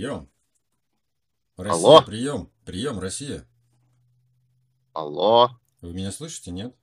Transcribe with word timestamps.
Прием. 0.00 0.30
Россия, 1.58 1.74
Алло. 1.74 2.02
прием. 2.02 2.50
Прием, 2.64 2.98
Россия. 2.98 3.46
Алло. 4.94 5.50
Вы 5.82 5.92
меня 5.92 6.10
слышите, 6.10 6.50
нет? 6.52 6.74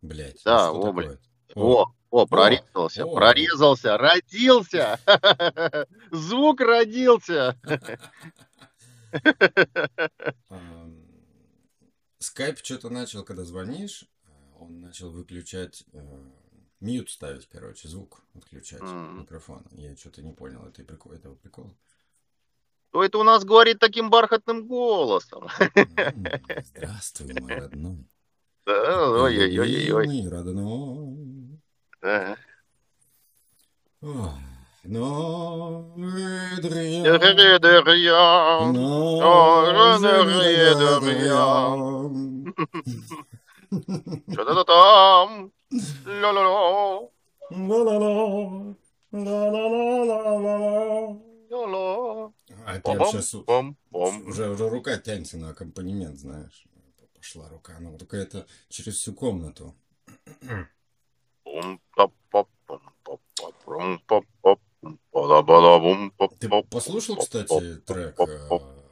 Блять. 0.00 0.40
Да, 0.42 0.70
о, 0.70 0.90
блядь. 0.90 1.20
О, 1.54 1.92
о, 2.08 2.26
прорезался, 2.26 3.04
о. 3.04 3.14
прорезался, 3.14 3.98
родился. 3.98 4.98
Звук 6.10 6.62
родился. 6.62 7.60
Скайп 12.20 12.58
что-то 12.62 12.88
начал, 12.88 13.22
когда 13.22 13.44
звонишь, 13.44 14.04
э, 14.24 14.30
он 14.58 14.80
начал 14.80 15.10
выключать, 15.10 15.84
э, 15.92 16.30
мьют 16.80 17.10
ставить, 17.10 17.46
короче, 17.50 17.86
звук 17.86 18.22
отключать 18.34 18.80
М. 18.80 19.20
микрофона. 19.20 19.66
Я 19.72 19.94
что-то 19.94 20.22
не 20.22 20.32
понял 20.32 20.64
этой 20.64 20.86
прикол, 20.86 21.12
этого 21.12 21.34
прикола. 21.34 21.76
Кто 22.90 23.04
это 23.04 23.18
у 23.18 23.22
нас 23.22 23.44
говорит 23.44 23.78
таким 23.78 24.08
бархатным 24.08 24.66
голосом? 24.66 25.48
Здравствуй, 26.64 27.34
мой 27.38 27.54
родной. 27.54 28.06
Да, 28.64 29.22
Ой-ой-ой-ой. 29.24 30.28
Родной. 30.28 31.60
Да. 32.00 32.36
Но. 34.00 35.94
Что-то 44.32 44.64
там. 44.64 45.52
Ля-ля-ля. 46.06 47.08
Ла-ла-ла, 47.50 48.74
ла-ла-ла-ла-ла-ла. 49.12 50.77
Ля-ля. 52.84 52.94
А 52.94 53.10
прям 53.10 53.10
сейчас 53.10 53.34
уже, 53.90 54.50
уже 54.50 54.68
рука 54.68 54.96
тянется 54.98 55.38
на 55.38 55.50
аккомпанемент, 55.50 56.18
знаешь. 56.18 56.64
Пошла 57.14 57.48
рука, 57.48 57.76
ну 57.80 57.98
только 57.98 58.16
это 58.16 58.46
через 58.68 58.96
всю 58.96 59.12
комнату. 59.12 59.74
Ты 66.38 66.48
послушал, 66.70 67.16
кстати, 67.16 67.76
трек 67.78 68.18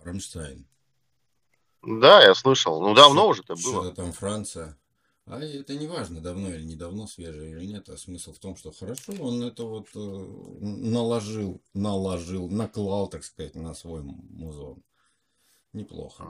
Рамштайн? 0.03 0.67
Да, 1.83 2.20
я 2.23 2.34
слышал. 2.34 2.81
Ну, 2.81 2.95
давно 2.95 3.29
уже 3.29 3.42
это 3.42 3.57
Что-то 3.57 3.81
было. 3.83 3.95
там 3.95 4.12
Франция. 4.12 4.77
А 5.27 5.41
это 5.41 5.74
не 5.74 5.88
важно, 5.88 6.20
давно 6.20 6.50
или 6.50 6.62
недавно, 6.62 7.06
свежее 7.06 7.50
или 7.50 7.66
нет, 7.66 7.88
а 7.88 7.96
смысл 7.96 8.32
в 8.32 8.38
том, 8.38 8.56
что 8.56 8.70
хорошо 8.70 9.12
он 9.20 9.42
это 9.42 9.64
вот 9.64 9.88
э, 9.94 9.98
наложил, 9.98 11.60
наложил, 11.74 12.48
наклал, 12.48 13.08
так 13.08 13.24
сказать, 13.24 13.56
на 13.56 13.74
свой 13.74 14.02
музон. 14.02 14.83
Неплохо. 15.72 16.24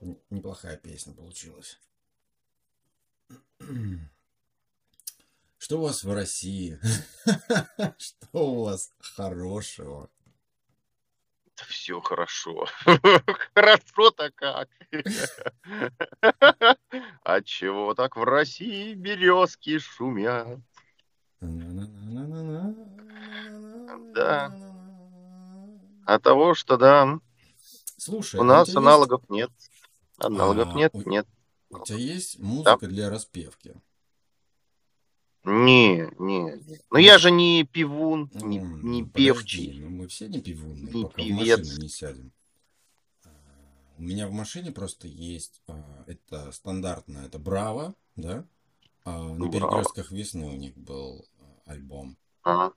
Н- 0.00 0.18
Неплохая 0.30 0.76
песня 0.76 1.12
получилась. 1.14 1.78
Что 5.58 5.78
у 5.78 5.82
вас 5.82 6.04
в 6.04 6.12
России? 6.12 6.78
Что 7.98 8.26
у 8.32 8.64
вас 8.64 8.92
хорошего? 8.98 10.10
Все 11.66 12.00
хорошо. 12.00 12.66
Хорошо-то 13.54 14.30
как. 14.34 14.68
А 17.22 17.42
чего 17.42 17.94
так 17.94 18.16
в 18.16 18.22
России 18.24 18.94
березки 18.94 19.78
шумят? 19.78 20.60
Да. 24.14 24.52
От 26.06 26.22
того, 26.22 26.54
что 26.54 26.76
да, 26.78 27.18
Слушай, 27.98 28.40
у 28.40 28.42
а 28.42 28.46
нас 28.46 28.74
аналогов 28.74 29.22
нет. 29.28 29.50
Аналогов 30.16 30.68
А, 30.68 30.72
нет, 30.72 30.94
нет. 31.06 31.26
У 31.70 31.80
тебя 31.80 31.98
есть 31.98 32.38
музыка 32.38 32.86
для 32.86 33.10
распевки? 33.10 33.74
Не, 35.44 36.10
не. 36.18 36.40
не. 36.42 36.80
Ну 36.90 36.98
я 36.98 37.18
же 37.18 37.30
не 37.30 37.64
пивун, 37.64 38.30
не, 38.34 38.58
М, 38.58 38.90
не 38.90 39.02
подожди, 39.04 39.24
певчий. 39.26 39.80
ну 39.80 39.88
мы 39.90 40.08
все 40.08 40.28
не 40.28 40.40
пивунные, 40.40 40.92
не 40.94 41.02
пока 41.04 41.22
в 41.22 41.24
певец. 41.26 41.58
машину 41.58 41.78
не 41.82 41.88
сядем. 41.88 42.32
А, 43.24 43.28
У 43.98 44.02
меня 44.02 44.28
в 44.28 44.32
машине 44.32 44.72
просто 44.72 45.08
есть, 45.08 45.62
а, 45.68 46.04
это 46.06 46.52
стандартно, 46.52 47.18
это 47.18 47.38
Браво, 47.38 47.94
да? 48.16 48.44
А, 49.04 49.22
На 49.32 49.48
Браво. 49.48 49.50
перекрестках 49.52 50.10
весны 50.12 50.44
у 50.46 50.56
них 50.56 50.76
был 50.76 51.26
альбом. 51.64 52.16
Ага. 52.42 52.74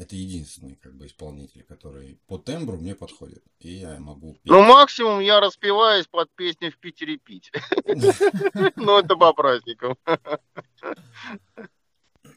Это 0.00 0.16
единственный 0.16 0.76
как 0.76 0.94
бы 0.94 1.06
исполнитель, 1.06 1.62
который 1.62 2.18
по 2.26 2.38
тембру 2.38 2.78
мне 2.78 2.94
подходит. 2.94 3.44
И 3.58 3.72
я 3.72 4.00
могу 4.00 4.32
петь. 4.32 4.46
Ну 4.46 4.62
максимум 4.62 5.20
я 5.20 5.40
распеваюсь 5.40 6.06
под 6.06 6.34
песню 6.34 6.72
в 6.72 6.78
Питере 6.78 7.18
пить. 7.18 7.52
Ну 8.76 8.98
это 8.98 9.14
по 9.14 9.34
праздникам. 9.34 9.98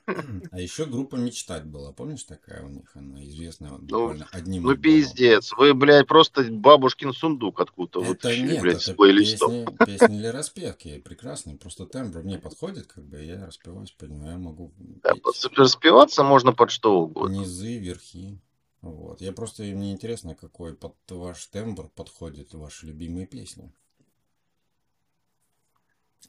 А 0.51 0.59
еще 0.59 0.85
группа 0.85 1.15
«Мечтать» 1.15 1.63
была. 1.65 1.93
Помнишь 1.93 2.23
такая 2.23 2.63
у 2.65 2.69
них? 2.69 2.91
Она 2.95 3.23
известная 3.25 3.71
вот 3.71 3.81
Ну, 3.83 3.99
буквально 3.99 4.27
одним 4.31 4.63
Ну 4.63 4.75
пиздец, 4.75 5.51
вы, 5.57 5.73
блядь, 5.73 6.07
просто 6.07 6.43
бабушкин 6.43 7.13
сундук 7.13 7.61
откуда-то 7.61 8.01
Это 8.01 8.09
вытащили, 8.09 8.51
нет, 8.53 8.61
блядь, 8.61 8.81
с 8.81 8.87
это 8.89 8.97
плейлистом. 8.97 9.65
песни, 9.65 9.85
песни 9.85 10.17
для 10.17 10.31
распевки. 10.33 10.99
Прекрасные. 10.99 11.55
Просто 11.57 11.85
тембр 11.85 12.21
мне 12.21 12.37
подходит, 12.37 12.87
как 12.87 13.05
бы 13.05 13.21
я 13.23 13.45
распеваюсь, 13.45 13.91
понимаю, 13.91 14.33
я 14.33 14.37
могу 14.37 14.73
Да, 15.03 15.15
под- 15.15 15.35
распеваться 15.57 16.23
можно 16.23 16.51
под 16.51 16.71
что 16.71 17.01
угодно. 17.01 17.35
низы, 17.37 17.77
верхи. 17.77 18.39
Вот. 18.81 19.21
Я 19.21 19.31
просто, 19.31 19.63
мне 19.63 19.93
интересно, 19.93 20.35
какой 20.35 20.73
под 20.75 20.95
ваш 21.09 21.45
тембр 21.45 21.87
подходит 21.95 22.53
ваши 22.53 22.87
любимые 22.87 23.25
песни. 23.25 23.71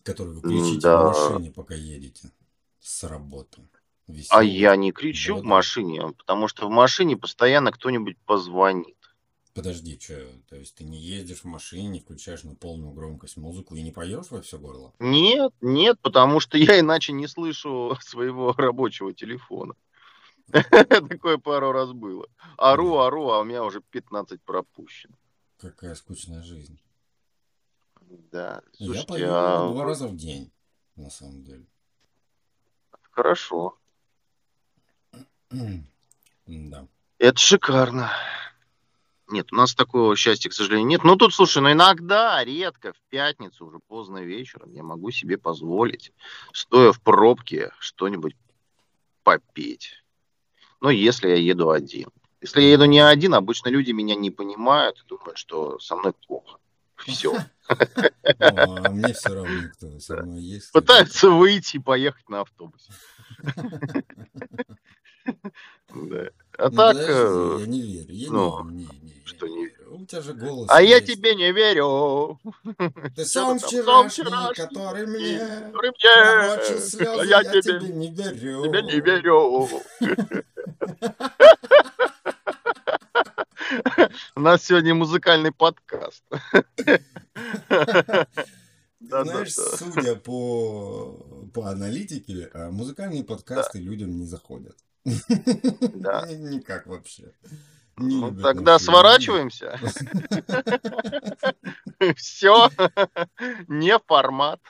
Которые 0.05 0.35
вы 0.35 0.43
кричите 0.43 0.81
Да. 0.83 1.13
в 1.13 1.31
машине, 1.33 1.51
пока 1.51 1.75
едете 1.75 2.31
с 2.85 3.05
работы. 3.05 3.63
А 4.07 4.13
Веселые. 4.13 4.59
я 4.59 4.77
не 4.77 4.93
кричу 4.93 5.37
в 5.37 5.39
Да-да. 5.39 5.49
машине, 5.49 6.13
потому 6.19 6.49
что 6.49 6.67
в 6.69 6.71
машине 6.71 7.17
постоянно 7.17 7.73
кто-нибудь 7.73 8.19
позвонит. 8.27 8.97
Подожди, 9.55 9.99
что, 9.99 10.21
то 10.49 10.57
есть 10.57 10.75
ты 10.75 10.85
не 10.85 11.01
ездишь 11.01 11.41
в 11.41 11.45
машине, 11.45 11.89
не 11.89 12.01
включаешь 12.01 12.43
на 12.43 12.55
полную 12.55 12.93
громкость 12.93 13.39
музыку 13.39 13.75
и 13.77 13.83
не 13.83 13.91
поешь 13.93 14.31
во 14.31 14.43
все 14.43 14.59
горло? 14.59 14.93
Нет, 14.99 15.55
нет, 15.63 15.99
потому 16.03 16.41
что 16.41 16.59
я 16.59 16.79
иначе 16.81 17.13
не 17.13 17.27
слышу 17.27 17.97
своего 18.01 18.53
рабочего 18.53 19.15
телефона. 19.15 19.75
Такое 20.51 21.39
пару 21.39 21.73
раз 21.73 21.93
было. 21.93 22.29
Ору, 22.59 22.99
ору, 22.99 23.31
а 23.31 23.41
у 23.41 23.45
меня 23.45 23.65
уже 23.65 23.81
15 23.81 24.43
пропущено. 24.43 25.15
Какая 25.57 25.95
скучная 25.95 26.43
жизнь. 26.43 26.79
Да, 28.31 28.61
Я 28.75 29.05
пою 29.05 29.29
а 29.31 29.71
два 29.73 29.85
раза 29.85 30.07
в 30.09 30.17
день, 30.17 30.53
на 30.97 31.09
самом 31.09 31.43
деле. 31.43 31.65
Хорошо. 33.15 33.79
Да. 36.47 36.87
Это 37.19 37.39
шикарно. 37.39 38.11
Нет, 39.29 39.53
у 39.53 39.57
нас 39.57 39.75
такого 39.75 40.15
счастья, 40.17 40.51
к 40.51 40.53
сожалению, 40.53 40.87
нет. 40.87 41.05
Ну, 41.05 41.17
тут, 41.17 41.33
слушай, 41.33 41.63
ну 41.63 41.73
иногда, 41.73 42.45
редко, 42.45 42.93
в 42.93 43.01
пятницу, 43.09 43.67
уже 43.67 43.79
поздно 43.79 44.19
вечером, 44.19 44.71
я 44.73 44.83
могу 44.83 45.11
себе 45.11 45.39
позволить, 45.39 46.13
стоя 46.53 46.93
в 46.93 47.01
пробке, 47.01 47.73
что-нибудь 47.79 48.37
попеть. 49.23 50.05
Но 50.81 50.91
если 50.91 51.29
я 51.29 51.37
еду 51.37 51.71
один. 51.71 52.11
Если 52.43 52.61
я 52.61 52.73
еду 52.73 52.85
не 52.85 53.01
один, 53.01 53.33
обычно 53.33 53.71
люди 53.71 53.93
меня 53.93 54.15
не 54.15 54.31
понимают 54.31 54.99
и 55.03 55.09
думают, 55.09 55.39
что 55.39 55.79
со 55.79 55.97
мной 55.97 56.13
плохо. 56.27 56.59
Все. 57.07 57.37
А 58.39 58.91
мне 58.91 59.13
все 59.13 59.35
равно, 59.35 59.69
кто 59.73 59.99
со 60.01 60.17
мной 60.23 60.43
есть. 60.43 60.71
кто 60.71 60.81
Пытаются 60.81 61.31
выйти 61.31 61.77
и 61.77 61.81
поехать 61.81 62.29
на 62.29 62.43
автобусе. 62.43 62.93
А 66.57 66.71
Ну, 66.71 66.77
так... 66.77 66.97
э, 66.97 67.57
я 67.61 67.67
не 67.67 67.83
верю. 67.83 68.15
Я 68.15 68.31
ну, 68.31 68.69
не, 68.71 68.89
что 69.25 69.47
не 69.47 69.67
верю. 69.67 69.95
У 69.97 70.07
тебя 70.07 70.21
же 70.21 70.35
голос 70.35 70.69
А 70.71 70.83
я 70.83 71.01
тебе 71.01 71.35
не 71.35 71.53
верю. 71.53 72.39
Ты 73.17 73.25
сон 73.25 73.59
вчерашний, 73.59 74.55
который 74.55 75.07
мне 75.07 75.39
я 77.25 77.43
тебе 77.45 77.89
не 77.89 78.11
верю. 78.13 78.65
тебе 78.65 78.83
не 78.83 79.01
верю. 79.01 79.69
У 84.37 84.41
нас 84.41 84.65
сегодня 84.65 84.95
музыкальный 84.95 85.53
подкаст. 85.53 86.23
Знаешь, 89.01 89.53
судя 89.53 90.17
по, 90.17 91.47
по 91.53 91.69
аналитике, 91.69 92.51
а, 92.55 92.71
музыкальные 92.71 93.25
подкасты 93.25 93.79
людям 93.79 94.17
не 94.17 94.25
заходят. 94.25 94.77
Да. 95.05 96.25
Ни- 96.29 96.55
Никак 96.55 96.87
вообще. 96.87 97.33
Не 97.97 98.17
Ну, 98.17 98.43
тогда 98.43 98.73
наши 98.73 98.87
сворачиваемся. 98.87 99.79
Все. 102.17 102.71
Не 103.69 103.99
формат. 104.01 104.61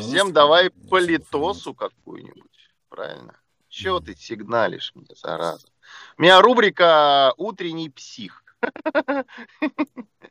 Всем 0.00 0.32
давай 0.32 0.70
политосу 0.70 1.74
какую-нибудь. 1.74 2.70
Правильно? 2.88 3.38
Чего 3.68 4.00
ты 4.00 4.16
сигналишь 4.16 4.92
мне, 4.94 5.14
зараза? 5.14 5.68
У 6.18 6.22
меня 6.22 6.40
рубрика 6.40 7.32
«Утренний 7.36 7.90
псих». 7.90 8.42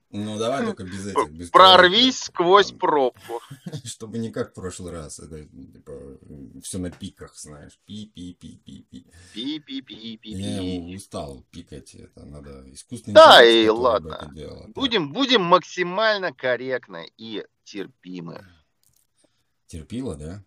Ну, 0.09 0.37
давай 0.37 0.63
только 0.65 0.83
без 0.83 1.07
этих. 1.07 1.31
Без 1.31 1.49
Прорвись 1.49 2.19
сквозь 2.19 2.71
пробку. 2.71 3.41
Чтобы 3.83 4.17
не 4.17 4.31
как 4.31 4.51
в 4.51 4.53
прошлый 4.53 4.93
раз. 4.93 5.19
Это, 5.19 5.43
типа, 5.43 5.91
все 6.63 6.77
на 6.77 6.89
пиках, 6.89 7.35
знаешь. 7.35 7.77
Пи-пи-пи-пи-пи. 7.85 9.07
Пи-пи-пи-пи-пи. 9.33 10.31
Я 10.31 10.95
устал 10.95 11.45
пикать. 11.51 11.95
Это 11.95 12.25
надо 12.25 12.63
искусственный 12.73 13.15
Да, 13.15 13.43
и 13.43 13.67
ладно. 13.67 14.31
Будем, 14.73 15.11
будем 15.11 15.43
максимально 15.43 16.31
корректны 16.31 17.11
и 17.17 17.45
терпимы. 17.63 18.45
Терпила, 19.67 20.15
да? 20.15 20.43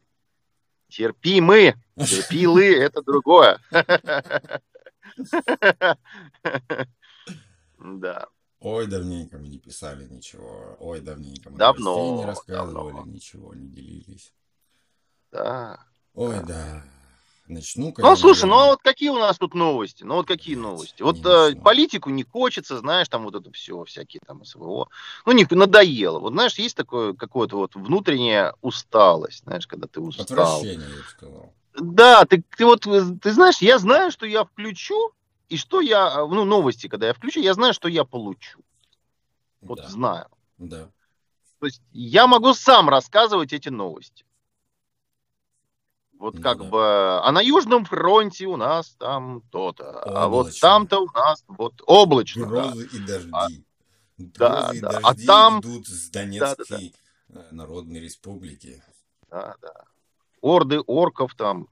Терпимы. 0.88 1.75
Терпилы– 1.97 2.75
это 2.76 3.03
другое. 3.03 3.61
Да. 7.78 8.26
Ой, 8.60 8.88
давненько 8.88 9.38
мы 9.38 9.49
не 9.49 9.58
писали 9.58 10.06
ничего. 10.08 10.76
Ой, 10.81 11.00
давненько 11.00 11.50
мы 11.50 11.58
Давно, 11.58 12.19
не 12.19 12.25
рассказывали, 12.25 12.96
давно. 12.96 13.12
ничего 13.12 13.55
не 13.55 13.69
делились. 13.69 14.32
Да. 15.31 15.78
Ой, 16.14 16.43
да. 16.44 16.82
Начну-ка 17.46 18.02
Ну, 18.02 18.16
слушай, 18.16 18.44
ну 18.44 18.58
а 18.58 18.66
вот 18.66 18.81
какие 18.82 19.08
у 19.08 19.19
нас 19.19 19.38
тут 19.38 19.55
новости? 19.55 20.02
Ну, 20.05 20.16
вот 20.16 20.26
какие 20.26 20.55
новости? 20.55 21.00
Вот 21.02 21.25
э, 21.25 21.46
начну. 21.49 21.62
политику 21.62 22.11
не 22.11 22.22
хочется, 22.22 22.78
знаешь, 22.78 23.08
там 23.08 23.25
вот 23.25 23.37
это 23.37 23.50
все, 23.52 23.84
всякие 23.84 24.20
там 24.26 24.44
СВО. 24.44 24.88
Ну, 25.25 25.32
не 25.32 25.46
надоело. 25.50 26.19
Вот, 26.19 26.32
знаешь, 26.32 26.58
есть 26.58 26.76
такое 26.76 27.14
какое-то 27.14 27.56
вот 27.56 27.75
внутренняя 27.75 28.54
усталость, 28.61 29.44
знаешь, 29.44 29.66
когда 29.66 29.87
ты 29.87 30.00
устал. 30.00 30.25
Отвращение, 30.25 30.88
я 30.88 30.96
бы 30.96 31.08
сказал. 31.08 31.54
Да, 31.80 32.25
ты, 32.25 32.42
ты 32.56 32.64
вот, 32.64 32.82
ты 32.82 33.32
знаешь, 33.32 33.58
я 33.58 33.78
знаю, 33.78 34.10
что 34.10 34.26
я 34.26 34.44
включу, 34.44 35.12
и 35.48 35.56
что 35.56 35.80
я, 35.80 36.08
э, 36.20 36.26
ну, 36.26 36.44
новости, 36.44 36.88
когда 36.88 37.06
я 37.06 37.14
включу, 37.14 37.40
я 37.40 37.54
знаю, 37.54 37.72
что 37.75 37.88
я 37.88 38.04
получу. 38.04 38.60
Вот 39.60 39.78
Да, 39.78 39.88
знаю. 39.88 40.26
да. 40.58 40.88
То 41.60 41.66
есть 41.66 41.82
я 41.92 42.26
могу 42.26 42.54
сам 42.54 42.88
рассказывать 42.88 43.52
эти 43.52 43.69
новости. 43.69 44.25
Вот 46.19 46.34
Ну 46.34 46.42
как 46.42 46.58
да. 46.58 46.64
бы, 46.64 47.19
а 47.20 47.30
на 47.32 47.40
Южном 47.40 47.84
фронте 47.84 48.46
у 48.46 48.56
нас 48.56 48.90
там 48.98 49.40
то-то, 49.50 50.00
а 50.02 50.28
вот 50.28 50.40
Облачно. 50.46 50.60
там-то 50.69 50.98
у 51.04 51.10
нас 51.12 51.44
вот 51.46 51.75
облачно. 51.86 52.42
да. 52.46 52.50
Грозы 52.50 52.86
и 52.92 52.98
дожди. 52.98 53.30
А, 53.32 53.46
Грозы 54.19 54.30
да, 54.36 54.70
и 54.75 54.80
да. 54.80 54.88
А 55.02 55.12
дожди 55.14 55.26
там- 55.26 55.60
идут 55.60 55.86
с 55.86 56.10
Да, 56.10 56.20
да, 56.20 56.25
Донецкой 56.26 56.94
э, 57.28 57.48
Народной 57.52 58.00
Республики. 58.00 58.82
Да, 59.30 59.54
да. 59.62 59.72
Орды 60.40 60.81
орков 60.81 61.35
там 61.35 61.69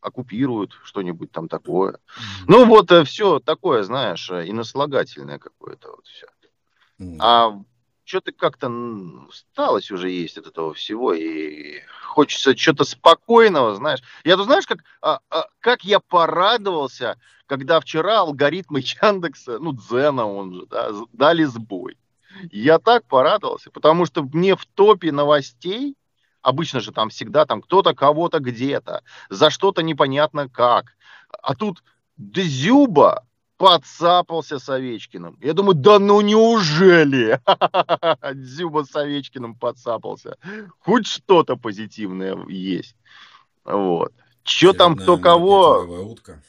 оккупируют 0.00 0.72
что-нибудь 0.84 1.32
там 1.32 1.48
такое. 1.48 1.98
Ну 2.46 2.66
вот 2.66 2.90
все 3.06 3.40
такое, 3.40 3.82
знаешь, 3.82 4.30
э, 4.30 4.48
инослагательное 4.48 5.38
какое-то 5.38 5.90
вот 5.90 6.06
все. 6.06 6.26
А 7.20 7.60
что-то 8.04 8.32
как-то 8.32 8.66
м, 8.68 9.26
усталость 9.28 9.90
уже 9.90 10.10
есть 10.10 10.38
от 10.38 10.46
этого 10.46 10.72
всего, 10.72 11.12
и 11.12 11.80
хочется 12.02 12.56
что-то 12.56 12.84
спокойного, 12.84 13.74
знаешь. 13.74 14.00
Я 14.24 14.36
тут 14.36 14.46
знаешь, 14.46 14.66
как, 14.66 14.78
а, 15.02 15.20
а, 15.30 15.46
как 15.60 15.84
я 15.84 16.00
порадовался, 16.00 17.20
когда 17.46 17.80
вчера 17.80 18.20
алгоритмы 18.20 18.80
Яндекса, 18.80 19.58
ну, 19.58 19.72
Дзена 19.72 20.26
он 20.26 20.54
же, 20.54 20.66
да, 20.66 20.90
дали 21.12 21.44
сбой. 21.44 21.98
Я 22.50 22.78
так 22.78 23.04
порадовался, 23.04 23.70
потому 23.70 24.06
что 24.06 24.22
мне 24.22 24.56
в 24.56 24.64
топе 24.64 25.12
новостей, 25.12 25.94
обычно 26.42 26.80
же 26.80 26.92
там 26.92 27.10
всегда 27.10 27.46
там 27.46 27.62
кто-то 27.62 27.94
кого-то 27.94 28.40
где-то, 28.40 29.02
за 29.30 29.50
что-то 29.50 29.82
непонятно 29.82 30.48
как. 30.48 30.96
А 31.42 31.54
тут 31.54 31.82
Дзюба 32.16 33.24
подцапался 33.58 34.58
с 34.58 34.68
Овечкиным. 34.68 35.36
Я 35.40 35.52
думаю, 35.52 35.74
да 35.74 35.98
ну 35.98 36.20
неужели? 36.20 37.40
Дзюба 38.34 38.84
с 38.84 38.94
Овечкиным 38.94 39.54
подцапался. 39.54 40.36
Хоть 40.78 41.06
что-то 41.06 41.56
позитивное 41.56 42.36
есть. 42.46 42.96
Вот. 43.64 44.12
Что 44.44 44.72
там, 44.72 44.96
кто 44.96 45.18
кого? 45.18 45.80
утка. 46.10 46.42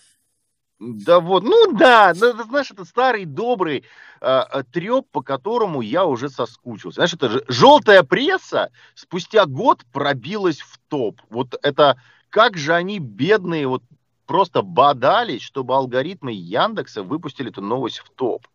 Да 0.80 1.20
вот, 1.20 1.44
ну 1.44 1.74
да, 1.74 2.14
ну, 2.16 2.32
знаешь, 2.44 2.72
это 2.72 2.86
старый 2.86 3.26
добрый 3.26 3.84
э, 4.22 4.64
треп, 4.72 5.08
по 5.12 5.22
которому 5.22 5.82
я 5.82 6.06
уже 6.06 6.30
соскучился. 6.30 6.96
Знаешь, 6.96 7.14
это 7.14 7.30
же 7.30 7.44
желтая 7.50 8.04
пресса 8.04 8.72
спустя 8.96 9.46
год 9.46 9.82
пробилась 9.92 10.62
в 10.62 10.80
топ. 10.88 11.22
Вот 11.30 11.56
это 11.64 12.02
как 12.30 12.56
же 12.56 12.74
они 12.74 13.00
бедные 13.00 13.68
вот 13.68 13.84
просто 14.26 14.62
бодались, 14.62 15.42
чтобы 15.42 15.76
алгоритмы 15.76 16.32
Яндекса 16.32 17.04
выпустили 17.04 17.50
эту 17.50 17.62
новость 17.62 18.00
в 18.00 18.10
топ. 18.12 18.48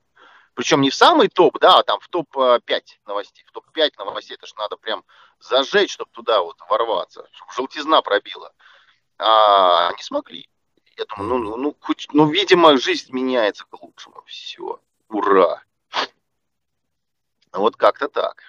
Причем 0.55 0.81
не 0.81 0.89
в 0.89 0.95
самый 0.95 1.29
топ, 1.29 1.59
да, 1.59 1.81
а 1.81 1.83
там 1.83 2.01
в 2.01 2.09
топ-5 2.09 2.83
новостей. 3.07 3.45
В 3.49 3.53
топ-5 3.53 3.91
новостей 3.99 4.37
это 4.37 4.47
же 4.47 4.55
надо 4.57 4.77
прям 4.77 5.05
зажечь, 5.41 5.93
чтобы 5.93 6.11
туда 6.13 6.41
вот 6.41 6.57
ворваться, 6.71 7.29
чтобы 7.33 7.53
желтизна 7.53 8.01
пробила. 8.01 8.53
А 9.19 9.93
не 9.93 10.03
смогли. 10.03 10.49
Я 10.97 11.05
думаю, 11.07 11.39
ну, 11.39 11.51
ну, 11.51 11.57
ну, 11.57 11.77
хоть, 11.81 12.09
ну, 12.13 12.29
видимо, 12.31 12.77
жизнь 12.79 13.13
меняется 13.13 13.65
к 13.69 13.83
лучшему. 13.83 14.23
Все. 14.27 14.81
Ура. 15.09 15.63
Вот 17.53 17.77
как-то 17.77 18.09
так. 18.09 18.43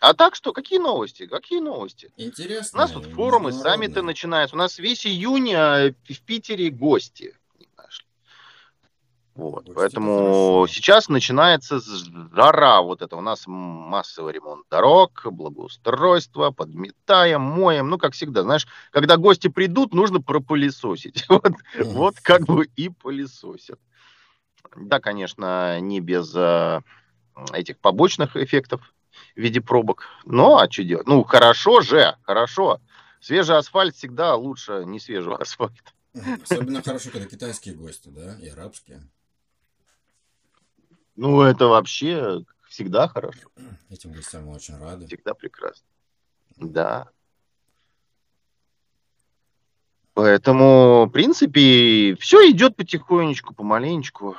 А 0.00 0.14
так 0.14 0.34
что, 0.34 0.52
какие 0.52 0.78
новости? 0.78 1.26
Какие 1.26 1.60
новости? 1.60 2.10
У 2.16 2.22
Интересно. 2.22 2.78
нас 2.78 2.92
тут 2.92 3.04
форумы, 3.04 3.52
саммиты 3.52 4.02
начинаются. 4.02 4.56
У 4.56 4.58
нас 4.58 4.78
весь 4.78 5.06
июнь 5.06 5.52
а, 5.54 5.92
в 6.08 6.22
Питере 6.22 6.70
гости. 6.70 7.36
Вот, 9.34 9.64
это 9.64 9.74
поэтому 9.74 10.66
сейчас 10.68 11.08
начинается 11.08 11.80
жара 12.34 12.82
вот 12.82 13.00
это. 13.00 13.16
У 13.16 13.20
нас 13.20 13.44
массовый 13.46 14.34
ремонт 14.34 14.66
дорог, 14.68 15.22
благоустройство, 15.24 16.50
подметаем, 16.50 17.40
моем. 17.40 17.88
Ну, 17.88 17.98
как 17.98 18.12
всегда, 18.12 18.42
знаешь, 18.42 18.66
когда 18.90 19.16
гости 19.16 19.48
придут, 19.48 19.94
нужно 19.94 20.20
пропылесосить. 20.20 21.26
Вот, 21.30 21.54
вот 21.78 22.16
как 22.20 22.42
бы 22.42 22.66
и 22.76 22.88
пылесосят. 22.88 23.78
Да, 24.76 25.00
конечно, 25.00 25.80
не 25.80 26.00
без 26.00 26.34
а, 26.36 26.82
этих 27.52 27.78
побочных 27.78 28.36
эффектов 28.36 28.80
в 29.34 29.40
виде 29.40 29.60
пробок. 29.60 30.04
Но, 30.24 30.58
а 30.58 30.70
что 30.70 30.84
делать? 30.84 31.06
Ну, 31.06 31.24
хорошо 31.24 31.80
же, 31.80 32.16
хорошо. 32.22 32.80
Свежий 33.20 33.56
асфальт 33.56 33.94
всегда 33.94 34.34
лучше 34.34 34.82
не 34.86 34.98
свежего 34.98 35.36
асфальта. 35.36 35.92
Особенно 36.42 36.82
хорошо, 36.84 37.10
когда 37.10 37.26
китайские 37.26 37.74
гости, 37.74 38.08
да, 38.08 38.36
и 38.40 38.48
арабские. 38.48 39.08
Ну, 41.16 41.42
это 41.42 41.66
вообще 41.66 42.44
всегда 42.68 43.08
хорошо, 43.08 43.48
Этим 43.90 44.12
гостям 44.12 44.46
мы 44.46 44.54
очень 44.54 44.76
рады. 44.78 45.06
всегда 45.06 45.34
прекрасно. 45.34 45.86
Да. 46.56 47.08
Поэтому, 50.14 51.06
в 51.06 51.10
принципе, 51.10 52.16
все 52.20 52.50
идет 52.50 52.76
потихонечку, 52.76 53.54
помаленечку. 53.54 54.36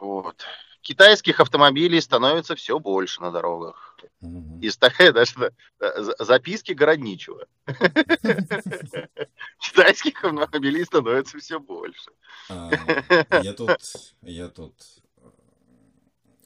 Вот. 0.00 0.44
Китайских 0.82 1.40
автомобилей 1.40 2.00
становится 2.00 2.54
все 2.54 2.78
больше 2.78 3.22
на 3.22 3.30
дорогах. 3.30 3.96
Мгм. 4.20 4.60
Из 4.60 4.76
такая 4.76 5.12
даже 5.12 5.52
э, 5.80 6.02
за- 6.02 6.14
записки 6.18 6.72
городничего. 6.72 7.46
Китайских 9.58 10.22
автомобилей 10.24 10.84
становится 10.84 11.38
все 11.38 11.58
больше. 11.58 12.10
А, 12.50 12.70
Я 13.42 13.54
тут, 13.54 13.70
я 14.20 14.48
тут 14.48 14.74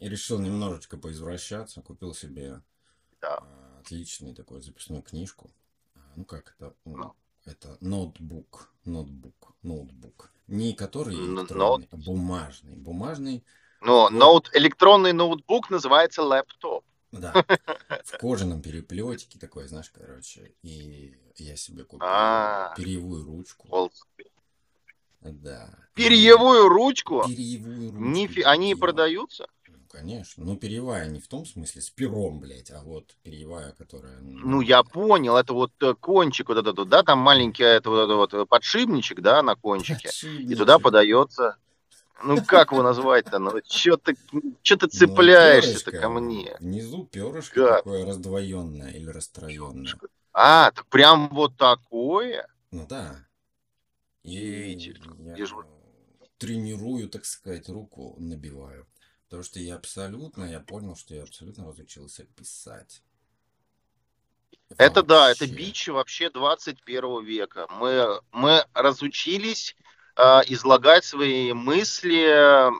э, 0.01 0.09
решил 0.09 0.39
немножечко 0.39 0.97
поизвращаться, 0.97 1.83
купил 1.83 2.15
себе 2.15 2.61
Да. 3.21 3.39
а, 3.39 3.79
отличную 3.81 4.35
такую 4.35 4.61
записную 4.63 5.03
книжку. 5.03 5.51
А, 5.95 6.01
Ну 6.17 6.25
как 6.25 6.55
это? 6.59 6.75
Ну. 6.85 7.15
Это 7.45 7.79
ноутбук, 7.81 8.73
ноутбук, 8.85 9.55
ноутбук. 9.63 10.31
Не 10.49 10.75
который 10.75 11.15
электронный, 11.15 11.89
а 11.91 11.97
бумажный. 11.97 12.77
Бумажный, 12.77 13.45
Но 13.81 14.11
ноут, 14.11 14.51
электронный 14.55 15.13
ноутбук 15.13 15.71
называется 15.71 16.23
лэптоп. 16.23 16.85
да, 17.13 17.33
в 18.05 18.19
кожаном 18.19 18.61
переплетике 18.61 19.39
такой, 19.39 19.67
знаешь, 19.69 19.91
короче. 19.91 20.55
И 20.63 21.17
я 21.37 21.57
себе 21.57 21.85
купил 21.85 22.07
А. 22.07 22.75
перьевую 22.77 23.25
ручку. 23.25 23.91
Да. 25.21 25.75
Перьевую 25.95 26.69
ручку? 26.69 27.25
Перьевую 27.27 27.91
ручку. 27.93 27.99
Нифи- 28.05 28.43
Они 28.43 28.75
продаются? 28.75 29.47
Ну, 29.91 29.99
конечно. 30.01 30.45
Ну, 30.45 30.57
перьевая 30.57 31.09
не 31.09 31.21
в 31.21 31.29
том 31.29 31.47
смысле 31.47 31.81
с 31.81 31.91
пером, 31.91 32.41
блядь, 32.41 32.71
а 32.71 32.83
вот 32.83 33.17
перьевая, 33.23 33.73
которая... 33.73 34.19
Ну, 34.21 34.61
я 34.61 34.83
понял, 34.83 35.37
это 35.37 35.55
вот 35.55 35.73
э, 35.81 35.95
кончик 35.95 36.49
вот 36.49 36.59
этот, 36.59 36.89
да, 36.89 37.03
там 37.03 37.19
маленький 37.19 37.63
это 37.63 37.91
вот, 37.91 38.05
это 38.05 38.39
вот 38.39 38.49
подшипничек, 38.49 39.21
да, 39.21 39.43
на 39.43 39.55
кончике. 39.55 40.11
И 40.39 40.55
туда 40.55 40.79
подается. 40.79 41.57
Ну, 42.23 42.45
как 42.45 42.73
его 42.73 42.83
назвать-то? 42.83 43.39
Ну, 43.39 43.53
что 43.69 43.97
ты, 43.97 44.17
чё 44.63 44.77
ты 44.77 44.89
цепляешься-то 44.89 45.93
ко 45.93 46.09
мне? 46.09 46.57
Ну, 46.59 46.67
Внизу 46.67 47.05
перышко 47.05 47.67
Как? 47.67 47.77
такое 47.79 48.05
раздвоенное 48.05 48.91
или 48.91 49.09
расстроенное. 49.09 49.95
А, 50.33 50.71
так 50.73 50.87
прям 50.87 51.29
вот 51.31 51.57
такое? 51.57 52.47
Ну 52.73 52.87
да. 52.89 53.25
И 54.25 54.75
Удивительно. 54.77 55.35
я 55.37 55.47
тренирую, 56.39 57.09
так 57.09 57.25
сказать, 57.25 57.69
руку 57.69 58.17
набиваю. 58.19 58.87
Потому 59.29 59.43
что 59.43 59.61
я 59.61 59.77
абсолютно, 59.77 60.45
я 60.45 60.59
понял, 60.59 60.97
что 60.97 61.15
я 61.15 61.23
абсолютно 61.23 61.67
разучился 61.67 62.25
писать. 62.25 63.03
Это 64.77 65.03
да, 65.03 65.31
это 65.31 65.45
Вообще. 65.45 65.55
бич 65.55 65.89
вообще 65.89 66.31
21 66.31 67.25
века. 67.25 67.67
Мы, 67.71 68.21
мы 68.33 68.65
разучились 68.75 69.77
э, 70.17 70.23
излагать 70.47 71.05
свои 71.05 71.53
мысли 71.53 72.71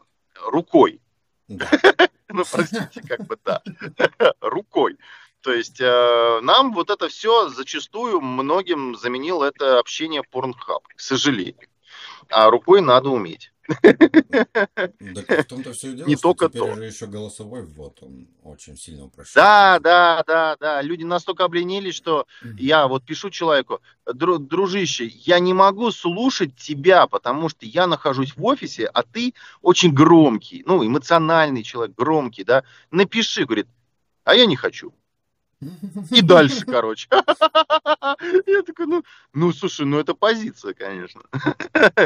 рукой. 0.49 1.01
Да. 1.49 1.71
Ну, 2.31 2.45
простите, 2.45 3.01
как 3.09 3.27
бы 3.27 3.39
да. 3.43 3.63
Рукой. 4.43 4.99
То 5.41 5.51
есть 5.51 5.81
э, 5.81 6.41
нам 6.43 6.75
вот 6.75 6.91
это 6.91 7.09
все 7.09 7.49
зачастую 7.49 8.21
многим 8.21 8.95
заменил 8.97 9.43
это 9.43 9.79
общение 9.79 10.23
Pornhub, 10.31 10.83
к 10.95 11.01
сожалению. 11.01 11.69
А 12.29 12.51
рукой 12.51 12.83
надо 12.83 13.09
уметь. 13.09 13.51
Так 15.15 15.45
в 15.45 15.45
том-то 15.45 15.73
все 15.73 15.91
и 15.91 15.95
дело, 15.95 16.09
Не 16.09 16.17
что 16.17 16.23
только 16.23 16.49
теперь 16.49 16.63
то. 16.63 16.75
же 16.77 16.85
еще 16.85 17.07
голосовой 17.07 17.63
ввод, 17.63 17.99
он 18.03 18.29
очень 18.43 18.77
сильно 18.77 19.05
упрощает. 19.05 19.35
Да, 19.35 19.79
да, 19.81 20.25
да, 20.27 20.57
да. 20.59 20.83
Люди 20.83 21.05
настолько 21.05 21.45
обленились, 21.45 21.95
что 21.95 22.27
я 22.57 22.89
вот 22.89 23.05
пишу 23.05 23.31
человеку, 23.31 23.81
«Дру- 24.07 24.39
дружище, 24.39 25.07
я 25.07 25.39
не 25.39 25.53
могу 25.53 25.91
слушать 25.91 26.57
тебя, 26.57 27.07
потому 27.07 27.49
что 27.49 27.67
я 27.67 27.87
нахожусь 27.87 28.37
в 28.37 28.45
офисе, 28.45 28.87
а 28.87 29.03
ты 29.03 29.35
очень 29.61 29.93
громкий, 29.93 30.63
ну, 30.67 30.85
эмоциональный 30.87 31.63
человек, 31.63 31.95
громкий, 31.97 32.45
да. 32.45 32.65
Напиши, 32.91 33.45
говорит, 33.45 33.69
а 34.25 34.35
я 34.35 34.47
не 34.47 34.57
хочу. 34.57 34.95
И 36.11 36.23
дальше, 36.23 36.65
короче. 36.67 37.09
Я 38.47 38.63
такой, 38.63 38.87
ну, 38.87 39.05
ну, 39.33 39.53
слушай, 39.53 39.85
ну 39.85 39.99
это 39.99 40.15
позиция, 40.15 40.73
конечно. 40.75 41.23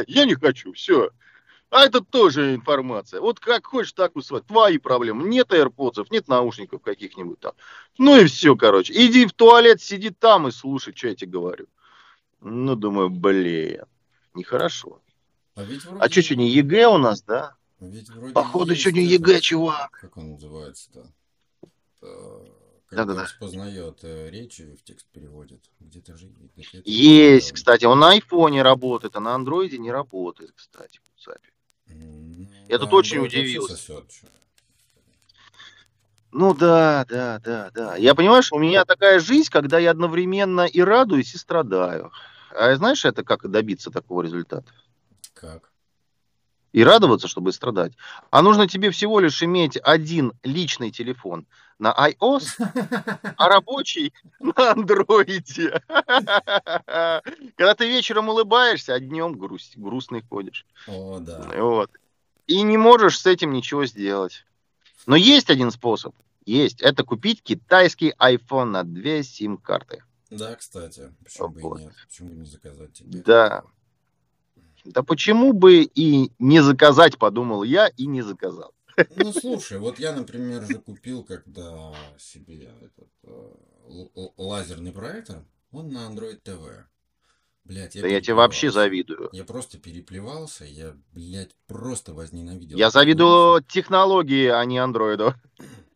Я 0.07 0.25
не 0.25 0.35
хочу, 0.35 0.73
все. 0.73 1.11
А 1.73 1.87
это 1.87 2.03
тоже 2.03 2.55
информация. 2.55 3.23
Вот 3.23 3.41
как 3.41 3.65
хочешь, 3.65 3.95
так 3.95 4.15
усваивай. 4.15 4.47
Твои 4.47 4.77
проблемы. 4.79 5.27
Нет 5.27 5.53
AirPods, 5.53 6.07
нет 6.11 6.29
наушников 6.29 6.83
каких-нибудь 6.83 7.41
там. 7.41 7.55
Ну 7.97 8.21
и 8.21 8.27
все, 8.27 8.55
короче. 8.57 8.93
Иди 8.93 9.25
в 9.25 9.33
туалет, 9.33 9.81
сиди 9.81 10.11
там 10.11 10.49
и 10.49 10.51
слушай, 10.51 10.95
что 10.95 11.09
я 11.09 11.15
тебе 11.15 11.31
говорю. 11.31 11.67
Ну, 12.43 12.77
думаю, 12.77 13.09
блин, 13.09 13.85
нехорошо. 14.35 15.01
А 15.55 15.63
ведь 15.63 15.83
вроде... 15.87 16.05
А 16.05 16.11
что, 16.11 16.23
сегодня 16.23 16.47
ЕГЭ 16.51 16.89
у 16.89 16.99
нас, 16.99 17.23
да? 17.23 17.57
Ведь 17.81 18.11
вроде 18.11 18.35
Походу, 18.35 18.73
есть 18.73 18.83
сегодня 18.83 19.07
этот, 19.07 19.29
ЕГЭ, 19.29 19.41
чувак. 19.41 19.93
Как 19.93 20.15
он 20.19 20.33
называется-то? 20.33 21.11
Э. 22.03 22.47
Когда 22.87 23.23
распознает 23.23 24.01
э, 24.03 24.29
речь 24.29 24.61
и 24.61 24.77
в 24.77 24.85
текст 24.85 25.07
переводит. 25.11 25.65
Где-то 25.81 26.19
же 26.19 26.27
есть. 26.55 26.71
где-то 26.71 26.83
Есть, 26.85 27.49
было. 27.49 27.55
кстати, 27.55 27.87
он 27.87 27.99
на 27.99 28.11
айфоне 28.11 28.61
работает, 28.61 29.17
а 29.17 29.21
на 29.21 29.35
андроиде 29.35 29.79
не 29.79 29.91
работает, 29.91 30.53
кстати. 30.55 31.01
М, 31.27 31.52
Я 32.69 32.79
да, 32.79 32.85
тут 32.85 32.93
очень 32.95 33.19
удивился. 33.19 33.77
Ну 36.33 36.55
да, 36.55 37.05
да, 37.09 37.39
да, 37.41 37.71
да. 37.75 37.97
Я 37.97 38.15
понимаю, 38.15 38.43
что 38.43 38.57
у 38.57 38.59
меня 38.59 38.87
такая 38.87 39.21
жизнь, 39.21 39.51
когда 39.51 39.79
я 39.79 39.91
одновременно 39.91 40.63
и 40.63 40.81
радуюсь, 40.81 41.35
и 41.35 41.39
страдаю. 41.39 42.11
А 42.51 42.75
знаешь, 42.75 43.05
это 43.05 43.23
как 43.23 43.51
добиться 43.51 43.91
такого 43.91 44.23
результата? 44.23 44.73
Как? 45.35 45.71
И 46.73 46.83
радоваться, 46.83 47.29
чтобы 47.29 47.51
и 47.51 47.53
страдать. 47.53 47.93
А 48.31 48.41
нужно 48.41 48.67
тебе 48.67 48.91
всего 48.91 49.21
лишь 49.21 49.43
иметь 49.43 49.77
один 49.77 50.33
личный 50.43 50.91
телефон 50.91 51.47
на 51.79 51.93
iOS, 52.11 52.47
а 53.37 53.49
рабочий 53.49 54.13
на 54.41 54.73
андроиде. 54.73 55.83
Когда 56.87 57.75
ты 57.77 57.89
вечером 57.89 58.29
улыбаешься, 58.29 58.95
а 58.95 59.01
днем 59.01 59.39
грусть, 59.39 59.77
грустный 59.77 60.23
ходишь. 60.23 60.67
О, 60.87 61.19
да. 61.19 61.49
Вот. 61.57 61.91
И 62.47 62.63
не 62.63 62.77
можешь 62.77 63.19
с 63.19 63.27
этим 63.27 63.53
ничего 63.53 63.87
сделать. 63.87 64.45
Но 65.07 65.17
есть 65.17 65.51
один 65.51 65.71
способ. 65.71 66.15
Есть. 66.45 66.83
Это 66.83 67.05
купить 67.05 67.43
китайский 67.43 68.15
iPhone 68.19 68.65
на 68.67 68.85
две 68.85 69.23
сим-карты. 69.23 70.03
Да, 70.31 70.55
кстати. 70.57 71.13
Почему 71.23 71.49
бы 71.49 71.61
и 71.61 71.63
Вот. 71.63 71.81
нет? 71.81 71.93
Почему 72.09 72.29
бы 72.31 72.35
не 72.37 72.47
заказать 72.47 72.93
тебе? 72.93 73.23
Да. 73.23 73.63
Да 74.85 75.03
почему 75.03 75.53
бы 75.53 75.83
и 75.83 76.33
не 76.39 76.61
заказать, 76.61 77.17
подумал 77.19 77.63
я, 77.63 77.87
и 77.89 78.07
не 78.07 78.23
заказал. 78.23 78.75
Ну, 79.17 79.33
слушай, 79.33 79.79
вот 79.79 79.99
я, 79.99 80.15
например, 80.15 80.67
же 80.67 80.79
купил, 80.79 81.25
когда 81.25 81.95
себе 82.19 82.71
этот 82.81 83.11
э, 83.25 83.55
лазерный 84.37 84.93
проектор, 84.93 85.45
он 85.71 85.91
на 85.91 86.09
Android 86.09 86.43
TV. 86.43 86.85
Блять, 87.65 88.01
Да 88.01 88.09
я 88.09 88.21
тебе 88.21 88.35
вообще 88.35 88.73
завидую. 88.73 89.31
Я 89.33 89.45
просто 89.45 89.79
переплевался, 89.79 90.65
я, 90.65 90.97
блядь, 91.13 91.55
просто 91.67 92.13
возненавидел. 92.13 92.77
Я 92.77 92.91
завидую 92.91 93.63
технологии, 93.63 94.49
а 94.49 94.65
не 94.65 94.79
андроиду. 94.79 95.35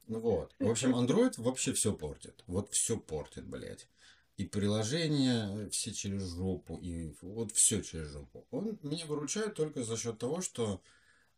Ну 0.07 0.21
вот. 0.21 0.55
В 0.61 0.71
общем, 0.71 0.95
Android 0.95 1.35
вообще 1.39 1.73
все 1.73 1.93
портит. 1.93 2.45
Вот 2.47 2.71
все 2.73 2.97
портит, 2.97 3.47
блядь. 3.47 3.89
И 4.37 4.45
приложения 4.45 5.69
все 5.71 5.93
через 5.93 6.23
жопу, 6.35 6.77
и 6.77 7.13
вот 7.23 7.51
все 7.53 7.83
через 7.83 8.13
жопу. 8.13 8.47
Он 8.51 8.79
меня 8.83 9.07
выручает 9.07 9.55
только 9.55 9.83
за 9.83 9.97
счет 9.97 10.19
того, 10.19 10.43
что... 10.43 10.83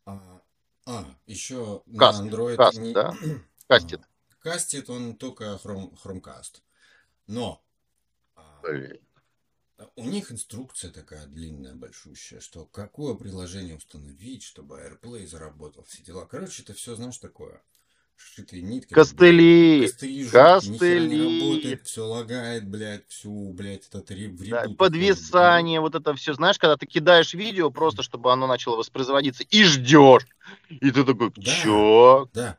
А, 0.05 0.41
а 0.89 1.05
еще 1.27 1.83
Каст, 1.97 2.23
на 2.23 2.27
Android... 2.27 2.55
каст, 2.55 2.79
не- 2.79 2.93
да? 2.93 3.15
Кастит. 3.67 4.01
А, 4.01 4.35
Кастит 4.39 4.89
он 4.89 5.15
только 5.15 5.59
Chrome, 5.63 5.95
Chromecast. 6.03 6.61
Но 7.27 7.63
а, 8.35 8.59
Блин. 8.63 8.99
у 9.95 10.05
них 10.05 10.31
инструкция 10.31 10.91
такая 10.91 11.27
длинная, 11.27 11.75
большущая, 11.75 12.39
что 12.39 12.65
какое 12.65 13.13
приложение 13.13 13.77
установить, 13.77 14.41
чтобы 14.41 14.79
AirPlay 14.79 15.27
заработал, 15.27 15.83
все 15.83 16.01
дела. 16.01 16.25
Короче, 16.25 16.63
это 16.63 16.73
все, 16.73 16.95
знаешь, 16.95 17.19
такое. 17.19 17.61
Шитые 18.19 18.61
нитки. 18.61 18.93
Костыли, 18.93 19.87
Костыли, 19.87 20.23
не 20.23 20.29
костыли. 20.29 21.39
работает, 21.49 21.85
все 21.87 22.05
лагает, 22.05 22.67
блядь, 22.67 23.07
всю, 23.07 23.51
блядь, 23.53 23.87
этот 23.87 24.11
ре- 24.11 24.27
Да, 24.29 24.65
подвисание, 24.77 25.79
вот 25.79 25.95
это 25.95 26.13
все. 26.15 26.33
Знаешь, 26.33 26.57
когда 26.59 26.75
ты 26.77 26.85
кидаешь 26.85 27.33
видео 27.33 27.69
просто, 27.69 28.03
чтобы 28.03 28.31
оно 28.31 28.45
начало 28.47 28.75
воспроизводиться, 28.77 29.43
и 29.49 29.63
ждешь. 29.63 30.27
И 30.69 30.91
ты 30.91 31.03
такой, 31.03 31.31
Да. 31.35 31.41
чё? 31.51 32.29
Да, 32.33 32.57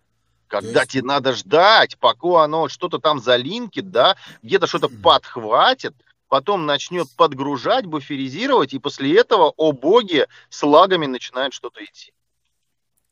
Когда 0.48 0.80
есть- 0.80 0.92
тебе 0.92 1.02
надо 1.04 1.32
ждать, 1.34 1.96
пока 1.98 2.44
оно 2.44 2.68
что-то 2.68 2.98
там 2.98 3.20
залинкит, 3.20 3.90
да, 3.90 4.16
где-то 4.42 4.66
что-то 4.66 4.88
подхватит, 4.88 5.94
потом 6.28 6.66
начнет 6.66 7.08
подгружать, 7.16 7.86
буферизировать, 7.86 8.72
и 8.74 8.78
после 8.78 9.16
этого, 9.18 9.52
о 9.56 9.72
боги, 9.72 10.26
с 10.48 10.62
лагами 10.62 11.06
начинает 11.06 11.52
что-то 11.52 11.84
идти. 11.84 12.12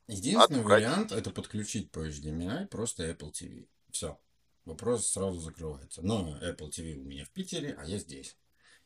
Единственный 0.09 0.61
Отвратительно. 0.61 0.69
вариант 0.69 1.13
это 1.13 1.31
подключить 1.31 1.91
по 1.91 2.07
HDMI 2.07 2.67
просто 2.69 3.09
Apple 3.09 3.31
TV. 3.31 3.69
Все. 3.91 4.19
Вопрос 4.65 5.07
сразу 5.07 5.39
закрывается. 5.39 6.01
Но 6.03 6.39
Apple 6.43 6.71
TV 6.71 6.95
у 6.97 7.05
меня 7.05 7.25
в 7.25 7.31
Питере, 7.31 7.77
а 7.79 7.85
я 7.85 7.99
здесь. 7.99 8.37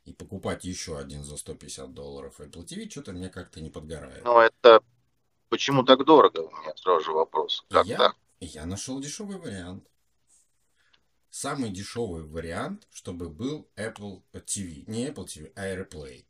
И 0.05 0.13
покупать 0.13 0.65
еще 0.65 0.99
один 0.99 1.23
за 1.23 1.37
150 1.37 1.95
долларов 1.95 2.41
Apple 2.41 2.65
TV 2.65 2.91
что-то 2.91 3.13
мне 3.13 3.29
как-то 3.29 3.61
не 3.61 3.71
подгорает. 3.71 4.25
Но 4.25 4.43
это 4.43 4.83
почему 5.49 5.85
так 5.85 6.05
дорого? 6.05 6.41
У 6.41 6.51
меня 6.51 6.73
сразу 6.77 7.05
же 7.05 7.13
вопрос. 7.13 7.65
Как 7.69 7.87
я, 7.87 7.99
так? 7.99 8.17
я 8.41 8.67
нашел 8.67 9.01
дешевый 9.01 9.39
вариант. 9.39 9.87
Самый 11.31 11.71
дешевый 11.71 12.25
вариант, 12.25 12.89
чтобы 12.91 13.29
был 13.29 13.69
Apple 13.77 14.23
TV. 14.33 14.85
Не 14.89 15.09
Apple 15.09 15.27
TV, 15.27 15.53
а 15.55 15.69
AirPlay. 15.69 16.25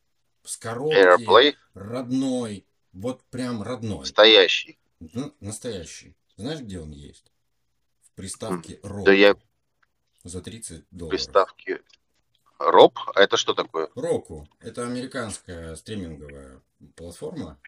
С 0.45 0.59
коробки, 0.59 0.97
AirPlay 0.97 1.55
родной. 1.73 2.67
Вот 2.93 3.23
прям 3.25 3.63
родной. 3.63 4.01
настоящий. 4.01 4.79
Ну, 5.13 5.35
настоящий. 5.41 6.15
Знаешь, 6.37 6.61
где 6.61 6.81
он 6.81 6.93
есть? 6.93 7.33
В 8.03 8.11
приставке 8.13 8.79
Roku. 8.83 9.05
Да 9.05 9.13
я 9.13 9.35
За 10.23 10.41
30 10.41 10.85
долларов. 10.91 11.11
приставки. 11.19 11.81
Роб? 12.59 12.99
А 13.15 13.21
это 13.21 13.37
что 13.37 13.55
такое? 13.55 13.89
Roku. 13.97 14.47
Это 14.61 14.87
американская 14.87 15.75
стриминговая 15.75 16.63
платформа. 16.95 17.59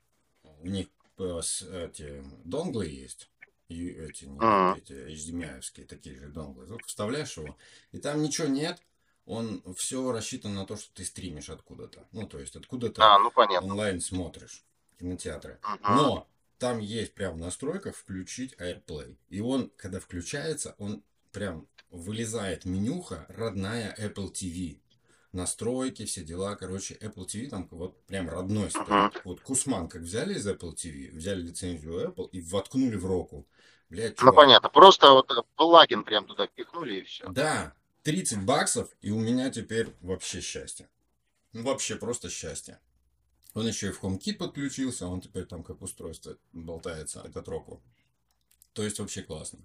У 0.61 0.69
них 0.69 0.87
э, 1.19 1.41
эти 1.87 2.23
донглы 2.45 2.87
есть. 2.87 3.29
И 3.69 3.89
эти, 3.89 4.27
не, 4.27 4.39
Ага. 4.39 4.79
эти 4.79 4.93
HDMI-овские 4.93 5.87
такие 5.87 6.17
же 6.17 6.29
донглы. 6.29 6.67
Только 6.67 6.87
вставляешь 6.87 7.37
его, 7.37 7.57
и 7.93 7.99
там 7.99 8.23
ничего 8.23 8.47
нет. 8.47 8.81
Он 9.27 9.63
все 9.75 10.13
рассчитан 10.13 10.55
на 10.55 10.67
то, 10.67 10.77
что 10.77 10.93
ты 10.95 11.05
стримишь 11.05 11.49
откуда-то. 11.49 12.07
Ну, 12.13 12.29
то 12.29 12.39
есть 12.39 12.55
откуда-то 12.57 13.03
А, 13.03 13.19
ну 13.19 13.31
понятно. 13.31 13.69
онлайн 13.71 14.01
смотришь 14.01 14.63
кинотеатры. 14.99 15.59
Мгм. 15.63 15.95
Но 15.97 16.29
там 16.59 16.79
есть 16.79 17.15
прям 17.15 17.35
в 17.35 17.39
настройках 17.39 17.97
включить 17.97 18.55
AirPlay. 18.55 19.17
И 19.29 19.41
он, 19.41 19.71
когда 19.77 20.01
включается, 20.01 20.75
он 20.79 21.03
прям 21.33 21.67
вылезает 21.91 22.65
менюха 22.65 23.27
родная 23.29 23.95
Apple 23.99 24.33
TV. 24.33 24.81
Настройки, 25.33 26.05
все 26.05 26.23
дела. 26.23 26.55
Короче, 26.55 26.95
Apple 26.95 27.27
TV 27.27 27.49
там 27.49 27.67
вот 27.71 28.01
прям 28.07 28.29
родной 28.29 28.71
стоит. 28.71 28.89
Мгм. 28.89 29.13
Вот 29.25 29.41
Кусман 29.41 29.89
как 29.89 30.03
взяли 30.03 30.35
из 30.35 30.47
Apple 30.47 30.75
TV, 30.75 31.11
взяли 31.11 31.43
лицензию 31.43 32.09
Apple 32.09 32.29
и 32.31 32.41
воткнули 32.41 32.97
в 32.97 33.05
Року. 33.05 33.47
Блядь, 33.91 34.17
Ну 34.19 34.23
чувак, 34.23 34.37
понятно. 34.37 34.69
Просто 34.69 35.11
вот 35.11 35.31
э, 35.31 35.43
плагин 35.57 36.05
прям 36.05 36.27
туда 36.27 36.47
впихнули 36.47 37.01
и 37.01 37.03
все. 37.03 37.29
Да, 37.29 37.75
30 38.05 38.45
баксов, 38.45 38.89
и 39.01 39.11
у 39.11 39.19
меня 39.19 39.51
теперь 39.51 39.89
вообще 40.01 40.41
счастье. 40.41 40.89
Ну, 41.53 41.63
вообще 41.65 41.97
просто 41.97 42.31
счастье. 42.31 42.81
Он 43.55 43.67
еще 43.67 43.89
и 43.89 43.93
в 43.93 44.03
HomeKit 44.03 44.35
подключился, 44.35 45.07
он 45.07 45.21
теперь 45.21 45.47
там 45.47 45.63
как 45.63 45.81
устройство 45.81 46.37
болтается, 46.53 47.23
этот 47.25 47.49
Roku. 47.49 47.81
То 48.73 48.83
есть 48.83 48.99
вообще 48.99 49.23
классно. 49.23 49.61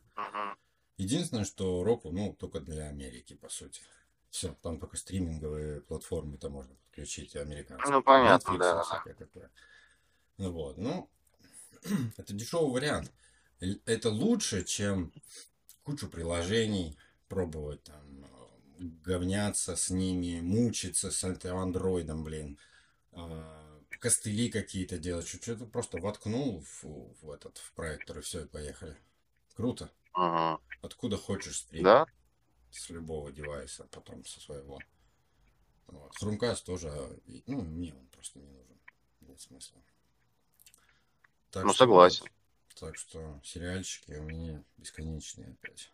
Единственное, 0.98 1.46
что 1.46 1.84
Roku, 1.84 2.12
ну, 2.12 2.34
только 2.34 2.60
для 2.60 2.88
Америки, 2.88 3.34
по 3.34 3.50
сути. 3.50 3.81
Все, 4.29 4.55
там 4.62 4.79
только 4.79 4.96
стриминговые 4.96 5.81
платформы 5.81 6.38
там 6.38 6.51
можно 6.51 6.75
подключить 6.75 7.36
американские. 7.36 7.91
Ну, 7.91 8.03
понятно, 8.03 8.51
Netflix 8.51 8.58
да. 8.60 8.84
всякое 8.84 9.13
такое. 9.15 9.51
Ну 10.38 10.51
вот, 10.51 10.77
ну, 10.77 11.10
это 12.17 12.34
дешевый 12.34 12.72
вариант. 12.72 13.12
Это 13.86 14.10
лучше, 14.10 14.63
чем 14.63 15.12
кучу 15.84 16.08
приложений 16.08 16.96
пробовать 17.27 17.84
там, 17.84 18.25
говняться 18.77 19.75
с 19.75 19.89
ними, 19.89 20.41
мучиться 20.41 21.12
с 21.12 21.24
андроидом, 21.24 22.24
блин, 22.24 22.60
а, 23.12 23.68
костыли 23.99 24.49
какие-то 24.49 24.97
делать, 24.97 25.27
что-то 25.27 25.65
просто 25.65 25.99
воткнул 25.99 26.61
в, 26.61 26.83
в 27.21 27.31
этот, 27.31 27.57
в 27.57 27.73
проектор 27.73 28.19
и 28.19 28.21
все, 28.21 28.43
и 28.43 28.47
поехали. 28.47 28.97
Круто. 29.55 29.91
Мгм. 30.15 30.59
Откуда 30.81 31.17
хочешь 31.17 31.57
стрим. 31.57 31.83
Да? 31.83 32.07
С 32.71 32.89
любого 32.89 33.31
девайса, 33.31 33.87
потом 33.91 34.25
со 34.25 34.39
своего. 34.39 34.79
Вот. 35.87 36.13
Chromecast 36.21 36.63
тоже, 36.65 37.19
и- 37.25 37.43
ну, 37.47 37.61
мне 37.61 37.93
он 37.93 38.07
просто 38.07 38.39
не 38.39 38.45
нужен. 38.47 38.79
Нет 39.21 39.39
смысла. 39.41 39.81
Так 41.51 41.65
Ну, 41.65 41.69
что 41.73 41.79
согласен. 41.79 42.25
Так 42.79 42.95
что 42.97 43.41
сериальчики 43.43 44.11
у 44.11 44.23
меня 44.23 44.63
бесконечные 44.77 45.49
опять. 45.49 45.91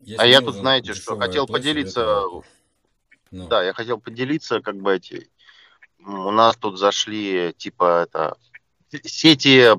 Если 0.00 0.22
А 0.22 0.26
я 0.26 0.40
тут, 0.42 0.54
знаете, 0.54 0.92
что, 0.92 1.18
хотел 1.18 1.46
поделиться, 1.46 1.92
советую. 1.92 2.44
Ну, 3.34 3.48
Да, 3.48 3.62
я 3.62 3.72
хотел 3.72 3.98
поделиться, 3.98 4.60
как 4.60 4.76
бы 4.76 4.94
эти... 4.94 5.28
У 5.98 6.30
нас 6.30 6.56
тут 6.56 6.78
зашли, 6.78 7.54
типа, 7.56 8.04
это... 8.04 8.36
Сети 9.02 9.70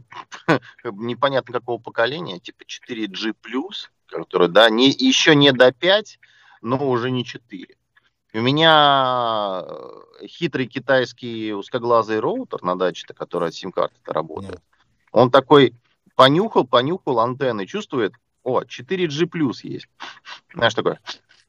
непонятно 0.83 1.53
какого 1.53 1.81
поколения, 1.81 2.39
типа 2.39 2.63
4G+, 2.63 3.33
которые, 4.07 4.49
да, 4.49 4.69
не, 4.69 4.89
еще 4.89 5.35
не 5.35 5.53
до 5.53 5.71
5, 5.71 6.19
но 6.61 6.89
уже 6.89 7.11
не 7.11 7.23
4. 7.23 7.77
И 8.33 8.37
у 8.37 8.41
меня 8.41 9.63
э, 9.65 10.27
хитрый 10.27 10.67
китайский 10.67 11.53
узкоглазый 11.53 12.19
роутер 12.19 12.61
на 12.63 12.75
даче-то, 12.75 13.13
который 13.13 13.47
от 13.47 13.55
сим-карты 13.55 13.95
ну, 14.05 14.13
работает. 14.13 14.61
Он 15.13 15.31
такой 15.31 15.73
понюхал, 16.15 16.67
понюхал 16.67 17.21
антенны, 17.21 17.65
чувствует, 17.65 18.13
о, 18.43 18.63
4G 18.63 19.27
плюс 19.27 19.63
есть. 19.63 19.87
Знаешь, 20.53 20.73
такой, 20.73 20.97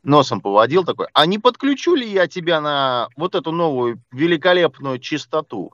носом 0.06 0.40
поводил 0.40 0.84
такой, 0.84 1.08
а 1.12 1.26
не 1.26 1.38
подключу 1.38 1.94
ли 1.94 2.08
я 2.08 2.26
тебя 2.26 2.60
на 2.60 3.08
вот 3.16 3.34
эту 3.34 3.52
новую 3.52 4.02
великолепную 4.12 4.98
частоту? 4.98 5.72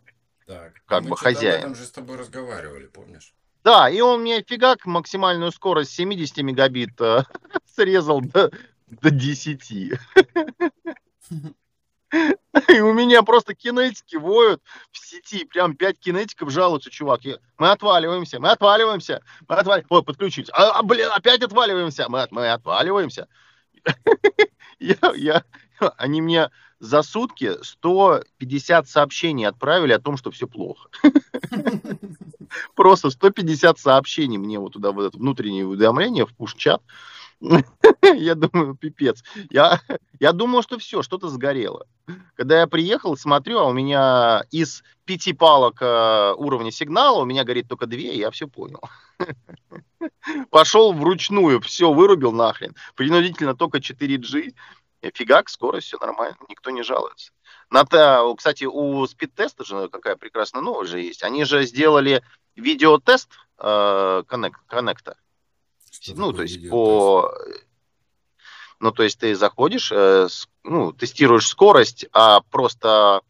так. 0.52 0.72
как 0.86 1.02
Мы 1.02 1.10
бы 1.10 1.16
хозяин. 1.16 1.60
этом 1.60 1.74
же 1.74 1.84
с 1.84 1.90
тобой 1.90 2.16
разговаривали, 2.16 2.86
помнишь? 2.86 3.32
Да, 3.64 3.88
и 3.88 4.00
он 4.00 4.22
мне 4.22 4.42
фигак 4.42 4.86
максимальную 4.86 5.52
скорость 5.52 5.92
70 5.92 6.38
мегабит 6.38 7.00
э, 7.00 7.24
срезал 7.76 8.21
до, 8.21 8.50
до 8.86 9.10
10. 9.10 9.71
И 12.68 12.80
у 12.80 12.92
меня 12.92 13.23
просто 13.23 13.54
кинетики 13.54 14.16
воют 14.16 14.60
в 14.90 14.99
сети. 14.99 15.47
Прям 15.47 15.75
5 15.75 15.99
кинетиков 15.99 16.50
жалуются, 16.50 16.90
чувак. 16.90 17.23
Мы 17.56 17.71
отваливаемся, 17.71 18.38
мы 18.38 18.50
отваливаемся, 18.50 19.23
мы 19.49 19.56
отваливаемся. 19.56 19.95
Ой, 19.95 20.02
подключились. 20.02 20.50
А, 20.52 20.80
а, 20.80 20.82
блин, 20.82 21.08
опять 21.10 21.42
отваливаемся. 21.42 22.10
Мы, 22.10 22.26
мы 22.30 22.50
отваливаемся. 22.50 23.28
Я, 24.78 24.97
я, 25.14 25.45
они 25.97 26.21
мне 26.21 26.50
за 26.80 27.02
сутки 27.02 27.52
150 27.62 28.88
сообщений 28.88 29.47
отправили 29.47 29.92
о 29.92 30.00
том, 30.00 30.16
что 30.16 30.32
все 30.32 30.49
плохо. 30.49 30.88
Просто 32.75 33.10
150 33.10 33.78
сообщений 33.78 34.38
мне 34.38 34.58
вот 34.58 34.73
туда, 34.73 34.90
в 34.90 34.99
это 34.99 35.16
внутреннее 35.16 35.64
уведомление, 35.64 36.26
в 36.26 36.34
пуш-чат. 36.34 36.82
Я 38.02 38.35
думаю, 38.35 38.75
пипец. 38.75 39.23
Я, 39.50 39.81
я 40.21 40.33
думал, 40.33 40.63
что 40.63 40.78
все, 40.78 41.02
что-то 41.02 41.28
сгорело. 41.28 41.87
Когда 42.35 42.61
я 42.61 42.67
приехал, 42.67 43.17
смотрю, 43.17 43.59
а 43.59 43.67
у 43.67 43.73
меня 43.73 44.45
из 44.50 44.83
пяти 45.05 45.33
палок 45.33 45.81
э, 45.81 46.35
уровня 46.37 46.71
сигнала 46.71 47.21
у 47.21 47.25
меня 47.25 47.45
горит 47.45 47.69
только 47.69 47.87
две, 47.87 48.17
я 48.17 48.31
все 48.31 48.49
понял. 48.49 48.81
Пошел 50.50 50.93
вручную, 50.93 51.61
все 51.61 51.93
вырубил 51.93 52.33
нахрен. 52.33 52.75
Принудительно 52.95 53.55
только 53.55 53.78
4G. 53.78 54.55
И 55.02 55.11
Фигак, 55.13 55.49
скорость, 55.49 55.89
все 55.89 55.99
нормально, 55.99 56.37
никто 56.49 56.71
не 56.71 56.83
жалуется. 56.83 57.33
На 57.71 57.85
та- 57.85 58.23
кстати, 58.37 58.65
у 58.65 59.05
спид-теста 59.07 59.65
же 59.65 59.89
какая 59.89 60.15
прекрасная 60.15 60.63
новость 60.63 60.93
же 60.93 61.00
есть. 61.00 61.25
Они 61.25 61.45
же 61.45 61.65
сделали 61.67 62.23
видеотест 62.55 63.31
э, 63.59 64.23
коннект, 64.28 64.61
коннекта. 64.67 65.17
Что 66.02 66.15
Ну, 66.17 66.32
то 66.32 66.43
есть 66.43 66.56
видеотест? 66.56 66.73
по... 66.73 67.32
Ну, 68.80 68.91
то 68.91 69.04
есть 69.04 69.21
ты 69.21 69.36
заходишь, 69.36 69.93
э, 69.93 70.26
ну, 70.65 70.93
тестируешь 70.93 71.47
скорость, 71.47 72.06
а 72.12 72.41
просто 72.41 73.23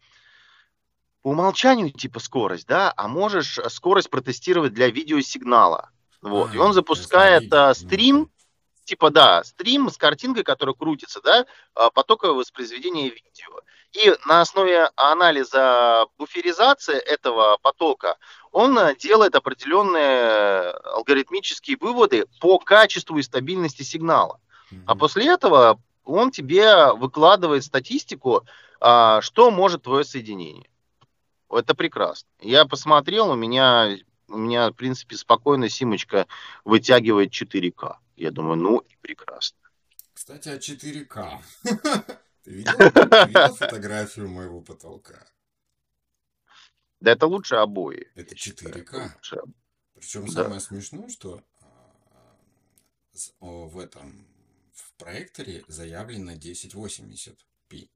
по 1.21 1.27
умолчанию 1.29 1.91
типа 1.91 2.19
скорость, 2.19 2.67
да, 2.67 2.91
а 2.97 3.07
можешь 3.07 3.59
скорость 3.69 4.09
протестировать 4.09 4.73
для 4.73 4.89
видеосигнала. 4.89 5.91
Вот. 6.21 6.55
и 6.55 6.57
А, 6.57 6.61
он 6.61 6.65
то 6.65 6.65
есть 6.65 6.75
запускает 6.75 7.43
видео, 7.43 7.57
а, 7.57 7.67
ну, 7.67 7.73
стрим, 7.75 8.31
типа, 8.85 9.11
да, 9.11 9.43
стрим 9.43 9.91
с 9.91 9.97
картинкой, 9.97 10.43
которая 10.43 10.73
крутится, 10.73 11.21
да, 11.21 11.45
а, 11.75 11.91
потоковое 11.91 12.37
воспроизведение 12.37 13.09
видео. 13.09 13.61
И 13.93 14.11
на 14.25 14.41
основе 14.41 14.89
анализа 14.95 16.07
буферизации 16.17 16.97
этого 16.97 17.57
потока 17.61 18.17
он 18.51 18.77
а, 18.77 18.95
делает 18.95 19.35
определенные 19.35 20.71
алгоритмические 20.71 21.77
выводы 21.79 22.25
по 22.39 22.57
качеству 22.57 23.17
и 23.19 23.23
стабильности 23.23 23.83
сигнала. 23.83 24.39
А 24.87 24.95
после 24.95 25.27
этого 25.27 25.79
он 26.03 26.31
тебе 26.31 26.91
выкладывает 26.93 27.63
статистику, 27.63 28.43
а, 28.79 29.21
что 29.21 29.51
может 29.51 29.83
твое 29.83 30.03
соединение. 30.03 30.67
Это 31.51 31.75
прекрасно. 31.75 32.27
Я 32.39 32.65
посмотрел, 32.65 33.29
у 33.29 33.35
меня, 33.35 33.95
у 34.27 34.37
меня, 34.37 34.71
в 34.71 34.73
принципе, 34.73 35.15
спокойно 35.15 35.69
Симочка 35.69 36.25
вытягивает 36.65 37.31
4К. 37.31 37.97
Я 38.15 38.31
думаю, 38.31 38.57
ну 38.57 38.79
и 38.79 38.95
прекрасно. 39.01 39.57
Кстати, 40.15 40.49
о 40.49 40.57
4К. 40.57 41.39
Ты 42.43 42.51
видел, 42.51 42.77
ты 42.77 43.27
видел 43.27 43.55
фотографию 43.55 44.29
моего 44.29 44.61
потолка? 44.61 45.25
Да 46.99 47.11
это 47.11 47.27
лучше 47.27 47.55
обои. 47.55 48.07
Это 48.15 48.31
я 48.31 48.37
считаю. 48.37 48.73
4К. 48.73 49.13
Лучше 49.15 49.35
об- 49.35 49.53
Причем 49.95 50.25
Да. 50.27 50.31
самое 50.31 50.59
смешное, 50.59 51.09
что 51.09 51.43
а, 51.61 52.37
в 53.39 53.79
этом 53.79 54.27
в 54.73 54.93
проекторе 54.93 55.63
заявлено 55.67 56.33
1080p. 56.33 57.89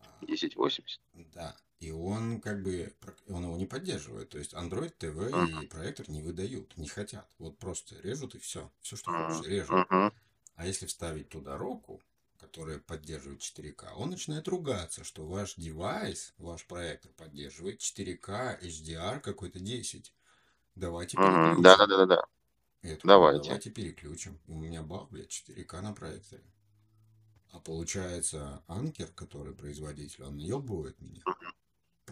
А, 0.00 0.18
1080. 0.22 1.00
Да, 1.12 1.56
и 1.78 1.90
он 1.90 2.40
как 2.40 2.62
бы 2.62 2.92
он 3.28 3.44
его 3.44 3.56
не 3.56 3.66
поддерживает. 3.66 4.30
То 4.30 4.38
есть 4.38 4.52
Android 4.54 4.96
TV 4.98 5.62
и 5.62 5.66
проектор 5.68 6.08
не 6.08 6.22
выдают, 6.22 6.76
не 6.76 6.88
хотят. 6.88 7.28
Вот 7.38 7.58
просто 7.58 8.00
режут 8.00 8.34
и 8.34 8.38
все. 8.38 8.72
Все, 8.80 8.96
что 8.96 9.10
Мгм. 9.12 9.26
хочешь, 9.34 9.46
режут. 9.48 9.88
Мгм. 9.90 10.12
А 10.56 10.66
если 10.66 10.86
вставить 10.86 11.28
туда 11.28 11.56
року, 11.56 12.00
которая 12.44 12.78
поддерживает 12.78 13.40
4К, 13.40 13.94
он 13.96 14.10
начинает 14.10 14.46
ругаться, 14.48 15.02
что 15.02 15.26
ваш 15.26 15.54
девайс, 15.56 16.34
ваш 16.36 16.66
проектор 16.66 17.10
поддерживает 17.12 17.80
4К, 17.80 18.60
HDR 18.60 19.20
какой-то 19.20 19.60
10. 19.60 20.12
Давайте 20.74 21.16
переключим. 21.16 21.62
Да, 21.62 21.76
да, 21.78 21.86
да, 21.86 22.06
да. 22.06 22.26
Такой, 22.82 22.98
Давайте. 23.04 23.44
Давайте 23.44 23.70
переключим. 23.70 24.38
У 24.46 24.54
меня 24.54 24.82
бах, 24.82 25.08
блядь, 25.10 25.30
4К 25.30 25.80
на 25.80 25.94
проекторе. 25.94 26.44
А 27.52 27.60
получается, 27.60 28.62
Анкер, 28.66 29.08
который 29.12 29.54
производитель, 29.54 30.24
он 30.24 30.36
наебывает 30.36 31.00
меня. 31.00 31.22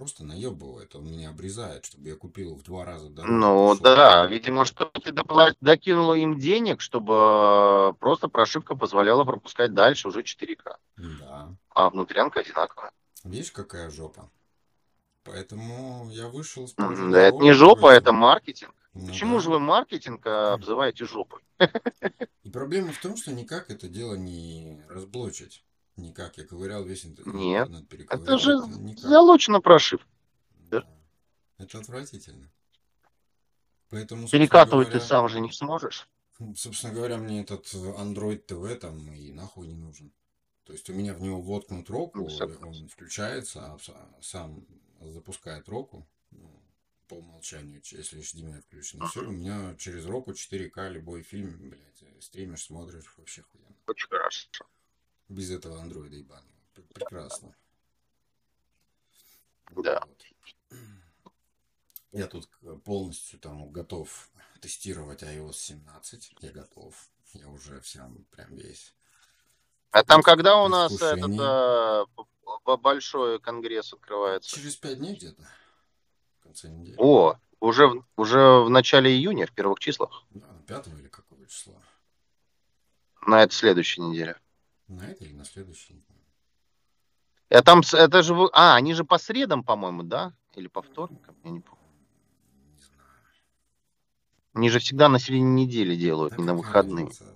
Просто 0.03 0.25
наебывает. 0.25 0.97
Он 0.97 1.05
меня 1.05 1.29
обрезает, 1.29 1.85
чтобы 1.85 2.09
я 2.09 2.17
купил 2.17 2.57
в 2.57 2.65
два 2.65 2.85
раза 2.85 3.09
дороже. 3.09 3.33
Ну 3.33 3.77
да, 3.77 4.27
видимо, 4.27 4.65
что 4.65 4.87
ты 4.87 5.15
докинула 5.61 6.15
им 6.15 6.41
денег, 6.41 6.81
чтобы 6.81 7.95
просто 8.01 8.27
прошивка 8.27 8.75
позволяла 8.75 9.23
пропускать 9.23 9.75
дальше 9.75 10.09
уже 10.09 10.23
4К. 10.23 10.75
Да. 10.97 11.55
А 11.69 11.91
внутрянка 11.91 12.41
одинаковая. 12.41 12.91
Видишь, 13.23 13.53
какая 13.53 13.91
жопа? 13.91 14.29
Поэтому 15.23 16.09
я 16.11 16.27
вышел 16.27 16.67
с 16.67 16.75
Да 16.75 17.21
это 17.21 17.37
не 17.37 17.53
жопа, 17.53 17.93
это 17.93 18.13
маркетинг. 18.13 18.75
Ну 18.95 19.07
Почему 19.07 19.37
да. 19.37 19.43
же 19.43 19.51
вы 19.51 19.61
маркетинг 19.61 20.27
э, 20.27 20.31
обзываете 20.31 21.05
жопой? 21.05 21.43
И 22.43 22.51
проблема 22.51 22.91
в 22.91 22.99
том, 22.99 23.17
что 23.17 23.31
никак 23.31 23.71
это 23.71 23.87
дело 23.87 24.17
не 24.17 24.83
разблочить. 24.89 25.63
Никак. 25.97 26.39
Я 26.39 26.45
ковырял 26.47 26.85
весь 26.85 27.05
интер- 27.05 27.29
Нет. 27.33 27.69
интернет, 27.69 28.11
Это 28.11 28.39
же 28.39 28.57
никак. 28.79 29.01
залочена 29.05 29.61
прошивка. 29.61 30.07
Да. 30.71 30.85
Это 31.59 31.79
отвратительно. 31.79 32.51
Поэтому, 33.91 34.27
Перекатывать 34.29 34.89
ты 34.89 34.93
говоря, 34.95 35.07
сам 35.07 35.29
же 35.29 35.41
не 35.41 35.53
сможешь. 35.53 36.09
собственно 36.57 36.95
говоря, 36.95 37.19
мне 37.19 37.43
этот 37.43 37.67
Android 37.75 38.45
TV 38.47 38.75
там 38.77 39.13
и 39.13 39.33
нахуй 39.33 39.67
не 39.67 39.75
нужен. 39.75 40.13
То 40.65 40.73
есть 40.73 40.89
у 40.89 40.95
меня 40.95 41.13
в 41.13 41.21
него 41.21 41.43
воткнут 41.43 41.91
року, 41.91 42.21
Ну, 42.21 42.69
он 42.69 42.89
включается, 42.89 43.61
а 43.73 43.77
са- 43.77 44.23
сам 44.23 44.65
запускает 45.01 45.69
року 45.69 46.07
ну, 46.31 46.49
по 47.09 47.15
умолчанию, 47.15 47.83
если 47.85 48.21
HDMI 48.21 48.63
включен. 48.63 49.05
Все, 49.09 49.21
у 49.27 49.31
меня 49.33 49.75
через 49.77 50.07
року 50.07 50.33
4К 50.33 50.89
любой 50.89 51.23
фильм, 51.23 51.59
блядь, 51.69 52.03
э, 52.03 52.21
стримишь, 52.21 52.63
смотришь, 52.65 53.13
вообще 53.19 53.43
охуенно. 53.43 53.77
Очень 53.87 54.09
хорошо. 54.09 54.49
Без 55.33 55.51
этого 55.51 55.81
андроида. 55.81 56.43
Пр- 56.75 56.85
Прекрасно. 56.93 57.55
Да. 59.77 60.05
Вот. 60.07 60.79
Я 62.13 62.27
тут 62.27 62.47
к- 62.47 62.77
полностью 62.85 63.39
там 63.39 63.71
готов 63.71 64.29
тестировать 64.61 65.23
iOS 65.23 65.55
17. 65.55 66.37
Я 66.41 66.53
готов. 66.53 66.95
Я 67.33 67.49
уже 67.49 67.81
всем 67.81 68.27
прям 68.31 68.55
весь. 68.55 68.95
А 69.91 70.05
там 70.05 70.23
когда 70.23 70.63
у 70.63 70.69
нас 70.69 70.93
этот 70.93 71.31
э, 71.41 72.05
б- 72.67 72.77
большой 72.77 73.41
конгресс 73.41 73.95
открывается? 73.95 74.51
Через 74.55 74.77
пять 74.77 74.99
дней 74.99 75.15
где-то. 75.17 75.49
В 76.41 76.43
конце 76.43 76.69
недели. 76.69 76.97
О, 76.99 77.39
уже, 77.61 77.91
уже 78.17 78.39
в 78.65 78.69
начале 78.69 79.11
июня, 79.11 79.47
в 79.47 79.53
первых 79.53 79.79
числах. 79.81 80.25
Да, 80.31 80.47
на 80.53 80.63
пятого 80.63 80.99
или 80.99 81.09
какого 81.09 81.47
числа? 81.47 81.81
На 83.27 83.43
этой 83.43 83.55
следующей 83.55 84.03
неделе. 84.03 84.37
На 84.93 85.07
это 85.07 85.25
или 85.25 85.33
на 85.33 85.45
следующий? 85.45 85.95
не 85.95 86.01
помню. 86.01 86.23
А 87.51 87.63
там, 87.63 87.81
это 87.93 88.23
же, 88.23 88.35
а, 88.53 88.77
они 88.77 88.95
же 88.95 89.05
по 89.05 89.19
средам, 89.19 89.63
по-моему, 89.63 90.03
да? 90.03 90.35
Или 90.55 90.69
по 90.69 90.83
вторникам? 90.83 91.37
Я 91.45 91.51
не 91.51 91.61
помню. 91.61 91.83
Не 92.73 92.79
знаю. 92.79 93.09
Они 94.55 94.71
же 94.71 94.79
всегда 94.79 95.09
на 95.09 95.19
середине 95.19 95.65
недели 95.65 95.97
делают, 95.97 96.33
Да 96.33 96.39
не 96.39 96.45
на 96.45 96.55
выходные. 96.55 97.07
разница? 97.07 97.27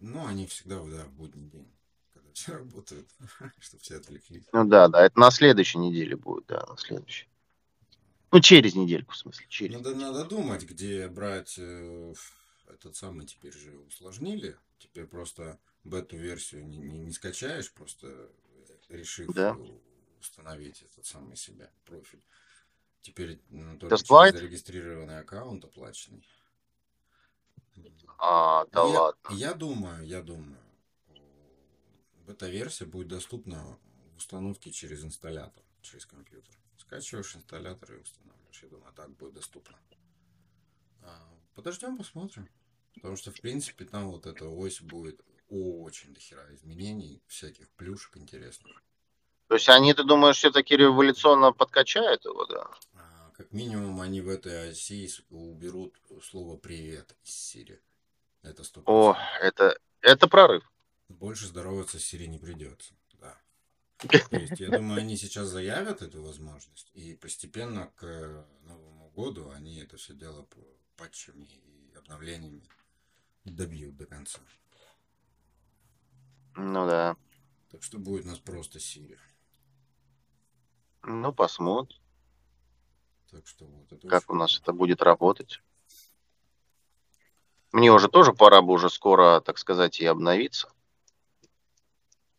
Ну, 0.00 0.26
они 0.26 0.46
всегда, 0.46 0.76
да, 0.84 1.04
в 1.04 1.12
будний 1.12 1.48
день, 1.48 1.72
когда 2.12 2.30
все 2.32 2.52
работают, 2.52 3.08
чтобы 3.60 3.82
все 3.82 3.96
отвлеклись. 3.96 4.44
Ну 4.52 4.64
да, 4.64 4.88
да, 4.88 5.04
это 5.06 5.18
на 5.18 5.30
следующей 5.30 5.78
неделе 5.78 6.16
будет, 6.16 6.46
да, 6.46 6.64
на 6.68 6.76
следующей. 6.76 7.28
Ну, 8.30 8.40
через 8.40 8.74
недельку, 8.74 9.12
в 9.12 9.16
смысле, 9.16 9.46
через. 9.48 9.76
Надо, 9.76 9.94
надо 9.94 10.24
думать, 10.24 10.64
где 10.64 11.08
брать 11.08 11.54
э, 11.58 12.14
этот 12.84 12.96
самый 12.96 13.26
теперь 13.26 13.52
же 13.52 13.78
усложнили. 13.78 14.58
Теперь 14.78 15.06
просто 15.06 15.58
бету-версию 15.84 16.66
не, 16.66 16.78
не, 16.78 16.98
не 16.98 17.12
скачаешь, 17.12 17.72
просто 17.72 18.30
решив 18.88 19.32
Да. 19.32 19.56
установить 20.20 20.82
этот 20.82 21.06
самый 21.06 21.36
себя 21.36 21.70
профиль. 21.84 22.24
Теперь 23.00 23.40
ну, 23.48 23.78
только 23.78 23.96
через 23.98 24.34
зарегистрированный 24.34 25.18
аккаунт 25.18 25.64
оплаченный. 25.64 26.26
А, 28.18 28.66
да 28.66 28.82
я, 28.86 29.00
ладно. 29.00 29.28
Я 29.30 29.54
думаю, 29.54 30.06
я 30.06 30.22
думаю, 30.22 30.58
бета-версия 32.26 32.86
будет 32.86 33.08
доступна 33.08 33.78
в 34.12 34.16
установке 34.16 34.70
через 34.70 35.04
инсталлятор, 35.04 35.62
через 35.82 36.06
компьютер. 36.06 36.54
Скачиваешь 36.78 37.34
инсталлятор 37.34 37.94
и 37.94 38.00
устанавливаешь. 38.00 38.62
Я 38.62 38.68
думаю, 38.68 38.92
так 38.94 39.10
будет 39.10 39.34
доступно. 39.34 39.78
А, 41.02 41.34
Подождем, 41.54 41.96
посмотрим. 41.96 42.48
Потому 42.94 43.16
что, 43.16 43.30
в 43.30 43.40
принципе, 43.40 43.84
там 43.84 44.10
вот 44.10 44.26
эта 44.26 44.48
ось 44.48 44.80
будет 44.80 45.20
очень 45.48 46.14
дохера 46.14 46.54
изменений, 46.54 47.22
всяких 47.26 47.68
плюшек 47.70 48.16
интересных. 48.16 48.82
То 49.48 49.54
есть 49.54 49.68
они, 49.68 49.92
ты 49.94 50.04
думаешь, 50.04 50.36
все-таки 50.36 50.76
революционно 50.76 51.52
подкачают 51.52 52.24
его, 52.24 52.46
да? 52.46 52.70
А, 52.94 53.30
Как 53.36 53.52
минимум, 53.52 54.00
они 54.00 54.20
в 54.20 54.28
этой 54.28 54.70
оси 54.70 55.10
уберут 55.30 55.94
слово 56.22 56.56
«привет» 56.56 57.14
из 57.24 57.34
Сири. 57.34 57.80
Это 58.42 58.64
сто 58.64 58.82
О, 58.86 59.16
это, 59.40 59.78
это 60.00 60.28
прорыв. 60.28 60.70
Больше 61.08 61.46
здороваться 61.46 61.98
с 61.98 62.04
Сири 62.04 62.26
не 62.26 62.38
придется. 62.38 62.94
Да. 63.20 63.38
То 64.30 64.36
есть, 64.36 64.58
я 64.60 64.70
думаю, 64.70 65.00
они 65.00 65.16
сейчас 65.16 65.48
заявят 65.48 66.02
эту 66.02 66.22
возможность, 66.22 66.90
и 66.94 67.14
постепенно 67.14 67.92
к 67.96 68.46
Новому 68.62 69.10
году 69.10 69.50
они 69.50 69.78
это 69.78 69.98
все 69.98 70.14
дело 70.14 70.46
патчами 70.96 71.44
и 71.44 71.94
обновлениями 71.96 72.62
добьют 73.44 73.96
до 73.96 74.06
конца. 74.06 74.40
Ну 76.56 76.86
да. 76.86 77.16
Так 77.70 77.82
что 77.82 77.98
будет 77.98 78.24
у 78.24 78.28
нас 78.28 78.38
просто 78.38 78.78
Сири. 78.78 79.18
Ну, 81.02 81.32
посмотрим, 81.32 82.00
Так 83.30 83.46
что 83.46 83.66
вот 83.66 83.92
это 83.92 84.08
как 84.08 84.22
очень 84.22 84.36
у 84.36 84.38
нас 84.38 84.58
это 84.58 84.72
будет 84.72 85.02
работать. 85.02 85.60
Мне 87.72 87.90
уже 87.90 88.08
тоже 88.08 88.32
пора 88.32 88.62
бы 88.62 88.72
уже 88.72 88.88
скоро, 88.88 89.40
так 89.40 89.58
сказать, 89.58 90.00
и 90.00 90.06
обновиться. 90.06 90.72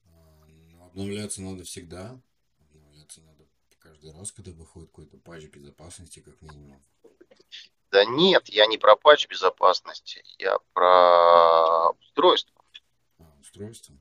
А, 0.05 0.45
ну, 0.47 0.85
обновляться 0.85 1.41
надо 1.41 1.63
всегда. 1.65 2.19
Обновляться 2.59 3.21
надо 3.21 3.45
каждый 3.79 4.13
раз, 4.13 4.31
когда 4.31 4.51
выходит 4.51 4.89
какой-то 4.89 5.17
патч 5.17 5.43
безопасности, 5.49 6.21
как 6.21 6.41
минимум. 6.41 6.81
Да 7.95 8.03
нет, 8.03 8.49
я 8.49 8.65
не 8.67 8.77
про 8.77 8.97
патч 8.97 9.25
безопасности, 9.29 10.21
я 10.37 10.59
про 10.73 11.91
устройство. 11.91 12.61
А, 13.19 13.23
устройство? 13.39 13.95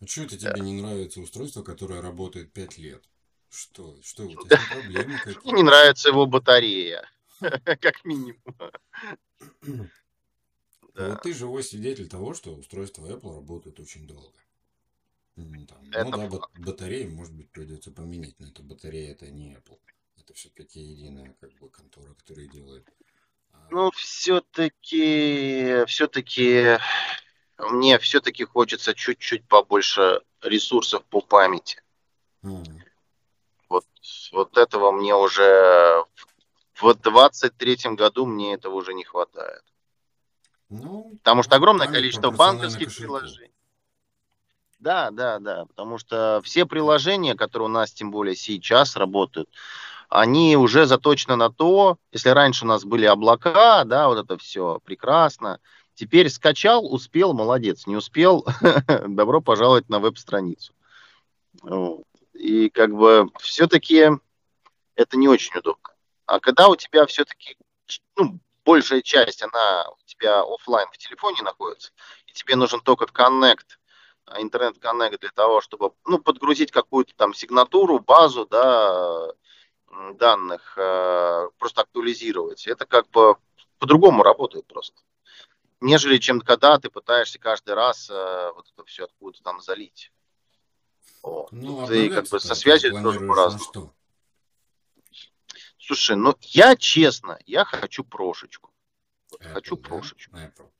А 0.00 0.06
что 0.08 0.22
это 0.22 0.36
тебе 0.36 0.60
не 0.60 0.82
нравится 0.82 1.20
устройство, 1.20 1.62
которое 1.62 2.02
работает 2.02 2.52
5 2.52 2.76
лет? 2.76 3.04
Что? 3.50 4.02
Что? 4.02 4.24
У 4.24 4.34
тебя 4.34 4.58
ним 4.58 4.66
проблемы 4.70 5.08
Мне 5.10 5.20
какие? 5.20 5.52
не 5.54 5.62
нравится 5.62 6.08
его 6.08 6.26
батарея, 6.26 7.08
как 7.40 8.04
минимум. 8.04 8.42
Ну, 9.62 9.88
Да. 10.94 11.10
Вот 11.10 11.22
ты 11.22 11.32
живой 11.32 11.62
свидетель 11.62 12.08
того, 12.08 12.34
что 12.34 12.52
устройства 12.52 13.06
Apple 13.06 13.32
работают 13.36 13.78
очень 13.78 14.08
долго. 14.08 14.36
Там, 15.36 15.78
ну 15.82 16.10
да, 16.10 16.28
факт. 16.28 16.32
бат- 16.32 16.50
батарею, 16.58 17.12
может 17.12 17.32
быть, 17.32 17.48
придется 17.50 17.92
поменять, 17.92 18.34
но 18.40 18.48
эта 18.48 18.64
батарея 18.64 19.12
это 19.12 19.30
не 19.30 19.54
Apple. 19.54 19.78
Это 20.28 20.36
все-таки 20.36 20.80
единая 20.80 21.34
как 21.40 21.50
бы 21.54 21.70
контора, 21.70 22.12
которая 22.12 22.46
делает. 22.48 22.86
А, 23.54 23.66
Ну, 23.70 23.90
все-таки, 23.92 25.84
все-таки, 25.86 26.78
мне 27.56 27.98
все-таки 27.98 28.44
хочется 28.44 28.94
чуть-чуть 28.94 29.48
побольше 29.48 30.20
ресурсов 30.42 31.02
по 31.06 31.22
памяти. 31.22 31.82
а, 32.42 32.62
Вот, 33.70 33.86
вот 34.32 34.58
этого 34.58 34.92
мне 34.92 35.14
уже 35.14 36.04
в 36.74 36.92
23 36.92 37.94
году 37.94 38.26
мне 38.26 38.52
этого 38.52 38.74
уже 38.74 38.92
не 38.92 39.04
хватает. 39.04 39.62
ну, 40.68 41.16
Потому 41.24 41.42
что 41.42 41.56
огромное 41.56 41.88
количество 41.88 42.30
банковских 42.30 42.94
приложений. 42.94 43.54
Да, 44.78 45.10
да, 45.10 45.38
да. 45.38 45.64
Потому 45.64 45.96
что 45.96 46.42
все 46.44 46.66
приложения, 46.66 47.34
которые 47.34 47.68
у 47.70 47.72
нас 47.72 47.92
тем 47.92 48.10
более 48.10 48.36
сейчас 48.36 48.94
работают, 48.94 49.48
они 50.08 50.56
уже 50.56 50.86
заточены 50.86 51.36
на 51.36 51.50
то, 51.50 51.98
если 52.12 52.30
раньше 52.30 52.64
у 52.64 52.68
нас 52.68 52.84
были 52.84 53.04
облака, 53.04 53.84
да, 53.84 54.08
вот 54.08 54.18
это 54.18 54.38
все 54.38 54.80
прекрасно. 54.84 55.60
Теперь 55.94 56.30
скачал, 56.30 56.92
успел, 56.92 57.34
молодец. 57.34 57.86
Не 57.86 57.96
успел, 57.96 58.46
добро 59.06 59.40
пожаловать 59.40 59.88
на 59.88 59.98
веб-страницу. 59.98 60.72
И 62.32 62.70
как 62.70 62.94
бы 62.94 63.28
все-таки 63.40 64.10
это 64.94 65.16
не 65.16 65.28
очень 65.28 65.58
удобно. 65.58 65.90
А 66.26 66.40
когда 66.40 66.68
у 66.68 66.76
тебя 66.76 67.04
все-таки 67.06 67.56
ну, 68.16 68.38
большая 68.64 69.02
часть, 69.02 69.42
она 69.42 69.88
у 69.90 70.06
тебя 70.06 70.42
оффлайн 70.42 70.88
в 70.92 70.98
телефоне 70.98 71.42
находится, 71.42 71.90
и 72.26 72.32
тебе 72.32 72.56
нужен 72.56 72.80
только 72.80 73.06
коннект, 73.06 73.78
интернет-коннект 74.38 75.20
для 75.20 75.30
того, 75.30 75.60
чтобы 75.60 75.92
ну, 76.06 76.18
подгрузить 76.18 76.70
какую-то 76.70 77.14
там 77.16 77.34
сигнатуру, 77.34 77.98
базу 77.98 78.46
да, 78.46 79.28
данных, 80.14 80.74
э, 80.76 81.48
просто 81.58 81.82
актуализировать. 81.82 82.66
Это 82.66 82.86
как 82.86 83.08
бы 83.10 83.36
по-другому 83.78 84.22
работает 84.22 84.66
просто. 84.66 85.00
Нежели 85.80 86.18
чем 86.18 86.40
когда 86.40 86.78
ты 86.78 86.90
пытаешься 86.90 87.38
каждый 87.38 87.74
раз 87.74 88.10
э, 88.10 88.50
вот 88.54 88.66
это 88.72 88.84
все 88.84 89.04
откуда-то 89.04 89.42
там 89.42 89.60
залить. 89.60 90.12
О, 91.22 91.48
Ну, 91.50 91.86
тут 91.86 91.90
и 91.90 92.08
как 92.08 92.28
бы 92.28 92.40
со 92.40 92.48
ты 92.48 92.54
связью 92.54 93.02
тоже 93.02 93.20
по-разному. 93.20 93.94
Слушай, 95.78 96.16
ну 96.16 96.34
я 96.42 96.76
честно, 96.76 97.38
я 97.46 97.64
хочу 97.64 98.04
прошечку. 98.04 98.70
Вот 99.30 99.40
Apple, 99.40 99.52
хочу 99.52 99.76
да? 99.76 99.88
прошечку. 99.88 100.36
Apple. 100.36 100.70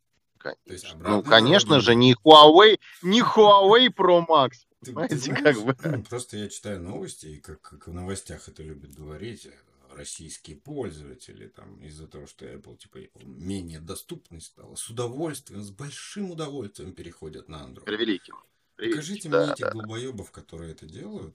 есть 0.65 0.85
Конечно. 0.85 0.99
Ну, 1.01 1.23
конечно 1.23 1.81
же, 1.81 1.95
не 1.95 2.15
Huawei, 2.15 2.79
не 3.03 3.23
Huawei 3.23 3.89
Pro 3.89 4.25
Max. 4.27 4.68
Ты, 4.85 4.93
как 4.93 5.57
бы. 5.65 5.75
просто 6.09 6.37
я 6.37 6.49
читаю 6.49 6.81
новости, 6.83 7.27
и 7.27 7.41
как, 7.41 7.61
как 7.61 7.89
в 7.89 7.93
новостях 7.93 8.49
это 8.49 8.63
любят 8.63 8.95
говорить, 8.95 9.47
э, 9.47 9.53
российские 9.95 10.57
пользователи, 10.57 11.49
там, 11.49 11.81
из-за 11.83 12.07
того, 12.07 12.27
что 12.27 12.47
Apple, 12.47 12.77
типа, 12.77 12.99
менее 13.25 13.81
доступный 13.81 14.41
стала, 14.41 14.77
с 14.77 14.89
удовольствием, 14.89 15.63
с 15.63 15.71
большим 15.71 16.31
удовольствием 16.31 16.93
переходят 16.93 17.49
на 17.49 17.57
Android. 17.67 17.85
Превеликим. 17.85 18.37
Покажите 18.77 19.29
Да, 19.29 19.43
мне 19.45 19.53
этих 19.55 19.65
да. 19.65 19.71
долбоебов, 19.73 20.31
которые 20.31 20.71
это 20.73 20.87
делают. 20.87 21.35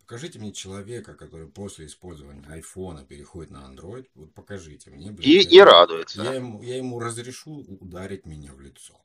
Покажите 0.00 0.38
мне 0.38 0.52
человека, 0.52 1.14
который 1.14 1.48
после 1.48 1.86
использования 1.86 2.44
айфона 2.48 3.04
переходит 3.04 3.50
на 3.50 3.68
Android. 3.68 4.06
Вот 4.14 4.32
покажите 4.34 4.90
мне, 4.90 5.10
блядь. 5.10 5.26
И, 5.26 5.38
я- 5.38 5.50
и 5.50 5.58
радуется. 5.60 6.22
я 6.22 6.34
ему, 6.34 6.62
я 6.62 6.76
ему 6.76 7.00
разрешу 7.00 7.64
ударить 7.80 8.26
меня 8.26 8.52
в 8.52 8.60
лицо. 8.60 9.00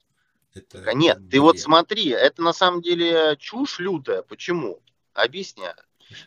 Это 0.53 0.93
Нет, 0.93 1.29
ты 1.29 1.39
вот 1.39 1.59
смотри, 1.59 2.09
это 2.09 2.41
на 2.41 2.53
самом 2.53 2.81
деле 2.81 3.37
чушь 3.37 3.79
лютая. 3.79 4.21
Почему? 4.21 4.81
Объясняю. 5.13 5.75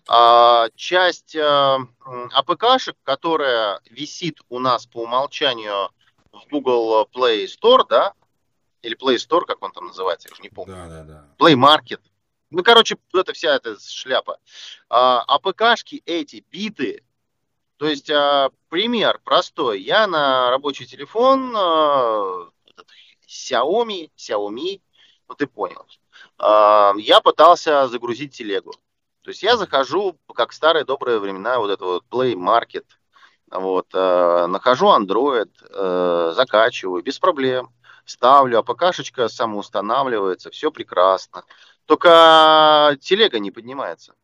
А, 0.08 0.68
часть 0.74 1.36
а, 1.36 1.78
АПКшек, 2.32 2.96
которая 3.02 3.80
висит 3.90 4.40
у 4.48 4.58
нас 4.58 4.86
по 4.86 5.02
умолчанию 5.02 5.90
в 6.32 6.48
Google 6.50 7.06
Play 7.12 7.46
Store, 7.46 7.86
да, 7.88 8.14
или 8.82 8.96
Play 8.96 9.16
Store, 9.16 9.44
как 9.46 9.62
он 9.62 9.72
там 9.72 9.86
называется, 9.86 10.28
я 10.28 10.32
уже 10.32 10.42
не 10.42 10.50
помню. 10.50 10.74
Да, 10.74 10.88
да, 10.88 11.02
да. 11.02 11.28
Play 11.38 11.54
Market. 11.54 12.00
Ну, 12.50 12.62
короче, 12.62 12.96
это 13.12 13.32
вся 13.32 13.56
эта 13.56 13.78
шляпа. 13.80 14.38
А, 14.88 15.22
АПКшки 15.22 16.02
эти 16.06 16.44
биты. 16.50 17.02
То 17.78 17.88
есть, 17.88 18.10
а, 18.10 18.50
пример 18.68 19.20
простой. 19.24 19.80
Я 19.80 20.06
на 20.06 20.50
рабочий 20.50 20.86
телефон 20.86 21.52
а, 21.56 22.50
Xiaomi, 23.26 24.10
Xiaomi, 24.16 24.80
ну 25.28 25.34
ты 25.34 25.46
понял. 25.46 25.86
А, 26.38 26.92
я 26.98 27.20
пытался 27.20 27.88
загрузить 27.88 28.36
телегу. 28.36 28.72
То 29.22 29.30
есть 29.30 29.42
я 29.42 29.56
захожу, 29.56 30.18
как 30.34 30.50
в 30.50 30.54
старые 30.54 30.84
добрые 30.84 31.18
времена, 31.18 31.58
вот 31.58 31.70
это 31.70 31.84
вот 31.84 32.04
Play 32.10 32.34
Market, 32.34 32.84
вот, 33.50 33.86
э, 33.94 34.46
нахожу 34.48 34.86
Android, 34.88 35.50
э, 35.70 36.32
закачиваю 36.34 37.02
без 37.02 37.18
проблем, 37.18 37.70
ставлю, 38.04 38.58
АПКшечка 38.58 39.28
самоустанавливается, 39.28 40.50
все 40.50 40.70
прекрасно. 40.70 41.44
Только 41.86 42.96
телега 43.00 43.38
не 43.38 43.50
поднимается. 43.50 44.14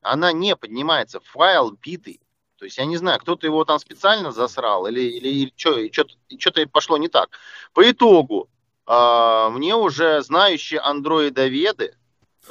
Она 0.00 0.32
не 0.32 0.56
поднимается, 0.56 1.20
файл 1.20 1.70
битый. 1.70 2.20
То 2.62 2.66
есть 2.66 2.78
я 2.78 2.84
не 2.84 2.96
знаю, 2.96 3.18
кто-то 3.18 3.44
его 3.44 3.64
там 3.64 3.80
специально 3.80 4.30
засрал 4.30 4.86
или, 4.86 5.00
или, 5.00 5.28
или 5.28 5.92
что-то 6.38 6.68
пошло 6.68 6.96
не 6.96 7.08
так. 7.08 7.30
По 7.74 7.90
итогу 7.90 8.48
а, 8.86 9.50
мне 9.50 9.74
уже 9.74 10.22
знающие 10.22 10.78
андроидоведы 10.78 11.96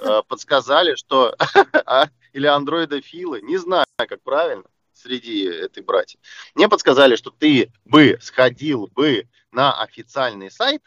а, 0.01 0.21
подсказали, 0.27 0.95
что 0.95 1.33
а, 1.85 2.09
или 2.33 2.45
андроидофилы, 2.45 3.39
не 3.41 3.55
знаю, 3.55 3.85
как 3.95 4.21
правильно, 4.21 4.65
среди 4.91 5.45
этой 5.45 5.81
братьев, 5.81 6.19
мне 6.55 6.67
подсказали, 6.67 7.15
что 7.15 7.29
ты 7.29 7.71
бы 7.85 8.19
сходил 8.21 8.87
бы 8.87 9.29
на 9.53 9.81
официальный 9.81 10.51
сайт 10.51 10.81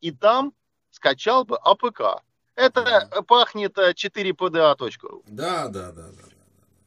и 0.00 0.12
там 0.12 0.52
скачал 0.92 1.44
бы 1.44 1.56
APK. 1.56 2.22
Это 2.54 3.10
пахнет 3.26 3.76
4pda.ru. 3.76 5.24
Да, 5.26 5.66
да, 5.66 5.90
да, 5.90 6.10
да. 6.12 6.33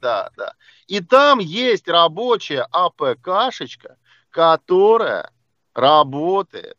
Да, 0.01 0.29
да. 0.37 0.53
И 0.87 0.99
там 1.01 1.39
есть 1.39 1.87
рабочая 1.87 2.67
APK 2.71 3.06
шечка, 3.06 3.97
которая 4.29 5.31
работает 5.73 6.77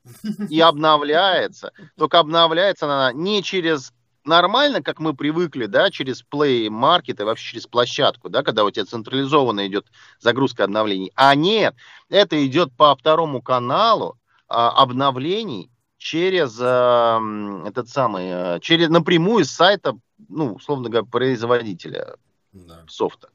и 0.49 0.61
обновляется. 0.61 1.73
Только 1.97 2.19
обновляется 2.19 2.87
она 2.87 3.13
не 3.13 3.43
через 3.43 3.93
нормально, 4.25 4.83
как 4.83 5.01
мы 5.01 5.15
привыкли, 5.15 5.67
да, 5.67 5.91
через 5.91 6.23
Play 6.23 6.67
Market 6.69 7.21
и 7.21 7.25
вообще 7.25 7.53
через 7.53 7.67
площадку, 7.67 8.29
да, 8.29 8.43
когда 8.43 8.65
у 8.65 8.71
тебя 8.71 8.85
централизованно 8.85 9.67
идет 9.67 9.87
загрузка 10.21 10.65
обновлений. 10.65 11.11
А 11.15 11.35
нет, 11.35 11.75
это 12.09 12.45
идет 12.47 12.73
по 12.77 12.95
второму 12.95 13.43
каналу 13.43 14.19
а, 14.49 14.71
обновлений 14.71 15.71
через 15.97 16.59
а, 16.61 17.21
этот 17.67 17.89
самый, 17.89 18.31
а, 18.31 18.61
через 18.61 18.89
напрямую 18.89 19.45
с 19.45 19.51
сайта, 19.51 19.97
ну, 20.29 20.55
условно 20.55 20.89
говоря, 20.89 21.07
производителя 21.07 22.17
да. 22.53 22.85
софта. 22.89 23.31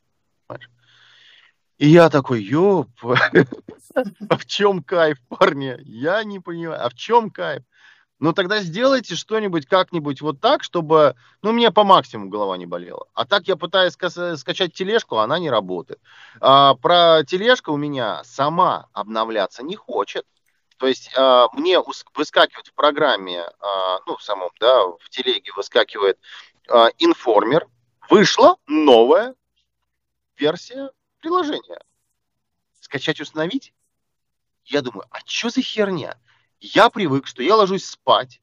И 1.78 1.88
я 1.88 2.10
такой, 2.10 2.42
ёп, 2.42 2.88
а 4.30 4.38
в 4.38 4.46
чем 4.46 4.84
кайф, 4.84 5.18
парни? 5.28 5.78
Я 5.84 6.24
не 6.24 6.40
понимаю, 6.40 6.86
а 6.86 6.90
в 6.90 6.94
чем 6.94 7.30
кайф? 7.30 7.64
Ну 8.20 8.32
тогда 8.32 8.62
сделайте 8.62 9.16
что-нибудь 9.16 9.66
как-нибудь 9.66 10.22
вот 10.22 10.40
так, 10.40 10.64
чтобы, 10.64 11.16
ну, 11.42 11.52
мне 11.52 11.72
по 11.72 11.84
максимуму 11.84 12.30
голова 12.30 12.56
не 12.56 12.66
болела. 12.66 13.06
А 13.14 13.26
так 13.26 13.50
я 13.50 13.58
пытаюсь 13.58 13.96
ска- 13.98 14.38
скачать 14.38 14.74
тележку, 14.74 15.18
она 15.18 15.40
не 15.40 15.50
работает. 15.50 16.00
А, 16.40 16.76
про 16.76 17.24
тележку 17.26 17.74
у 17.74 17.78
меня 17.78 18.24
сама 18.24 18.88
обновляться 18.94 19.62
не 19.62 19.76
хочет. 19.76 20.26
То 20.78 20.88
есть 20.88 21.12
а, 21.18 21.48
мне 21.52 21.82
выскакивает 22.16 22.68
в 22.68 22.74
программе, 22.76 23.42
а, 23.42 24.00
ну, 24.06 24.16
в 24.16 24.24
самом, 24.24 24.52
да, 24.60 24.84
в 24.86 25.10
телеге 25.10 25.52
выскакивает 25.58 26.18
а, 26.70 26.92
информер. 27.00 27.68
Вышла 28.10 28.58
новая 28.68 29.36
версия 30.38 30.92
приложения. 31.20 31.80
Скачать, 32.80 33.22
установить? 33.22 33.74
Я 34.66 34.82
думаю, 34.82 35.06
а 35.10 35.20
что 35.26 35.50
за 35.50 35.62
херня? 35.62 36.18
Я 36.60 36.90
привык, 36.90 37.28
что 37.28 37.44
я 37.44 37.56
ложусь 37.56 37.86
спать, 37.86 38.42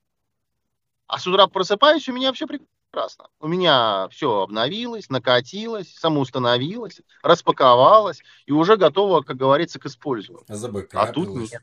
а 1.06 1.18
с 1.18 1.26
утра 1.26 1.46
просыпаюсь, 1.46 2.08
у 2.08 2.12
меня 2.12 2.32
все 2.32 2.46
прекрасно. 2.46 3.28
У 3.40 3.48
меня 3.48 4.08
все 4.10 4.42
обновилось, 4.42 5.10
накатилось, 5.10 5.92
самоустановилось, 5.94 7.00
распаковалось 7.22 8.22
и 8.46 8.52
уже 8.52 8.76
готово, 8.76 9.22
как 9.22 9.36
говорится, 9.36 9.78
к 9.78 9.86
использованию. 9.86 10.44
А 10.92 11.06
тут 11.08 11.28
нет. 11.30 11.62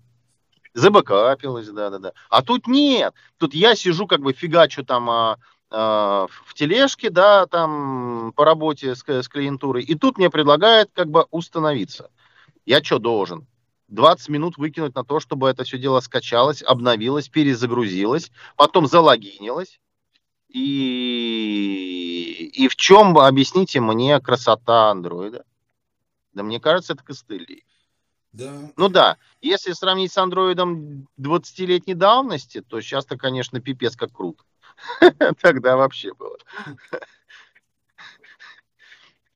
Забэкапилось, 0.73 1.69
да-да-да. 1.69 2.13
А 2.29 2.43
тут 2.43 2.67
нет. 2.67 3.13
Тут 3.37 3.53
я 3.53 3.75
сижу, 3.75 4.05
как 4.05 4.21
бы 4.21 4.33
фигачу 4.33 4.83
там 4.83 5.09
а, 5.09 5.33
а, 5.33 5.37
в 5.69 6.53
тележке, 6.53 7.09
да, 7.09 7.45
там 7.45 8.31
по 8.35 8.45
работе 8.45 8.95
с, 8.95 9.03
с 9.05 9.27
клиентурой. 9.27 9.83
И 9.83 9.95
тут 9.95 10.17
мне 10.17 10.29
предлагают 10.29 10.91
как 10.93 11.09
бы 11.09 11.25
установиться. 11.31 12.09
Я 12.65 12.83
что 12.83 12.99
должен? 12.99 13.47
20 13.89 14.29
минут 14.29 14.57
выкинуть 14.57 14.95
на 14.95 15.03
то, 15.03 15.19
чтобы 15.19 15.49
это 15.49 15.63
все 15.63 15.77
дело 15.77 15.99
скачалось, 15.99 16.61
обновилось, 16.61 17.29
перезагрузилось, 17.29 18.31
потом 18.55 18.87
залогинилось. 18.87 19.79
И, 20.49 20.61
и 22.53 22.67
в 22.67 22.75
чем, 22.75 23.17
объясните 23.17 23.79
мне, 23.79 24.19
красота 24.19 24.91
андроида? 24.91 25.45
Да 26.33 26.43
мне 26.43 26.59
кажется, 26.59 26.93
это 26.93 27.03
костыли. 27.03 27.63
Да. 28.31 28.71
Ну 28.75 28.89
да, 28.89 29.17
если 29.41 29.71
сравнить 29.71 30.11
с 30.11 30.17
андроидом 30.17 31.07
20-летней 31.19 31.95
давности, 31.95 32.61
то 32.61 32.79
сейчас-то, 32.81 33.17
конечно, 33.17 33.59
пипец 33.61 33.95
как 33.95 34.11
круто. 34.11 34.43
Тогда 35.41 35.77
вообще 35.77 36.13
было. 36.13 36.37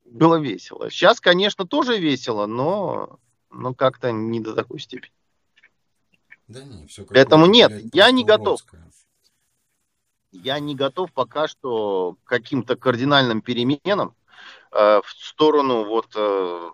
Было 0.05 0.35
весело. 0.35 0.89
Сейчас, 0.89 1.21
конечно, 1.21 1.65
тоже 1.65 1.97
весело, 1.97 2.45
но 2.45 3.19
но 3.49 3.73
как-то 3.73 4.11
не 4.11 4.39
до 4.39 4.53
такой 4.53 4.79
степени. 4.79 5.13
Да 6.47 6.63
не, 6.63 6.87
все 6.87 7.05
Поэтому 7.05 7.45
нет, 7.45 7.71
я 7.93 8.11
не 8.11 8.23
готов. 8.23 8.61
Я 10.31 10.59
не 10.59 10.75
готов 10.75 11.11
пока 11.11 11.47
что 11.47 12.15
к 12.23 12.29
каким-то 12.29 12.77
кардинальным 12.77 13.41
переменам 13.41 14.15
э, 14.71 15.01
в 15.03 15.09
сторону 15.09 15.83
вот 15.83 16.07
э, 16.15 16.71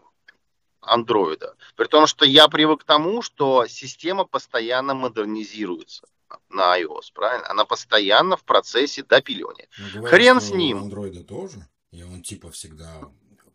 андроида. 0.81 1.55
При 1.75 1.85
том, 1.85 2.05
что 2.05 2.25
я 2.25 2.47
привык 2.47 2.81
к 2.81 2.83
тому, 2.85 3.23
что 3.23 3.65
система 3.65 4.25
постоянно 4.25 4.93
модернизируется 4.93 6.07
на 6.49 6.79
iOS, 6.79 7.11
правильно? 7.13 7.49
Она 7.49 7.65
постоянно 7.65 8.37
в 8.37 8.43
процессе 8.43 9.03
допиливания. 9.03 9.67
Ну, 9.95 10.03
Хрен 10.03 10.41
с 10.41 10.51
ним. 10.51 10.83
Андроида 10.83 11.23
тоже? 11.23 11.67
И 11.91 12.03
он 12.03 12.21
типа 12.21 12.51
всегда 12.51 13.01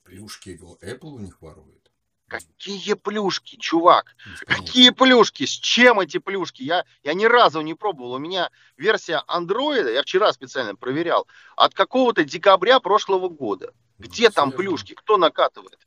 плюшки 0.04 0.58
Apple 0.82 1.14
у 1.14 1.18
них 1.18 1.40
ворует. 1.40 1.82
Какие 2.28 2.94
плюшки, 2.94 3.56
чувак? 3.56 4.16
Какие 4.46 4.88
плюшки? 4.90 5.44
С 5.44 5.50
чем 5.50 6.00
эти 6.00 6.16
плюшки? 6.18 6.62
Я, 6.62 6.86
я 7.02 7.12
ни 7.12 7.26
разу 7.26 7.60
не 7.60 7.74
пробовал. 7.74 8.14
У 8.14 8.18
меня 8.18 8.50
версия 8.78 9.22
андроида, 9.26 9.92
я 9.92 10.02
вчера 10.02 10.32
специально 10.32 10.74
проверял, 10.74 11.26
от 11.56 11.74
какого-то 11.74 12.24
декабря 12.24 12.80
прошлого 12.80 13.28
года. 13.28 13.74
Ну, 13.98 14.06
Где 14.06 14.30
там 14.30 14.50
плюшки? 14.50 14.94
Кто 14.94 15.18
накатывает? 15.18 15.78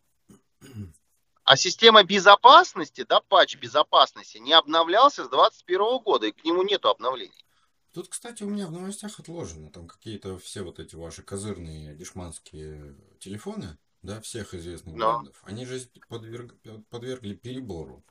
А 1.46 1.58
система 1.58 2.04
безопасности, 2.04 3.06
да, 3.08 3.22
патч 3.22 3.56
безопасности 3.58 4.40
не 4.40 4.54
обновлялся 4.54 5.26
с 5.26 5.30
2021 5.30 6.00
года, 6.04 6.26
и 6.26 6.32
к 6.32 6.44
нему 6.44 6.64
нету 6.64 6.90
обновлений. 6.90 7.46
Тут, 7.94 8.10
кстати, 8.10 8.42
у 8.42 8.50
меня 8.50 8.66
в 8.66 8.72
новостях 8.72 9.20
отложено 9.20 9.72
там 9.72 9.88
какие-то 9.88 10.40
все 10.40 10.64
вот 10.64 10.80
эти 10.80 10.96
ваши 10.96 11.22
козырные 11.22 11.96
дешманские 11.96 12.96
телефоны 13.20 13.78
да, 14.02 14.20
всех 14.22 14.56
известных 14.56 14.96
Но. 14.96 15.20
брендов, 15.20 15.40
они 15.44 15.66
же 15.66 15.80
подверг, 16.10 16.56
подвергли 16.90 17.36
перебору. 17.36 18.04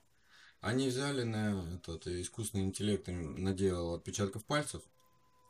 Они 0.60 0.88
взяли 0.88 1.24
на 1.24 1.74
этот 1.74 2.06
искусственный 2.06 2.64
интеллект, 2.64 3.08
им 3.08 3.42
наделал 3.42 3.94
отпечатков 3.94 4.44
пальцев, 4.44 4.82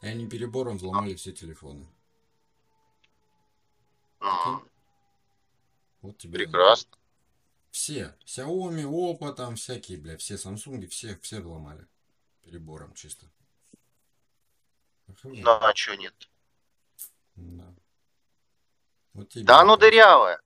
и 0.01 0.07
они 0.07 0.27
перебором 0.27 0.79
взломали 0.79 1.15
все 1.15 1.33
телефоны. 1.33 1.87
А. 4.21 4.61
Вот 6.01 6.17
тебе. 6.17 6.39
Прекрасно. 6.39 6.91
Все. 7.75 8.15
Xiaomi, 8.25 8.85
Oppo, 8.85 9.33
там 9.33 9.57
всякие, 9.57 9.99
бля, 9.99 10.17
все 10.17 10.35
Samsung, 10.35 10.87
все, 10.87 11.19
все 11.23 11.41
взломали. 11.41 11.85
Перебором 12.45 12.95
чисто. 12.95 13.27
Ну, 15.25 15.51
а 15.51 15.75
что 15.75 15.97
нет? 15.97 16.15
Да. 17.35 17.75
Вот 19.15 19.29
да 19.35 19.59
оно 19.59 19.77
дырявое. 19.77 20.41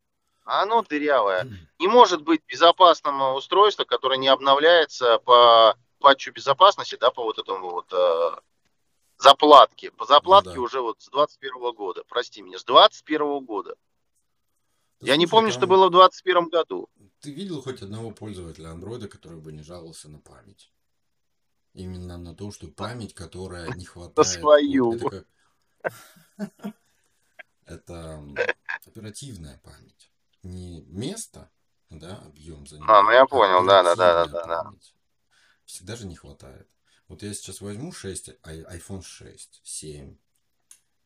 Оно 0.46 0.80
дырявое. 0.82 1.46
Не 1.78 1.86
может 1.86 2.22
быть 2.22 2.40
безопасным 2.48 3.20
устройство, 3.34 3.84
которое 3.84 4.16
не 4.16 4.28
обновляется 4.28 5.18
по 5.18 5.76
патчу 5.98 6.32
безопасности, 6.32 6.96
да, 6.98 7.10
по 7.10 7.22
вот 7.24 7.38
этому 7.38 7.72
вот 7.72 7.92
э, 7.92 8.36
заплатке. 9.18 9.90
По 9.90 10.06
заплатке 10.06 10.54
Ну 10.54 10.56
да. 10.56 10.62
уже 10.62 10.80
вот 10.80 11.02
с 11.02 11.10
21 11.10 11.74
года, 11.74 12.04
прости 12.08 12.40
меня, 12.40 12.58
с 12.58 12.64
21 12.64 13.44
года. 13.44 13.76
Я 15.00 15.16
не 15.16 15.26
помню, 15.26 15.52
что 15.52 15.66
было 15.66 15.88
в 15.88 15.90
21 15.92 16.48
году. 16.48 16.88
Ты 17.20 17.32
видел 17.32 17.62
хоть 17.62 17.82
одного 17.82 18.10
пользователя 18.10 18.70
андроида, 18.70 19.08
который 19.08 19.38
бы 19.40 19.52
не 19.52 19.62
жаловался 19.62 20.08
на 20.08 20.18
память? 20.20 20.72
Именно 21.74 22.18
на 22.18 22.34
то, 22.34 22.50
что 22.50 22.68
память, 22.68 23.14
которая 23.14 23.68
не 23.74 23.84
хватает. 23.84 24.28
свою. 24.28 24.90
вот 24.92 25.02
это 25.02 25.26
как- 26.32 26.74
Это 27.66 28.24
оперативная 28.86 29.58
память. 29.62 30.10
Не 30.42 30.80
место, 30.82 31.50
да, 31.90 32.16
объем 32.26 32.66
занимает. 32.66 32.90
А, 32.90 33.02
ну 33.02 33.10
я 33.10 33.26
понял, 33.26 33.64
да, 33.66 33.82
да, 33.82 33.94
да, 33.94 34.26
да, 34.26 34.46
да. 34.46 34.70
Всегда 35.64 35.96
же 35.96 36.06
не 36.06 36.16
хватает. 36.16 36.68
Вот 37.08 37.22
я 37.22 37.32
сейчас 37.34 37.60
возьму 37.60 37.92
6, 37.92 38.30
ай- 38.42 38.62
iPhone 38.78 39.02
6, 39.02 39.60
7, 39.64 40.16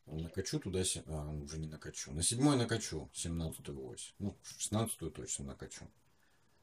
накачу 0.05 0.59
туда, 0.59 0.83
а, 1.07 1.29
уже 1.29 1.57
не 1.57 1.67
накачу, 1.67 2.11
на 2.11 2.23
седьмой 2.23 2.57
накачу 2.57 3.09
17 3.13 3.69
ось, 3.69 4.13
ну, 4.19 4.37
16 4.43 5.13
точно 5.13 5.45
накачу. 5.45 5.89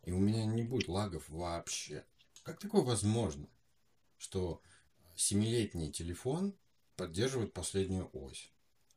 И 0.04 0.12
у 0.12 0.18
меня 0.18 0.44
не 0.46 0.62
будет 0.62 0.88
лагов 0.88 1.28
вообще. 1.28 2.04
Как 2.42 2.58
такое 2.58 2.82
возможно, 2.82 3.48
что 4.18 4.62
семилетний 5.14 5.90
телефон 5.90 6.54
поддерживает 6.96 7.52
последнюю 7.52 8.10
ось, 8.12 8.50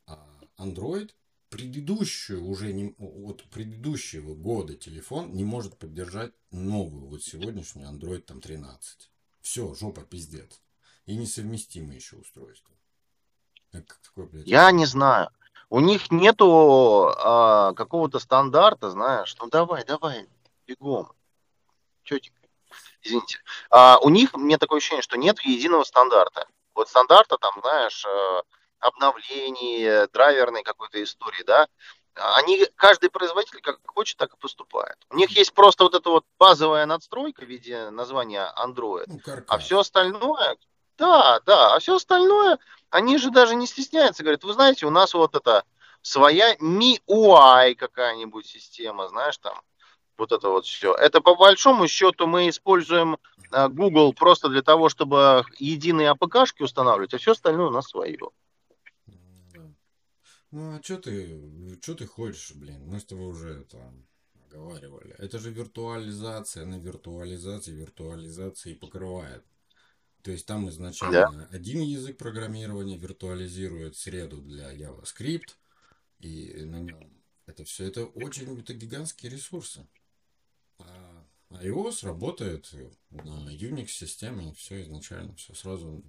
а 0.05 0.39
Android 0.57 1.11
предыдущую 1.49 2.45
уже 2.45 2.73
не, 2.73 2.95
от 2.97 3.43
предыдущего 3.51 4.33
года 4.33 4.75
телефон 4.75 5.33
не 5.33 5.43
может 5.43 5.77
поддержать 5.77 6.33
новую, 6.49 7.05
вот 7.05 7.23
сегодняшнюю 7.23 7.89
Android 7.89 8.21
там 8.21 8.41
13. 8.41 9.11
Все, 9.41 9.73
жопа, 9.75 10.01
пиздец. 10.01 10.61
И 11.05 11.15
несовместимые 11.15 11.97
еще 11.97 12.15
устройства. 12.15 12.72
Такое, 13.81 14.27
блядь, 14.27 14.47
Я 14.47 14.71
не 14.71 14.85
знаю. 14.85 15.29
У 15.69 15.79
них 15.79 16.11
нету 16.11 17.11
а, 17.17 17.73
какого-то 17.73 18.19
стандарта, 18.19 18.91
знаешь. 18.91 19.35
Ну 19.39 19.47
давай, 19.47 19.83
давай, 19.83 20.27
бегом. 20.67 21.11
Тетенька, 22.03 22.47
извините. 23.01 23.39
А, 23.71 23.97
у 24.01 24.09
них, 24.09 24.35
мне 24.35 24.57
такое 24.57 24.77
ощущение, 24.77 25.01
что 25.01 25.17
нет 25.17 25.39
единого 25.41 25.83
стандарта. 25.83 26.47
Вот 26.75 26.89
стандарта 26.89 27.37
там, 27.37 27.53
знаешь, 27.61 28.05
э, 28.05 28.41
обновлений, 28.79 30.07
драйверной 30.11 30.63
какой-то 30.63 31.01
истории, 31.01 31.43
да. 31.43 31.67
Они, 32.15 32.65
каждый 32.75 33.09
производитель 33.09 33.61
как 33.61 33.79
хочет, 33.85 34.17
так 34.17 34.33
и 34.33 34.37
поступает. 34.37 34.97
У 35.09 35.15
них 35.15 35.31
есть 35.31 35.53
просто 35.53 35.83
вот 35.83 35.95
эта 35.95 36.09
вот 36.09 36.25
базовая 36.37 36.85
надстройка 36.85 37.43
в 37.43 37.47
виде 37.47 37.89
названия 37.89 38.53
Android. 38.57 39.05
Ну, 39.07 39.19
каркас. 39.19 39.45
А 39.47 39.57
все 39.57 39.79
остальное, 39.79 40.57
да, 41.03 41.41
да, 41.45 41.75
а 41.75 41.79
все 41.79 41.95
остальное, 41.95 42.59
они 42.89 43.17
же 43.17 43.29
даже 43.29 43.55
не 43.55 43.67
стесняются, 43.67 44.23
говорят, 44.23 44.43
вы 44.45 44.53
знаете, 44.53 44.85
у 44.85 44.89
нас 44.89 45.13
вот 45.13 45.35
это 45.35 45.65
своя 46.01 46.55
MIUI 46.55 47.75
какая-нибудь 47.75 48.45
система, 48.45 49.09
знаешь, 49.09 49.37
там, 49.37 49.61
вот 50.17 50.31
это 50.31 50.47
вот 50.47 50.65
все. 50.65 50.93
Это 50.93 51.19
по 51.19 51.35
большому 51.35 51.87
счету 51.87 52.25
мы 52.25 52.47
используем 52.47 53.17
а, 53.51 53.67
Google 53.67 54.13
просто 54.13 54.47
для 54.47 54.61
того, 54.61 54.87
чтобы 54.87 55.43
единые 55.59 56.09
АПКшки 56.09 56.63
устанавливать, 56.63 57.13
а 57.13 57.17
все 57.17 57.31
остальное 57.31 57.67
у 57.67 57.71
нас 57.71 57.89
свое. 57.89 58.29
Ну, 60.51 60.75
а 60.75 60.81
что 60.83 60.97
ты, 60.97 61.79
что 61.81 61.95
ты 61.95 62.05
хочешь, 62.05 62.51
блин? 62.55 62.85
Мы 62.85 62.99
с 62.99 63.05
тобой 63.05 63.25
уже 63.25 63.61
это 63.61 63.77
оговаривали. 64.45 65.15
Это 65.17 65.39
же 65.39 65.51
виртуализация 65.51 66.65
на 66.65 66.75
виртуализации, 66.75 67.71
виртуализации 67.71 68.73
покрывает. 68.73 69.43
То 70.23 70.31
есть 70.31 70.45
там 70.45 70.69
изначально 70.69 71.47
один 71.51 71.81
язык 71.81 72.17
программирования 72.17 72.97
виртуализирует 72.97 73.97
среду 73.97 74.41
для 74.41 74.73
JavaScript, 74.73 75.49
и 76.19 76.63
на 76.63 76.79
нем 76.79 77.13
это 77.45 77.65
все, 77.65 77.85
это 77.85 78.05
очень, 78.05 78.57
это 78.57 78.73
гигантские 78.73 79.31
ресурсы. 79.33 79.85
А 80.79 81.27
iOS 81.49 82.05
работает 82.05 82.71
на 83.09 83.53
Unix 83.53 83.87
системе, 83.87 84.53
все 84.53 84.81
изначально, 84.83 85.35
все 85.35 85.53
сразу 85.53 86.01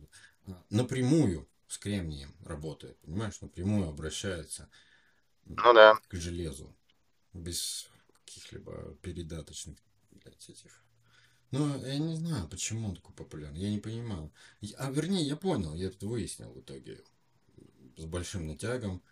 а, 0.46 0.62
напрямую 0.70 1.48
с 1.66 1.76
кремнием 1.76 2.32
работает, 2.44 2.96
понимаешь, 2.98 3.40
напрямую 3.40 3.88
обращается 3.88 4.70
Ну 5.46 5.74
да. 5.74 5.98
к 6.06 6.14
железу, 6.14 6.72
без 7.32 7.88
каких-либо 8.24 8.96
передаточных, 9.02 9.76
блядь, 10.12 10.48
этих. 10.48 10.83
Ну, 11.54 11.86
я 11.86 11.98
не 11.98 12.16
знаю, 12.16 12.48
почему 12.48 12.88
он 12.88 12.96
такой 12.96 13.14
популярный, 13.14 13.60
я 13.60 13.70
не 13.70 13.78
понимаю. 13.78 14.32
А 14.76 14.90
вернее, 14.90 15.22
я 15.24 15.36
понял, 15.36 15.74
я 15.74 15.86
это 15.86 16.06
выяснил 16.06 16.50
в 16.52 16.60
итоге. 16.60 17.00
С 17.96 18.04
большим 18.06 18.48
натягом, 18.48 19.02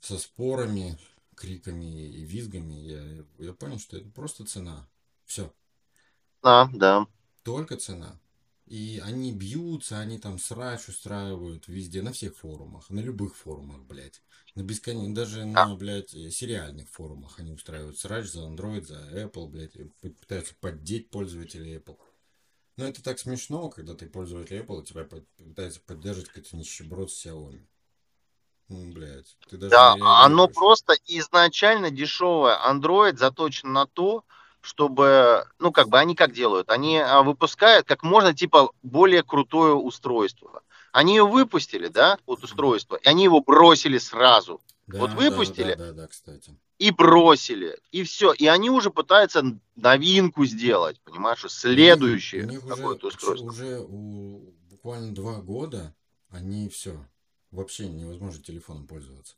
со 0.00 0.18
спорами, 0.18 0.98
криками 1.34 2.08
и 2.08 2.24
визгами. 2.24 2.74
Я, 2.74 3.24
я 3.46 3.52
понял, 3.54 3.80
что 3.80 3.96
это 3.96 4.08
просто 4.10 4.44
цена. 4.44 4.88
Все, 5.24 5.52
Да, 6.42 6.68
да. 6.74 7.06
только 7.42 7.76
цена. 7.76 8.18
И 8.70 9.02
они 9.04 9.32
бьются, 9.32 9.98
они 9.98 10.16
там 10.20 10.38
срач 10.38 10.88
устраивают 10.88 11.66
везде, 11.66 12.02
на 12.02 12.12
всех 12.12 12.36
форумах, 12.36 12.88
на 12.88 13.00
любых 13.00 13.34
форумах, 13.34 13.80
блядь. 13.80 14.22
На 14.54 14.62
бесконечных, 14.62 15.12
даже 15.12 15.44
на, 15.44 15.74
блядь, 15.74 16.14
э, 16.14 16.30
сериальных 16.30 16.88
форумах 16.88 17.40
они 17.40 17.50
устраивают 17.50 17.98
срач 17.98 18.26
за 18.26 18.42
Android, 18.42 18.84
за 18.84 19.00
Apple, 19.24 19.48
блядь, 19.48 19.72
пытаются 20.20 20.54
поддеть 20.60 21.10
пользователей 21.10 21.78
Apple. 21.78 21.98
Но 22.76 22.86
это 22.86 23.02
так 23.02 23.18
смешно, 23.18 23.70
когда 23.70 23.96
ты 23.96 24.06
пользователь 24.06 24.58
Apple, 24.58 24.82
и 24.82 24.84
тебя 24.84 25.04
пытается 25.04 25.80
поддерживать 25.80 26.28
какой-то 26.28 26.56
нищеброд 26.56 27.10
с 27.10 27.26
Xiaomi. 27.26 27.66
Ну, 28.68 28.92
блядь, 28.92 29.36
ты 29.48 29.56
даже 29.56 29.70
Да, 29.70 29.96
оно 30.24 30.46
просто 30.46 30.94
изначально 31.08 31.90
дешевое. 31.90 32.56
Android 32.64 33.16
заточен 33.16 33.72
на 33.72 33.86
то, 33.86 34.24
чтобы, 34.60 35.46
ну, 35.58 35.72
как 35.72 35.88
бы 35.88 35.98
они 35.98 36.14
как 36.14 36.32
делают? 36.32 36.70
Они 36.70 36.98
а, 36.98 37.22
выпускают 37.22 37.86
как 37.86 38.02
можно, 38.02 38.34
типа, 38.34 38.72
более 38.82 39.22
крутое 39.22 39.74
устройство. 39.74 40.62
Они 40.92 41.14
ее 41.14 41.26
выпустили, 41.26 41.88
да, 41.88 42.18
вот 42.26 42.42
устройство, 42.42 42.96
и 42.96 43.08
они 43.08 43.24
его 43.24 43.40
бросили 43.40 43.98
сразу. 43.98 44.60
Да, 44.86 44.98
вот 44.98 45.10
да, 45.10 45.16
выпустили. 45.16 45.74
Да, 45.74 45.86
да, 45.86 45.92
да, 45.92 46.06
кстати. 46.08 46.56
И 46.78 46.90
бросили. 46.90 47.78
И 47.92 48.02
все. 48.02 48.32
И 48.32 48.46
они 48.46 48.70
уже 48.70 48.90
пытаются 48.90 49.44
новинку 49.76 50.44
сделать, 50.46 51.00
понимаешь, 51.02 51.44
следующее 51.48 52.60
какое-то 52.60 53.08
устройство. 53.08 53.48
уже 53.48 53.80
у, 53.80 54.52
буквально 54.68 55.14
два 55.14 55.40
года 55.40 55.94
они 56.30 56.68
все. 56.68 56.96
Вообще 57.50 57.88
невозможно 57.88 58.42
телефоном 58.42 58.86
пользоваться. 58.86 59.34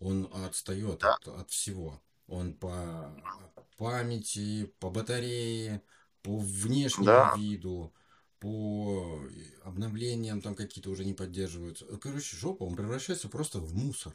Он 0.00 0.28
отстает 0.44 1.00
Да. 1.00 1.14
от, 1.14 1.28
от 1.28 1.50
всего. 1.50 2.00
Он 2.28 2.54
по 2.54 3.12
памяти, 3.76 4.72
по 4.80 4.90
батарее, 4.90 5.82
по 6.22 6.38
внешнему 6.38 7.06
Да. 7.06 7.34
виду, 7.36 7.92
по 8.38 9.20
обновлениям 9.64 10.40
там 10.40 10.54
какие-то 10.54 10.90
уже 10.90 11.04
не 11.04 11.14
поддерживаются. 11.14 11.84
Короче, 11.98 12.36
жопа, 12.36 12.64
он 12.64 12.76
превращается 12.76 13.28
просто 13.28 13.58
в 13.60 13.74
мусор. 13.74 14.12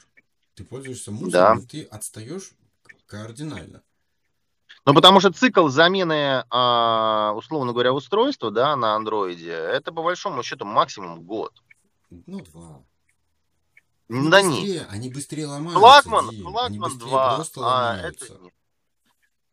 Ты 0.55 0.63
пользуешься 0.63 1.11
мусором, 1.11 1.59
и 1.59 1.65
ты 1.65 1.83
отстаешь 1.83 2.51
кардинально. 3.07 3.81
Ну, 4.85 4.93
потому 4.93 5.19
что 5.19 5.31
цикл 5.31 5.67
замены, 5.67 6.43
а, 6.49 7.33
условно 7.35 7.71
говоря, 7.73 7.93
устройства, 7.93 8.51
да, 8.51 8.75
на 8.75 8.95
андроиде, 8.95 9.51
это 9.51 9.91
по 9.91 10.01
большому 10.01 10.43
счету 10.43 10.65
максимум 10.65 11.21
год. 11.23 11.53
Ну, 12.09 12.41
два. 12.41 12.83
Они 14.09 14.29
Да 14.29 14.41
нет. 14.41 14.51
быстрее, 14.51 14.85
они 14.89 15.09
быстрее 15.09 15.45
ломаются. 15.47 15.79
Флагман, 15.79 16.29
Дим. 16.29 16.47
они 16.47 16.51
флагман 16.53 16.89
быстрее 16.89 17.09
2, 17.09 17.35
просто 17.35 17.61
а 17.61 17.63
ломаются. 17.93 18.25
это 18.25 18.43
нет. 18.43 18.53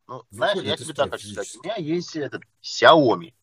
Ну, 0.09 0.25
знаешь, 0.31 0.59
я 0.63 0.77
тебе 0.77 0.95
так 0.95 1.11
хочу 1.11 1.29
сказать. 1.29 1.57
У 1.57 1.63
меня 1.63 1.77
есть 1.77 2.17
этот 2.17 2.43
Xiaomi 2.63 3.35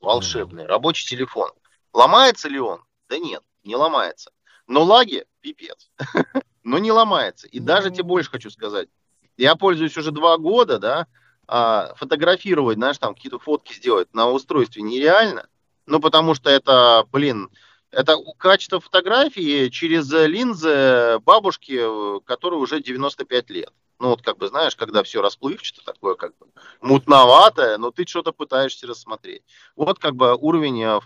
волшебный, 0.00 0.66
рабочий 0.66 1.06
телефон. 1.06 1.52
Ломается 1.92 2.48
ли 2.48 2.58
он? 2.58 2.80
Да 3.08 3.18
нет, 3.18 3.42
не 3.62 3.76
ломается. 3.76 4.32
Но 4.66 4.82
лаги 4.82 5.24
пипец. 5.40 5.90
Но 6.64 6.78
не 6.78 6.90
ломается. 6.90 7.46
И 7.46 7.60
даже 7.60 7.90
тебе 7.90 8.02
Ну. 8.02 8.08
больше 8.08 8.30
хочу 8.30 8.50
сказать. 8.50 8.88
Я 9.36 9.54
пользуюсь 9.54 9.96
уже 9.96 10.10
два 10.10 10.38
года, 10.38 10.78
да, 10.78 11.06
а 11.46 11.94
фотографировать, 11.96 12.78
знаешь, 12.78 12.98
там 12.98 13.14
какие-то 13.14 13.38
фотки 13.38 13.72
сделать 13.72 14.12
на 14.12 14.28
устройстве 14.30 14.82
нереально. 14.82 15.48
Ну, 15.86 16.00
потому 16.00 16.34
что 16.34 16.50
это, 16.50 17.06
блин, 17.12 17.48
это 17.90 18.16
качество 18.38 18.80
фотографии 18.80 19.68
через 19.68 20.10
линзы 20.10 21.18
бабушки, 21.20 21.78
э, 21.80 22.20
которой 22.24 22.60
уже 22.60 22.80
95 22.80 23.50
лет. 23.50 23.72
Ну, 24.02 24.08
вот 24.08 24.22
как 24.22 24.36
бы, 24.36 24.48
знаешь, 24.48 24.74
когда 24.74 25.04
все 25.04 25.22
расплывчато, 25.22 25.84
такое 25.84 26.16
как 26.16 26.36
бы 26.36 26.48
мутноватое, 26.80 27.78
но 27.78 27.92
ты 27.92 28.04
что-то 28.04 28.32
пытаешься 28.32 28.88
рассмотреть. 28.88 29.44
Вот 29.76 30.00
как 30.00 30.16
бы 30.16 30.34
уровень 30.34 30.82
э, 30.82 30.98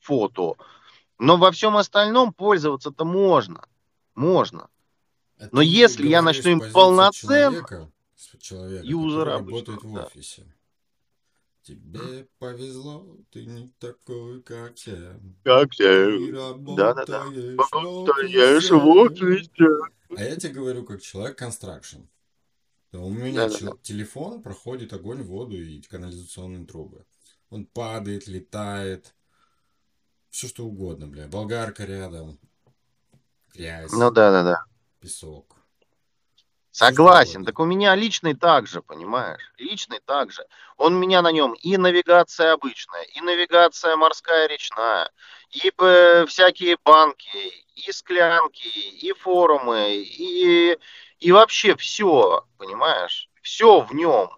фото. 0.00 0.54
Но 1.18 1.36
во 1.36 1.50
всем 1.50 1.76
остальном 1.76 2.32
пользоваться-то 2.32 3.04
можно. 3.04 3.68
Можно. 4.14 4.70
Это 5.36 5.50
Но 5.52 5.60
если 5.60 6.08
я 6.08 6.22
начну 6.22 6.52
им 6.52 6.62
полноценно- 6.72 7.12
человека, 7.12 7.92
человека, 8.40 8.86
Юзера 8.86 9.34
обычного, 9.34 9.66
работает 9.66 9.82
в 9.82 9.94
офисе. 10.06 10.46
Тебе 11.62 12.28
повезло, 12.38 13.14
ты 13.30 13.44
не 13.44 13.70
такой, 13.78 14.40
как 14.40 14.74
все. 14.76 15.20
Как 15.44 15.74
я. 15.74 16.32
Да-да-да. 16.66 17.24
работаешь, 18.70 18.70
везде. 18.70 19.24
везде. 19.26 19.66
А 20.16 20.22
я 20.22 20.36
тебе 20.36 20.54
говорю, 20.54 20.84
как 20.84 21.02
человек 21.02 21.36
констракшн. 21.36 21.98
У 22.92 23.10
меня 23.10 23.42
Да-да-да. 23.48 23.58
чел- 23.58 23.78
телефон 23.78 24.42
проходит 24.42 24.92
огонь, 24.92 25.22
воду 25.22 25.56
и 25.56 25.80
канализационные 25.82 26.64
трубы. 26.66 27.04
Он 27.50 27.66
падает, 27.66 28.26
летает. 28.26 29.14
Все 30.30 30.48
что 30.48 30.64
угодно, 30.64 31.06
бля. 31.06 31.26
Болгарка 31.26 31.84
рядом. 31.84 32.38
Грязь, 33.54 33.92
Ну 33.92 34.10
да-да-да. 34.10 34.64
песок. 35.00 35.54
Согласен. 36.70 37.44
Так 37.44 37.58
у 37.58 37.64
меня 37.64 37.94
личный 37.96 38.34
так 38.34 38.68
же, 38.68 38.82
понимаешь? 38.82 39.52
Личный 39.58 40.00
так 40.04 40.30
же. 40.30 40.46
Он 40.76 40.94
у 40.94 40.98
меня 40.98 41.22
на 41.22 41.32
нем 41.32 41.54
и 41.54 41.76
навигация 41.76 42.52
обычная, 42.52 43.02
и 43.02 43.20
навигация 43.20 43.96
морская 43.96 44.46
речная, 44.46 45.10
и 45.50 45.72
э, 45.76 46.26
всякие 46.26 46.76
банки, 46.84 47.66
и 47.86 47.92
склянки, 47.92 48.68
и 48.68 49.12
форумы, 49.12 49.96
и, 49.96 50.76
и 51.20 51.32
вообще 51.32 51.76
все, 51.76 52.44
понимаешь? 52.58 53.28
Все 53.42 53.80
в 53.80 53.94
нем. 53.94 54.30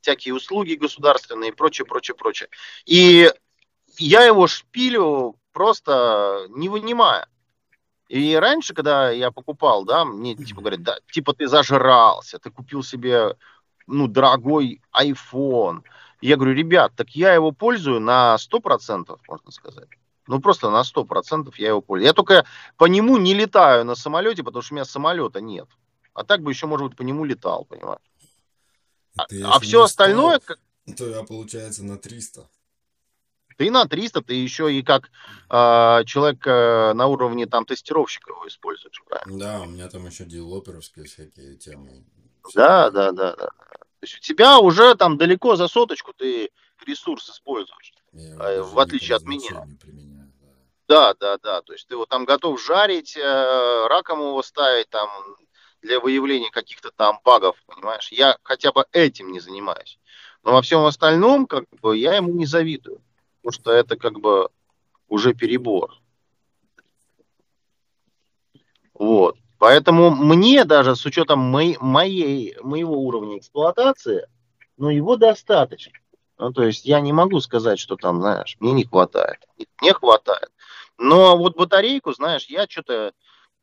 Всякие 0.00 0.34
услуги 0.34 0.74
государственные 0.74 1.50
и 1.50 1.54
прочее, 1.54 1.86
прочее, 1.86 2.14
прочее. 2.14 2.48
И 2.86 3.30
я 3.98 4.24
его 4.24 4.46
шпилю 4.46 5.36
просто 5.52 6.46
не 6.50 6.68
вынимая. 6.68 7.28
И 8.08 8.34
раньше, 8.36 8.72
когда 8.72 9.10
я 9.10 9.30
покупал, 9.30 9.84
да, 9.84 10.04
мне 10.04 10.34
типа 10.34 10.60
говорят, 10.60 10.82
да, 10.82 10.98
типа 11.12 11.34
ты 11.34 11.46
зажрался, 11.46 12.38
ты 12.38 12.50
купил 12.50 12.82
себе, 12.82 13.36
ну, 13.86 14.08
дорогой 14.08 14.80
iPhone. 14.98 15.82
Я 16.20 16.36
говорю, 16.36 16.54
ребят, 16.54 16.92
так 16.96 17.10
я 17.10 17.34
его 17.34 17.52
пользую 17.52 18.00
на 18.00 18.36
100%, 18.36 19.18
можно 19.28 19.50
сказать. 19.50 19.88
Ну, 20.28 20.40
просто 20.40 20.68
на 20.70 20.82
100% 20.84 21.54
я 21.56 21.68
его 21.68 21.80
пользую. 21.80 22.06
Я 22.06 22.12
только 22.12 22.44
по 22.76 22.84
нему 22.84 23.16
не 23.16 23.32
летаю 23.32 23.84
на 23.84 23.94
самолете, 23.94 24.44
потому 24.44 24.62
что 24.62 24.74
у 24.74 24.76
меня 24.76 24.84
самолета 24.84 25.40
нет. 25.40 25.66
А 26.12 26.22
так 26.22 26.42
бы 26.42 26.50
еще, 26.52 26.66
может 26.66 26.88
быть, 26.88 26.96
по 26.96 27.02
нему 27.02 27.24
летал, 27.24 27.64
понимаешь? 27.64 28.02
Ты 29.28 29.42
А 29.42 29.54
если 29.54 29.66
все 29.66 29.82
остальное, 29.82 30.38
стал, 30.38 30.56
как- 30.86 30.96
То 30.96 31.08
я, 31.08 31.22
получается, 31.22 31.82
на 31.84 31.96
300. 31.96 32.46
ты 33.56 33.70
на 33.70 33.86
300, 33.86 34.20
ты 34.22 34.34
еще 34.34 34.72
и 34.72 34.82
как 34.82 35.10
э, 35.50 36.04
человек 36.04 36.46
э, 36.46 36.92
на 36.92 37.06
уровне 37.06 37.46
там 37.46 37.64
тестировщика 37.64 38.30
его 38.30 38.46
используешь, 38.46 39.02
правильно? 39.08 39.38
Да, 39.38 39.60
у 39.62 39.66
меня 39.66 39.88
там 39.88 40.06
еще 40.06 40.24
девелоперовские 40.26 41.06
всякие 41.06 41.56
темы. 41.56 42.04
Да, 42.54 42.90
да, 42.90 43.12
да, 43.12 43.34
да. 43.34 43.46
То 43.46 44.02
есть 44.02 44.16
у 44.16 44.20
тебя 44.20 44.58
уже 44.60 44.94
там 44.94 45.16
далеко 45.16 45.56
за 45.56 45.68
соточку 45.68 46.12
ты 46.12 46.50
ресурс 46.86 47.30
используешь. 47.30 47.94
Я 48.12 48.34
А, 48.34 48.38
даже 48.38 48.62
в 48.62 48.78
отличие 48.78 49.16
от 49.16 49.24
меня. 49.24 49.66
Да. 50.88 51.14
Да, 51.14 51.38
да. 51.38 51.62
То 51.62 51.72
есть 51.72 51.86
ты 51.88 51.96
вот 51.96 52.08
там 52.08 52.24
готов 52.24 52.62
жарить, 52.62 53.16
э, 53.16 53.86
раком 53.88 54.20
его 54.20 54.42
ставить 54.42 54.88
там 54.88 55.08
для 55.82 56.00
выявления 56.00 56.50
каких-то 56.50 56.90
там 56.90 57.20
багов, 57.24 57.56
понимаешь? 57.66 58.08
Я 58.10 58.36
хотя 58.42 58.72
бы 58.72 58.84
этим 58.92 59.30
не 59.32 59.40
занимаюсь. 59.40 59.98
Но 60.42 60.52
во 60.52 60.62
всем 60.62 60.84
остальном, 60.84 61.46
как 61.46 61.64
бы, 61.82 61.96
я 61.96 62.14
ему 62.16 62.32
не 62.32 62.46
завидую. 62.46 63.00
Потому 63.42 63.52
что 63.52 63.72
это 63.72 63.96
как 63.96 64.18
бы 64.20 64.48
уже 65.08 65.34
перебор. 65.34 65.94
Вот. 68.94 69.36
Поэтому 69.58 70.10
мне 70.10 70.64
даже 70.64 70.94
с 70.94 71.04
учетом 71.04 71.40
моей, 71.40 71.76
моей, 71.80 72.56
моего 72.62 72.96
уровня 72.98 73.38
эксплуатации, 73.38 74.26
ну, 74.76 74.88
его 74.88 75.16
достаточно. 75.16 75.92
Ну, 76.38 76.52
то 76.52 76.62
есть 76.62 76.84
я 76.84 77.00
не 77.00 77.12
могу 77.12 77.40
сказать, 77.40 77.80
что 77.80 77.96
там, 77.96 78.20
знаешь, 78.20 78.56
мне 78.60 78.72
не 78.72 78.84
хватает. 78.84 79.38
Мне 79.80 79.92
хватает. 79.92 80.50
Но 80.98 81.38
вот 81.38 81.56
батарейку, 81.56 82.12
знаешь, 82.12 82.46
я 82.46 82.66
что-то 82.68 83.12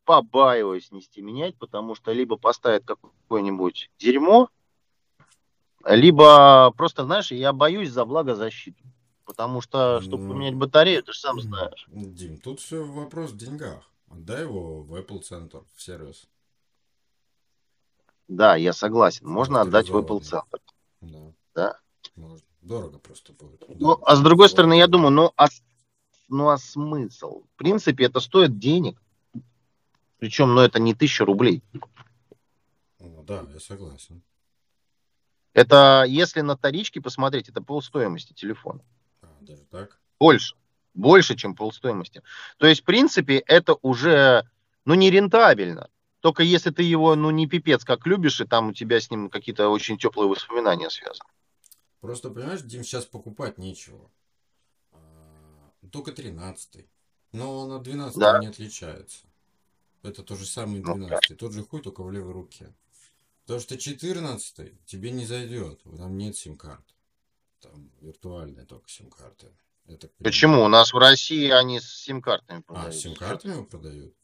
побаиваюсь 0.04 0.90
нести 0.90 1.20
менять, 1.20 1.56
потому 1.58 1.94
что 1.94 2.12
либо 2.12 2.36
поставят 2.36 2.84
какое-нибудь 2.84 3.90
дерьмо, 3.98 4.48
либо 5.84 6.72
просто, 6.76 7.04
знаешь, 7.04 7.30
я 7.30 7.52
боюсь 7.52 7.90
за 7.90 8.04
влагозащиту. 8.04 8.82
Потому 9.24 9.60
что, 9.60 10.00
чтобы 10.00 10.22
Ну, 10.24 10.32
поменять 10.32 10.54
батарею, 10.54 11.02
ты 11.02 11.12
же 11.12 11.18
сам 11.18 11.40
знаешь. 11.40 11.86
Дим, 11.88 12.38
тут 12.38 12.60
все 12.60 12.84
вопрос 12.84 13.32
в 13.32 13.36
деньгах. 13.36 13.82
Отдай 14.08 14.42
его 14.42 14.82
в 14.82 14.94
Apple 14.94 15.20
Center, 15.20 15.64
в 15.74 15.82
сервис. 15.82 16.28
Да, 18.28 18.54
я 18.54 18.72
согласен. 18.72 19.26
Можно 19.26 19.62
отдать 19.62 19.90
в 19.90 19.96
Apple. 19.96 20.20
Center. 20.20 20.60
Да. 21.00 21.32
Да. 21.54 21.78
Можно. 22.14 22.46
Дорого 22.62 22.98
просто 22.98 23.32
будет. 23.32 23.64
Ну, 23.68 23.98
а 24.02 24.16
с 24.16 24.20
другой 24.20 24.48
стороны, 24.48 24.76
я 24.76 24.88
думаю, 24.88 25.10
ну 25.10 25.32
а, 25.36 25.46
ну 26.28 26.48
а 26.48 26.58
смысл? 26.58 27.44
В 27.54 27.58
принципе, 27.58 28.04
это 28.04 28.20
стоит 28.20 28.58
денег. 28.58 29.00
Причем, 30.18 30.54
ну 30.54 30.60
это 30.60 30.78
не 30.78 30.94
тысяча 30.94 31.24
рублей. 31.24 31.62
Да, 33.26 33.44
я 33.52 33.58
согласен. 33.58 34.22
Это, 35.52 36.04
если 36.06 36.42
на 36.42 36.56
вторичке 36.56 37.00
посмотреть, 37.00 37.48
это 37.48 37.60
полстоимости 37.60 38.32
телефона. 38.32 38.84
А, 39.22 39.26
даже 39.40 39.64
так? 39.64 39.98
Больше. 40.20 40.54
Больше, 40.94 41.34
чем 41.34 41.54
полстоимости. 41.54 42.22
То 42.58 42.66
есть, 42.66 42.82
в 42.82 42.84
принципе, 42.84 43.38
это 43.38 43.74
уже, 43.82 44.48
ну, 44.84 44.94
не 44.94 45.10
рентабельно. 45.10 45.90
Только 46.20 46.42
если 46.42 46.70
ты 46.70 46.82
его, 46.82 47.16
ну, 47.16 47.30
не 47.30 47.46
пипец 47.46 47.84
как 47.84 48.06
любишь, 48.06 48.40
и 48.40 48.44
там 48.44 48.68
у 48.68 48.72
тебя 48.72 49.00
с 49.00 49.10
ним 49.10 49.28
какие-то 49.28 49.68
очень 49.68 49.98
теплые 49.98 50.28
воспоминания 50.28 50.90
связаны. 50.90 51.30
Просто, 52.00 52.30
понимаешь, 52.30 52.62
Дим, 52.62 52.84
сейчас 52.84 53.04
покупать 53.06 53.58
нечего. 53.58 54.10
А, 55.86 55.90
Только 55.90 56.12
13 56.12 56.86
Но 57.32 57.58
он 57.58 57.72
от 57.72 57.82
12 57.82 58.18
Да. 58.18 58.38
не 58.38 58.46
отличается. 58.48 59.26
Это 60.02 60.22
тот 60.22 60.38
же 60.38 60.46
самый 60.46 60.80
Ну, 60.80 60.94
12 60.94 61.36
Тот 61.38 61.52
же 61.52 61.62
хуй, 61.64 61.82
только 61.82 62.02
в 62.02 62.10
левой 62.12 62.32
руке. 62.32 62.72
Потому 63.44 63.60
что 63.60 63.76
14 63.78 64.84
тебе 64.86 65.10
не 65.10 65.24
зайдет. 65.26 65.82
Там 65.82 66.16
нет 66.18 66.36
сим-карт. 66.36 66.84
Там 67.60 67.90
виртуальные 68.00 68.66
только 68.66 68.88
сим-карты. 68.88 69.52
Почему? 70.18 70.64
У 70.64 70.68
нас 70.68 70.92
в 70.92 70.98
России 70.98 71.48
они 71.50 71.78
с 71.80 71.88
сим-картами 72.02 72.58
А, 72.60 72.62
продают. 72.62 72.94
с 72.94 72.98
сим-картами 72.98 73.64
продают? 73.64 74.14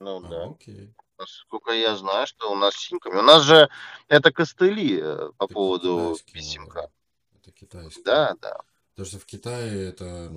Ну, 0.00 0.18
А, 0.24 0.28
да. 0.28 0.44
окей. 0.50 0.94
Насколько 1.18 1.70
я 1.72 1.96
знаю, 1.96 2.26
что 2.26 2.50
у 2.52 2.56
нас 2.56 2.74
с 2.74 2.80
симками. 2.88 3.16
У 3.18 3.22
нас 3.22 3.44
же 3.44 3.70
это 4.08 4.32
костыли 4.32 4.98
э, 5.00 5.30
по 5.38 5.44
Это 5.44 5.54
поводу 5.54 6.16
китайские, 6.18 6.42
симка. 6.42 6.74
наверное. 6.74 6.92
Это 7.40 7.52
китайские. 7.52 8.04
Да, 8.04 8.34
да. 8.42 8.60
Потому 8.94 9.06
что 9.08 9.18
в 9.18 9.26
Китае 9.26 9.88
это 9.88 10.32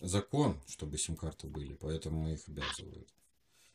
закон, 0.00 0.58
чтобы 0.66 0.96
сим-карты 0.96 1.46
были, 1.46 1.74
поэтому 1.74 2.30
их 2.30 2.40
обязывают. 2.48 3.08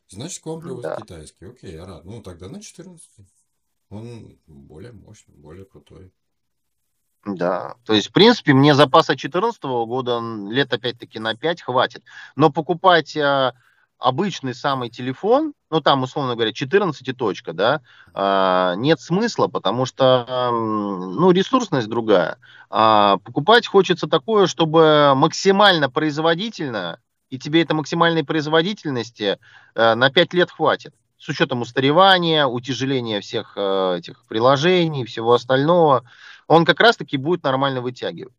Значит, 0.10 0.42
к 0.42 0.46
вам 0.48 0.60
привозят 0.62 0.84
Да. 0.84 1.02
китайский. 1.02 1.46
Окей, 1.46 1.74
я 1.74 1.86
рад. 1.86 2.04
Ну, 2.04 2.24
тогда 2.24 2.50
на 2.50 2.60
14. 2.60 3.10
Он 3.90 4.40
более 4.48 4.92
мощный, 4.92 5.36
более 5.36 5.66
крутой. 5.66 6.12
Да. 7.26 7.76
То 7.84 7.94
есть, 7.94 8.08
в 8.10 8.12
принципе, 8.14 8.54
мне 8.54 8.74
запаса 8.74 9.14
2014 9.14 9.86
года 9.86 10.20
лет 10.50 10.74
опять-таки 10.74 11.20
на 11.20 11.36
5 11.36 11.62
хватит. 11.62 12.04
Но 12.36 12.52
покупать 12.52 13.16
э, 13.16 13.54
обычный 14.00 14.54
самый 14.54 14.90
телефон, 14.90 15.54
ну 15.70 15.82
там, 15.82 16.04
условно 16.04 16.36
говоря, 16.36 16.54
14 16.54 17.08
и 17.08 17.14
точка, 17.14 17.54
да, 17.54 17.82
а, 18.14 18.76
нет 18.76 19.00
смысла, 19.02 19.48
потому 19.48 19.86
что, 19.86 20.50
ну, 20.52 21.32
ресурсность 21.32 21.88
другая. 21.88 22.38
А 22.70 23.18
покупать 23.18 23.68
хочется 23.68 24.08
такое, 24.08 24.48
чтобы 24.48 25.14
максимально 25.16 25.90
производительно, 25.90 27.00
и 27.30 27.38
тебе 27.38 27.62
этой 27.62 27.74
максимальной 27.74 28.24
производительности 28.24 29.40
э, 29.76 29.96
на 29.96 30.10
5 30.10 30.34
лет 30.34 30.52
хватит. 30.52 30.94
С 31.18 31.28
учетом 31.28 31.62
устаревания, 31.62 32.46
утяжеления 32.46 33.20
всех 33.20 33.54
э, 33.58 33.98
этих 33.98 34.24
приложений, 34.28 35.06
всего 35.06 35.34
остального, 35.34 36.10
он 36.48 36.64
как 36.64 36.80
раз-таки 36.80 37.18
будет 37.18 37.44
нормально 37.44 37.82
вытягивать. 37.82 38.34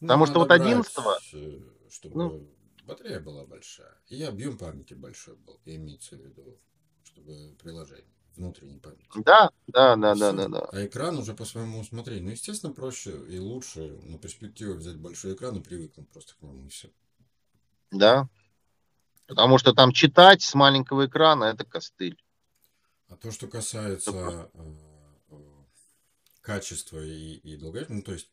Потому 0.00 0.26
Ну, 0.26 0.30
что 0.30 0.38
вот 0.40 0.48
надо 0.50 0.64
брать, 0.64 0.76
11-го 0.76 1.12
э, 1.32 1.58
чтобы 1.90 2.16
Ну. 2.16 2.55
Батарея 2.86 3.20
была 3.20 3.44
большая. 3.44 3.94
И 4.08 4.22
объем 4.22 4.56
памяти 4.56 4.94
большой 4.94 5.36
был, 5.36 5.60
имеется 5.64 6.16
в 6.16 6.20
виду, 6.20 6.58
чтобы 7.04 7.54
приложение 7.62 8.06
внутренней 8.36 8.78
памяти. 8.78 9.06
Да, 9.16 9.50
да, 9.66 9.96
да, 9.96 10.14
да, 10.14 10.32
да, 10.32 10.48
да. 10.48 10.68
А 10.72 10.86
экран 10.86 11.18
уже 11.18 11.34
по 11.34 11.44
своему 11.44 11.80
усмотрению. 11.80 12.24
Ну, 12.24 12.30
естественно, 12.30 12.72
проще 12.72 13.10
и 13.28 13.38
лучше 13.38 13.98
на 14.02 14.18
перспективу 14.18 14.74
взять 14.74 14.96
большой 14.96 15.34
экран 15.34 15.56
и 15.56 15.62
привыкнуть 15.62 16.08
просто 16.10 16.34
к 16.34 16.42
нему, 16.42 16.64
и 16.66 16.68
все. 16.68 16.90
Да. 17.90 18.28
Потому 19.26 19.58
что 19.58 19.72
там 19.72 19.92
читать 19.92 20.42
с 20.42 20.54
маленького 20.54 21.06
экрана 21.06 21.44
это 21.44 21.64
костыль. 21.64 22.22
А 23.08 23.16
то, 23.16 23.30
что 23.30 23.48
касается 23.48 24.10
э, 24.12 24.48
э, 25.30 25.36
качества 26.40 26.98
и, 26.98 27.34
и 27.34 27.56
долговечности, 27.56 27.92
ну, 27.92 28.02
то 28.02 28.12
есть 28.12 28.30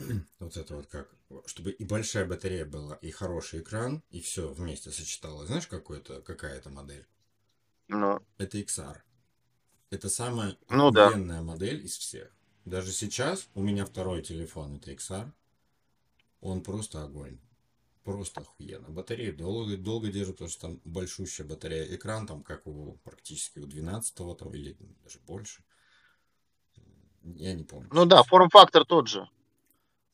вот 0.38 0.56
это 0.56 0.76
вот 0.76 0.86
как, 0.86 1.10
чтобы 1.46 1.70
и 1.70 1.84
большая 1.84 2.26
батарея 2.26 2.64
была, 2.64 2.94
и 2.96 3.10
хороший 3.10 3.60
экран, 3.60 4.02
и 4.10 4.20
все 4.20 4.48
вместе 4.52 4.90
сочеталось. 4.90 5.48
Знаешь, 5.48 5.66
какой-то, 5.66 6.22
какая 6.22 6.56
это 6.56 6.70
модель? 6.70 7.06
Ну, 7.88 8.20
Это 8.38 8.58
XR. 8.58 9.02
Это 9.90 10.08
самая 10.08 10.56
Ну 10.68 10.90
да. 10.90 11.10
модель 11.16 11.84
из 11.84 11.96
всех. 11.96 12.32
Даже 12.64 12.92
сейчас 12.92 13.48
у 13.54 13.62
меня 13.62 13.84
второй 13.84 14.22
телефон, 14.22 14.76
это 14.76 14.92
XR. 14.92 15.32
Он 16.40 16.62
просто 16.62 17.02
огонь. 17.02 17.38
Просто 18.04 18.40
охуенно. 18.40 18.88
Батарея 18.88 19.32
долго, 19.32 19.76
долго 19.76 20.10
держит, 20.10 20.36
потому 20.36 20.50
что 20.50 20.60
там 20.62 20.80
большущая 20.84 21.46
батарея. 21.46 21.94
Экран 21.94 22.26
там, 22.26 22.42
как 22.42 22.66
у 22.66 22.98
практически 23.04 23.58
у 23.58 23.66
12 23.66 24.14
там, 24.14 24.54
или 24.54 24.76
даже 25.02 25.18
больше. 25.20 25.62
Я 27.22 27.52
не 27.54 27.64
помню. 27.64 27.88
Ну 27.92 28.06
да, 28.06 28.22
форм-фактор 28.22 28.84
тот 28.86 29.08
же. 29.08 29.28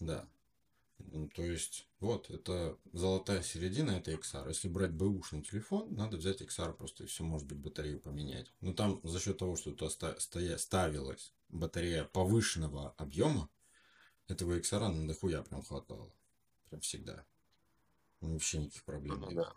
Да. 0.00 0.28
Ну, 0.98 1.28
то 1.28 1.42
есть, 1.42 1.86
вот, 2.00 2.30
это 2.30 2.78
золотая 2.92 3.42
середина, 3.42 3.92
это 3.92 4.12
XR. 4.12 4.48
Если 4.48 4.68
брать 4.68 4.92
бэушный 4.92 5.42
телефон, 5.42 5.94
надо 5.94 6.16
взять 6.16 6.40
XR 6.40 6.72
просто, 6.72 7.04
и 7.04 7.06
все, 7.06 7.22
может 7.22 7.46
быть, 7.46 7.58
батарею 7.58 8.00
поменять. 8.00 8.50
Но 8.60 8.72
там 8.72 9.00
за 9.02 9.20
счет 9.20 9.38
того, 9.38 9.56
что 9.56 9.72
туда 9.72 9.90
стоя, 10.18 10.56
ставилась 10.56 11.32
батарея 11.48 12.04
повышенного 12.04 12.94
объема, 12.96 13.50
этого 14.28 14.58
XR 14.58 14.88
на 14.88 15.06
дохуя 15.06 15.42
прям 15.42 15.62
хватало. 15.62 16.10
Прям 16.68 16.80
всегда. 16.80 17.24
Вообще 18.20 18.58
никаких 18.58 18.84
проблем 18.84 19.20
Ну 19.20 19.28
не 19.30 19.36
да. 19.36 19.52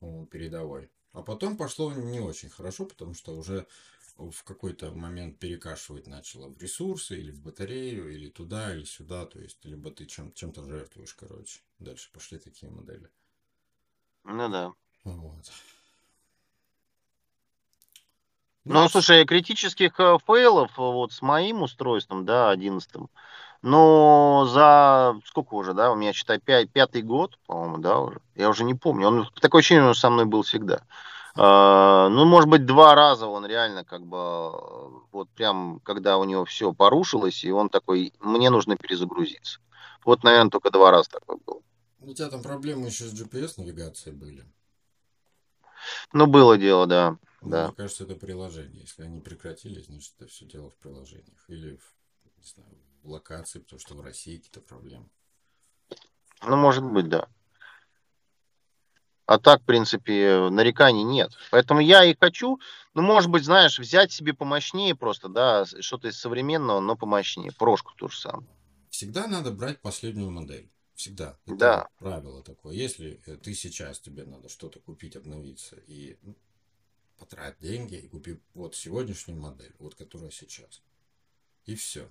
было. 0.00 0.26
Передовой. 0.26 0.90
А 1.12 1.22
потом 1.22 1.56
пошло 1.56 1.92
не 1.92 2.20
очень 2.20 2.50
хорошо, 2.50 2.86
потому 2.86 3.14
что 3.14 3.36
уже 3.36 3.66
в 4.16 4.44
какой-то 4.44 4.92
момент 4.92 5.38
перекашивать 5.38 6.06
начало 6.06 6.48
в 6.48 6.60
ресурсы, 6.60 7.18
или 7.18 7.30
в 7.30 7.40
батарею, 7.40 8.12
или 8.12 8.28
туда, 8.28 8.74
или 8.74 8.84
сюда. 8.84 9.26
То 9.26 9.38
есть, 9.40 9.64
либо 9.64 9.90
ты 9.90 10.06
чем- 10.06 10.32
чем-то 10.32 10.64
жертвуешь, 10.64 11.14
короче. 11.14 11.60
Дальше 11.78 12.10
пошли 12.12 12.38
такие 12.38 12.70
модели. 12.70 13.08
Ну 14.24 14.48
да. 14.48 14.72
Вот. 15.04 15.50
Ну, 18.64 18.88
слушай, 18.88 19.24
критических 19.24 19.98
э, 19.98 20.18
фейлов 20.24 20.70
э, 20.78 20.82
вот 20.82 21.12
с 21.12 21.20
моим 21.20 21.62
устройством, 21.62 22.24
да, 22.24 22.50
одиннадцатым, 22.50 23.10
но 23.60 24.48
за 24.48 25.20
сколько 25.24 25.54
уже, 25.54 25.74
да, 25.74 25.90
у 25.90 25.96
меня, 25.96 26.12
считай, 26.12 26.38
пя- 26.38 26.66
пятый 26.66 27.02
год, 27.02 27.40
по-моему, 27.46 27.78
да, 27.78 27.98
уже, 27.98 28.20
я 28.36 28.48
уже 28.48 28.62
не 28.62 28.74
помню, 28.74 29.08
он 29.08 29.28
такое 29.40 29.60
ощущение, 29.60 29.84
он 29.84 29.96
со 29.96 30.10
мной 30.10 30.26
был 30.26 30.42
всегда. 30.42 30.86
А, 31.34 32.08
ну, 32.08 32.24
может 32.26 32.48
быть, 32.48 32.66
два 32.66 32.94
раза 32.94 33.26
он 33.26 33.46
реально 33.46 33.84
как 33.84 34.04
бы, 34.04 34.50
вот 35.12 35.30
прям, 35.30 35.80
когда 35.80 36.18
у 36.18 36.24
него 36.24 36.44
все 36.44 36.72
порушилось, 36.72 37.44
и 37.44 37.50
он 37.50 37.68
такой, 37.70 38.12
мне 38.20 38.50
нужно 38.50 38.76
перезагрузиться. 38.76 39.60
Вот, 40.04 40.24
наверное, 40.24 40.50
только 40.50 40.70
два 40.70 40.90
раза 40.90 41.10
такой 41.10 41.38
был. 41.46 41.62
У 42.00 42.12
тебя 42.12 42.28
там 42.28 42.42
проблемы 42.42 42.86
еще 42.86 43.04
с 43.04 43.14
GPS-навигацией 43.14 44.14
были. 44.14 44.44
Ну, 46.12 46.26
было 46.26 46.58
дело, 46.58 46.86
да, 46.86 47.16
Ну, 47.40 47.50
да. 47.50 47.66
Мне 47.68 47.76
кажется, 47.76 48.04
это 48.04 48.14
приложение. 48.14 48.82
Если 48.82 49.02
они 49.02 49.20
прекратили, 49.20 49.80
значит, 49.80 50.12
это 50.18 50.28
все 50.28 50.44
дело 50.44 50.70
в 50.70 50.76
приложениях. 50.76 51.44
Или 51.48 51.76
в, 51.76 51.94
не 52.38 52.44
знаю, 52.44 52.76
в 53.02 53.10
локации, 53.10 53.60
потому 53.60 53.80
что 53.80 53.94
в 53.94 54.00
России 54.00 54.36
какие-то 54.36 54.60
проблемы. 54.60 55.08
Ну, 56.42 56.56
может 56.56 56.84
быть, 56.84 57.08
да. 57.08 57.28
А 59.26 59.38
так, 59.38 59.62
в 59.62 59.64
принципе, 59.64 60.48
нареканий 60.50 61.04
нет. 61.04 61.32
Поэтому 61.50 61.80
я 61.80 62.04
и 62.04 62.16
хочу, 62.18 62.58
ну, 62.94 63.02
может 63.02 63.30
быть, 63.30 63.44
знаешь, 63.44 63.78
взять 63.78 64.12
себе 64.12 64.34
помощнее 64.34 64.94
просто, 64.94 65.28
да, 65.28 65.64
что-то 65.80 66.08
из 66.08 66.18
современного, 66.18 66.80
но 66.80 66.96
помощнее. 66.96 67.52
Прошку 67.52 67.92
то 67.96 68.08
же 68.08 68.18
самое. 68.18 68.48
Всегда 68.90 69.26
надо 69.26 69.52
брать 69.52 69.80
последнюю 69.80 70.30
модель. 70.30 70.68
Всегда. 70.94 71.38
Это 71.46 71.56
Да. 71.56 71.88
правило 71.98 72.42
такое. 72.42 72.74
Если 72.74 73.20
э, 73.26 73.36
ты 73.36 73.54
сейчас, 73.54 73.98
тебе 73.98 74.24
надо 74.24 74.48
что-то 74.48 74.80
купить, 74.80 75.16
обновиться, 75.16 75.76
и 75.86 76.18
ну, 76.22 76.36
потрать 77.16 77.56
деньги 77.60 77.94
и 77.94 78.08
купи 78.08 78.38
вот 78.54 78.74
сегодняшнюю 78.76 79.40
модель, 79.40 79.74
вот 79.78 79.94
которая 79.94 80.30
сейчас. 80.30 80.82
И 81.64 81.74
все. 81.74 82.08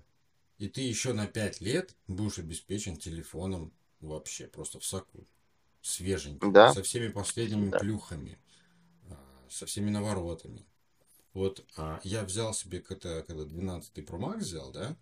И 0.57 0.67
ты 0.67 0.81
еще 0.81 1.13
на 1.13 1.27
5 1.27 1.61
лет 1.61 1.95
будешь 2.07 2.39
обеспечен 2.39 2.97
телефоном 2.97 3.71
вообще, 3.99 4.47
просто 4.47 4.79
в 4.79 4.85
соку. 4.85 5.25
Свеженьким. 5.81 6.53
Да. 6.53 6.73
Со 6.73 6.83
всеми 6.83 7.07
последними 7.09 7.69
Да. 7.71 7.79
плюхами. 7.79 8.37
а, 9.09 9.17
Со 9.49 9.65
всеми 9.65 9.89
наворотами. 9.89 10.65
Вот 11.33 11.65
а, 11.77 11.99
я 12.03 12.23
взял 12.23 12.53
себе, 12.53 12.81
когда, 12.81 13.21
когда 13.21 13.45
12 13.45 14.01
Pro 14.01 14.19
Max 14.19 14.39
взял, 14.39 14.71
да, 14.71 14.95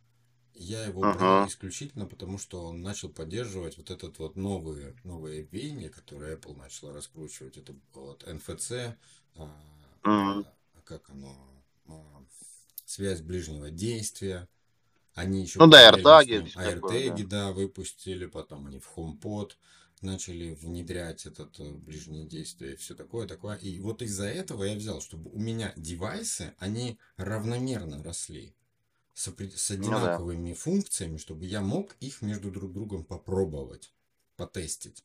я 0.53 0.83
его 0.85 1.03
Ага. 1.03 1.17
брал 1.17 1.47
исключительно 1.47 2.05
потому, 2.05 2.37
что 2.37 2.65
он 2.65 2.81
начал 2.81 3.09
поддерживать 3.09 3.77
вот 3.77 3.91
этот 3.91 4.19
вот 4.19 4.35
новые, 4.35 4.95
новые 5.03 5.43
веяния, 5.43 5.89
которые 5.89 6.35
Apple 6.35 6.57
начала 6.57 6.93
раскручивать. 6.93 7.57
Это 7.57 7.75
вот 7.93 8.23
NFC, 8.27 8.95
а, 9.35 9.49
Мгм. 10.03 10.45
а, 10.45 10.81
как 10.83 11.09
оно, 11.09 11.35
а, 11.87 12.23
связь 12.85 13.21
ближнего 13.21 13.69
действия. 13.69 14.47
Они 15.15 15.41
еще 15.41 15.59
Ну 15.59 15.67
да, 15.67 15.91
AirTag 15.91 16.53
AirTag, 16.55 17.23
да, 17.27 17.51
выпустили, 17.51 18.25
потом 18.25 18.67
они 18.67 18.79
в 18.79 18.89
HomePod 18.95 19.53
начали 20.01 20.53
внедрять 20.55 21.25
этот 21.25 21.59
э, 21.59 21.71
ближнее 21.71 22.25
действие 22.25 22.73
и 22.73 22.75
все 22.77 22.95
такое, 22.95 23.27
такое. 23.27 23.57
И 23.57 23.79
вот 23.79 24.01
из-за 24.01 24.25
этого 24.27 24.63
я 24.63 24.75
взял, 24.75 25.01
чтобы 25.01 25.29
у 25.31 25.39
меня 25.39 25.73
девайсы, 25.75 26.53
они 26.57 26.97
равномерно 27.17 28.03
росли 28.03 28.55
с, 29.13 29.27
с 29.27 29.71
Ну 29.71 29.75
да. 29.75 29.75
одинаковыми 29.75 30.53
функциями, 30.53 31.17
чтобы 31.17 31.45
я 31.45 31.61
мог 31.61 31.95
их 31.99 32.21
между 32.21 32.51
друг 32.51 32.73
другом 32.73 33.03
попробовать, 33.03 33.93
потестить. 34.37 35.03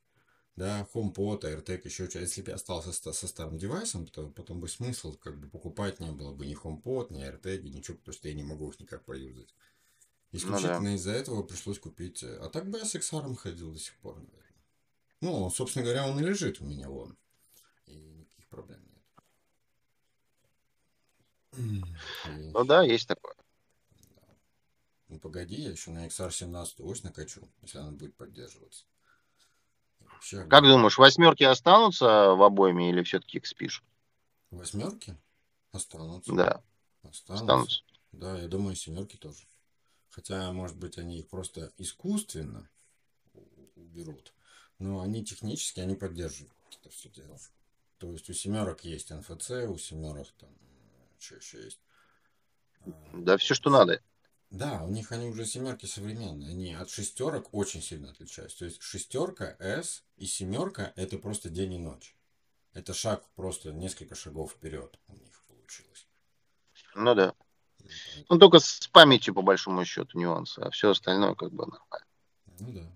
Да, 0.56 0.88
HomePod, 0.94 1.42
AirTag, 1.42 1.80
еще 1.84 2.08
что 2.08 2.20
Если 2.20 2.42
бы 2.42 2.50
я 2.50 2.54
остался 2.54 2.92
со, 2.92 3.12
со 3.12 3.26
старым 3.26 3.58
девайсом, 3.58 4.06
то 4.06 4.28
потом 4.30 4.60
бы 4.60 4.68
смысл 4.68 5.14
как 5.16 5.40
бы 5.40 5.48
покупать 5.48 5.98
не 6.00 6.12
было 6.12 6.32
бы 6.32 6.46
ни 6.46 6.54
HomePod, 6.56 7.12
ни 7.12 7.24
AirTag, 7.28 7.62
ничего, 7.62 7.96
потому 7.98 8.14
что 8.14 8.28
я 8.28 8.34
не 8.34 8.44
могу 8.44 8.70
их 8.70 8.78
никак 8.78 9.04
поюзать. 9.04 9.52
Исключительно 10.32 10.94
из-за 10.96 11.12
этого 11.12 11.42
пришлось 11.42 11.78
купить. 11.78 12.22
э, 12.22 12.36
А 12.38 12.50
так 12.50 12.68
бы 12.68 12.78
я 12.78 12.84
с 12.84 12.94
XR 12.94 13.36
ходил 13.36 13.72
до 13.72 13.78
сих 13.78 13.96
пор, 13.96 14.16
наверное. 14.16 14.43
Ну, 15.24 15.48
собственно 15.48 15.86
говоря, 15.86 16.06
он 16.06 16.20
и 16.20 16.22
лежит 16.22 16.60
у 16.60 16.66
меня 16.66 16.86
вон. 16.86 17.16
И 17.86 17.94
никаких 17.96 18.46
проблем 18.48 18.78
нет. 21.54 22.52
Ну 22.52 22.64
да, 22.66 22.82
есть 22.82 23.08
такое. 23.08 23.34
Ну 25.08 25.18
погоди, 25.18 25.54
я 25.54 25.70
еще 25.70 25.92
на 25.92 26.06
XR17 26.08 26.74
ось 26.80 27.04
накачу, 27.04 27.48
если 27.62 27.78
она 27.78 27.92
будет 27.92 28.14
поддерживаться. 28.16 28.84
Вообще, 30.00 30.44
Как 30.44 30.64
думаешь, 30.64 30.98
восьмерки 30.98 31.44
останутся 31.44 32.34
в 32.34 32.42
обоими 32.42 32.90
или 32.90 33.02
все-таки 33.02 33.38
их 33.38 33.46
спишут? 33.46 33.82
Восьмерки 34.50 35.16
останутся. 35.72 36.34
Да, 36.34 36.62
Останутся. 37.02 37.44
останутся. 37.44 37.82
Да, 38.12 38.38
я 38.38 38.48
думаю, 38.48 38.76
семерки 38.76 39.16
тоже. 39.16 39.46
Хотя, 40.10 40.52
может 40.52 40.76
быть, 40.76 40.98
они 40.98 41.20
их 41.20 41.28
просто 41.28 41.72
искусственно 41.78 42.68
уберут. 43.74 44.33
Но 44.78 45.00
они 45.00 45.24
технически, 45.24 45.80
они 45.80 45.94
поддерживают 45.94 46.52
это 46.80 46.90
все 46.90 47.08
дело. 47.08 47.38
То 47.98 48.12
есть 48.12 48.28
у 48.28 48.34
семерок 48.34 48.84
есть 48.84 49.10
NFC, 49.10 49.66
у 49.66 49.78
семерок 49.78 50.28
там, 50.38 50.50
что 51.18 51.36
еще 51.36 51.62
есть? 51.62 51.80
А, 52.84 52.90
Да, 53.14 53.36
все, 53.36 53.54
что 53.54 53.70
надо. 53.70 54.00
Да, 54.50 54.82
у 54.84 54.90
них 54.90 55.10
они 55.10 55.28
уже 55.28 55.46
семерки 55.46 55.86
современные. 55.86 56.50
Они 56.50 56.74
от 56.74 56.90
шестерок 56.90 57.52
очень 57.52 57.82
сильно 57.82 58.10
отличаются. 58.10 58.60
То 58.60 58.64
есть 58.66 58.82
шестерка, 58.82 59.56
S 59.58 60.04
и 60.16 60.26
семерка 60.26 60.92
это 60.96 61.18
просто 61.18 61.48
день 61.50 61.74
и 61.74 61.78
ночь. 61.78 62.14
Это 62.72 62.92
шаг 62.92 63.24
просто 63.36 63.72
несколько 63.72 64.14
шагов 64.14 64.52
вперед 64.52 64.98
у 65.08 65.14
них 65.14 65.44
получилось. 65.48 66.06
Ну 66.94 67.14
да. 67.14 67.34
Ну, 67.78 67.88
Ну 68.28 68.38
только 68.38 68.58
с 68.58 68.86
памятью, 68.88 69.34
по 69.34 69.42
большому 69.42 69.84
счету, 69.84 70.18
нюансы, 70.18 70.60
а 70.60 70.70
все 70.70 70.90
остальное 70.90 71.34
как 71.34 71.50
бы 71.52 71.66
нормально. 71.66 72.06
Ну 72.60 72.72
да. 72.72 72.86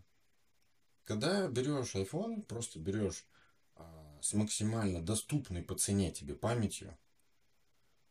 Когда 1.08 1.48
берешь 1.48 1.94
iPhone, 1.94 2.42
просто 2.42 2.78
берешь 2.78 3.24
а, 3.76 4.18
с 4.20 4.34
максимально 4.34 5.00
доступной 5.00 5.62
по 5.62 5.74
цене 5.74 6.12
тебе 6.12 6.34
памятью. 6.34 6.98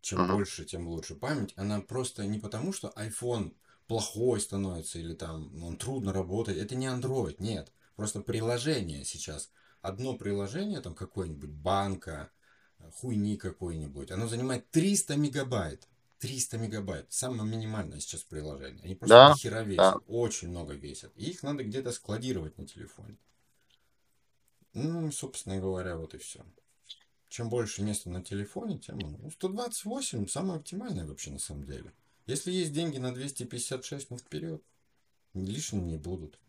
Чем 0.02 0.24
Мгм. 0.24 0.38
больше, 0.38 0.66
тем 0.66 0.88
лучше 0.88 1.14
память. 1.14 1.54
Она 1.58 1.80
просто 1.80 2.26
не 2.26 2.40
потому, 2.40 2.74
что 2.74 2.92
iPhone 2.98 3.56
плохой 3.86 4.42
становится 4.42 4.98
или 4.98 5.14
там 5.14 5.64
он 5.64 5.78
трудно 5.78 6.12
работает. 6.12 6.58
Это 6.58 6.74
не 6.74 6.88
Android, 6.88 7.36
нет. 7.38 7.72
Просто 7.96 8.22
приложение 8.22 9.06
сейчас. 9.06 9.52
Одно 9.82 10.18
приложение, 10.18 10.82
там 10.82 10.96
какое-нибудь 10.96 11.52
банка, 11.52 12.32
хуйни 12.96 13.38
какой-нибудь, 13.38 14.10
оно 14.10 14.28
занимает 14.28 14.72
300 14.72 15.18
мегабайт. 15.18 15.88
300 16.20 16.58
мегабайт. 16.58 17.12
Самое 17.12 17.50
минимальное 17.50 18.00
сейчас 18.00 18.24
приложение. 18.24 18.84
Они 18.84 18.96
просто 18.96 19.16
Да, 19.16 19.30
дохера 19.30 19.62
весят. 19.64 19.78
да. 19.78 19.98
Очень 20.08 20.50
много 20.50 20.74
весят. 20.74 21.12
И 21.16 21.30
их 21.30 21.44
надо 21.44 21.64
где-то 21.64 21.92
складировать 21.92 22.58
на 22.58 22.66
телефоне. 22.68 23.18
Ну, 24.74 25.12
собственно 25.12 25.58
говоря, 25.60 25.96
вот 25.98 26.14
и 26.14 26.18
все. 26.18 26.46
Чем 27.30 27.50
больше 27.50 27.82
места 27.84 28.10
на 28.10 28.24
телефоне, 28.24 28.80
тем... 28.80 28.98
Ну, 29.00 29.30
128 29.32 30.28
самое 30.28 30.60
оптимальное 30.60 31.06
вообще 31.06 31.32
на 31.32 31.40
самом 31.40 31.66
деле. 31.66 31.94
Если 32.26 32.52
есть 32.52 32.74
деньги 32.74 32.98
на 32.98 33.14
256, 33.14 34.10
ну 34.10 34.18
вперед. 34.18 34.64
Лишним 35.34 35.88
не 35.88 35.98
будут. 35.98 36.40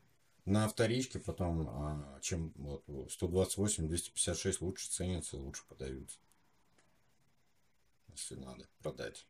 На 0.44 0.66
вторичке 0.66 1.18
потом, 1.18 1.68
а, 1.68 2.18
чем 2.22 2.52
вот 2.56 2.82
128, 3.10 3.86
256 3.86 4.60
лучше 4.62 4.88
ценятся, 4.88 5.36
лучше 5.36 5.62
подаются. 5.68 6.18
Если 8.08 8.36
надо 8.36 8.66
продать. 8.80 9.26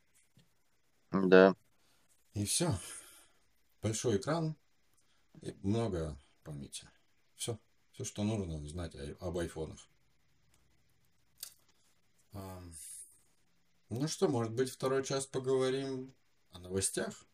Да. 1.11 1.54
И 2.34 2.44
все. 2.44 2.74
Большой 3.82 4.16
экран 4.16 4.56
и 5.40 5.56
много 5.62 6.16
памяти. 6.44 6.88
Все. 7.34 7.59
Все, 7.92 8.04
что 8.04 8.22
нужно 8.22 8.66
знать 8.68 8.94
об 9.20 9.38
айфонах. 9.38 9.78
Ну 13.90 14.06
что, 14.06 14.28
может 14.28 14.52
быть, 14.52 14.70
второй 14.70 15.02
час 15.02 15.26
поговорим 15.26 16.14
о 16.52 16.59
новостях? 16.59 17.24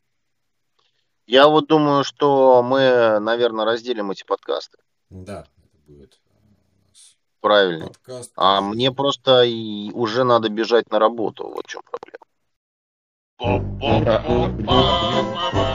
Я 1.27 1.49
вот 1.49 1.67
думаю, 1.67 2.05
что 2.05 2.63
мы, 2.63 3.19
наверное, 3.19 3.65
разделим 3.65 4.11
эти 4.11 4.25
подкасты. 4.25 4.79
Да, 5.11 5.49
это 5.57 5.79
будет 5.87 6.21
Правильно. 7.45 7.89
Подкаст. 7.89 8.33
А 8.37 8.63
мне 8.63 8.91
просто 8.91 9.43
и 9.43 9.91
уже 9.93 10.25
надо 10.25 10.49
бежать 10.49 10.91
на 10.91 10.99
работу. 10.99 11.47
Вот 11.47 11.67
в 11.67 11.69
чем 11.69 11.83
проблема. 11.83 12.14
oh 13.41 13.61
oh 13.83 14.03
oh 14.07 14.55
oh 14.69 15.51
oh 15.53 15.71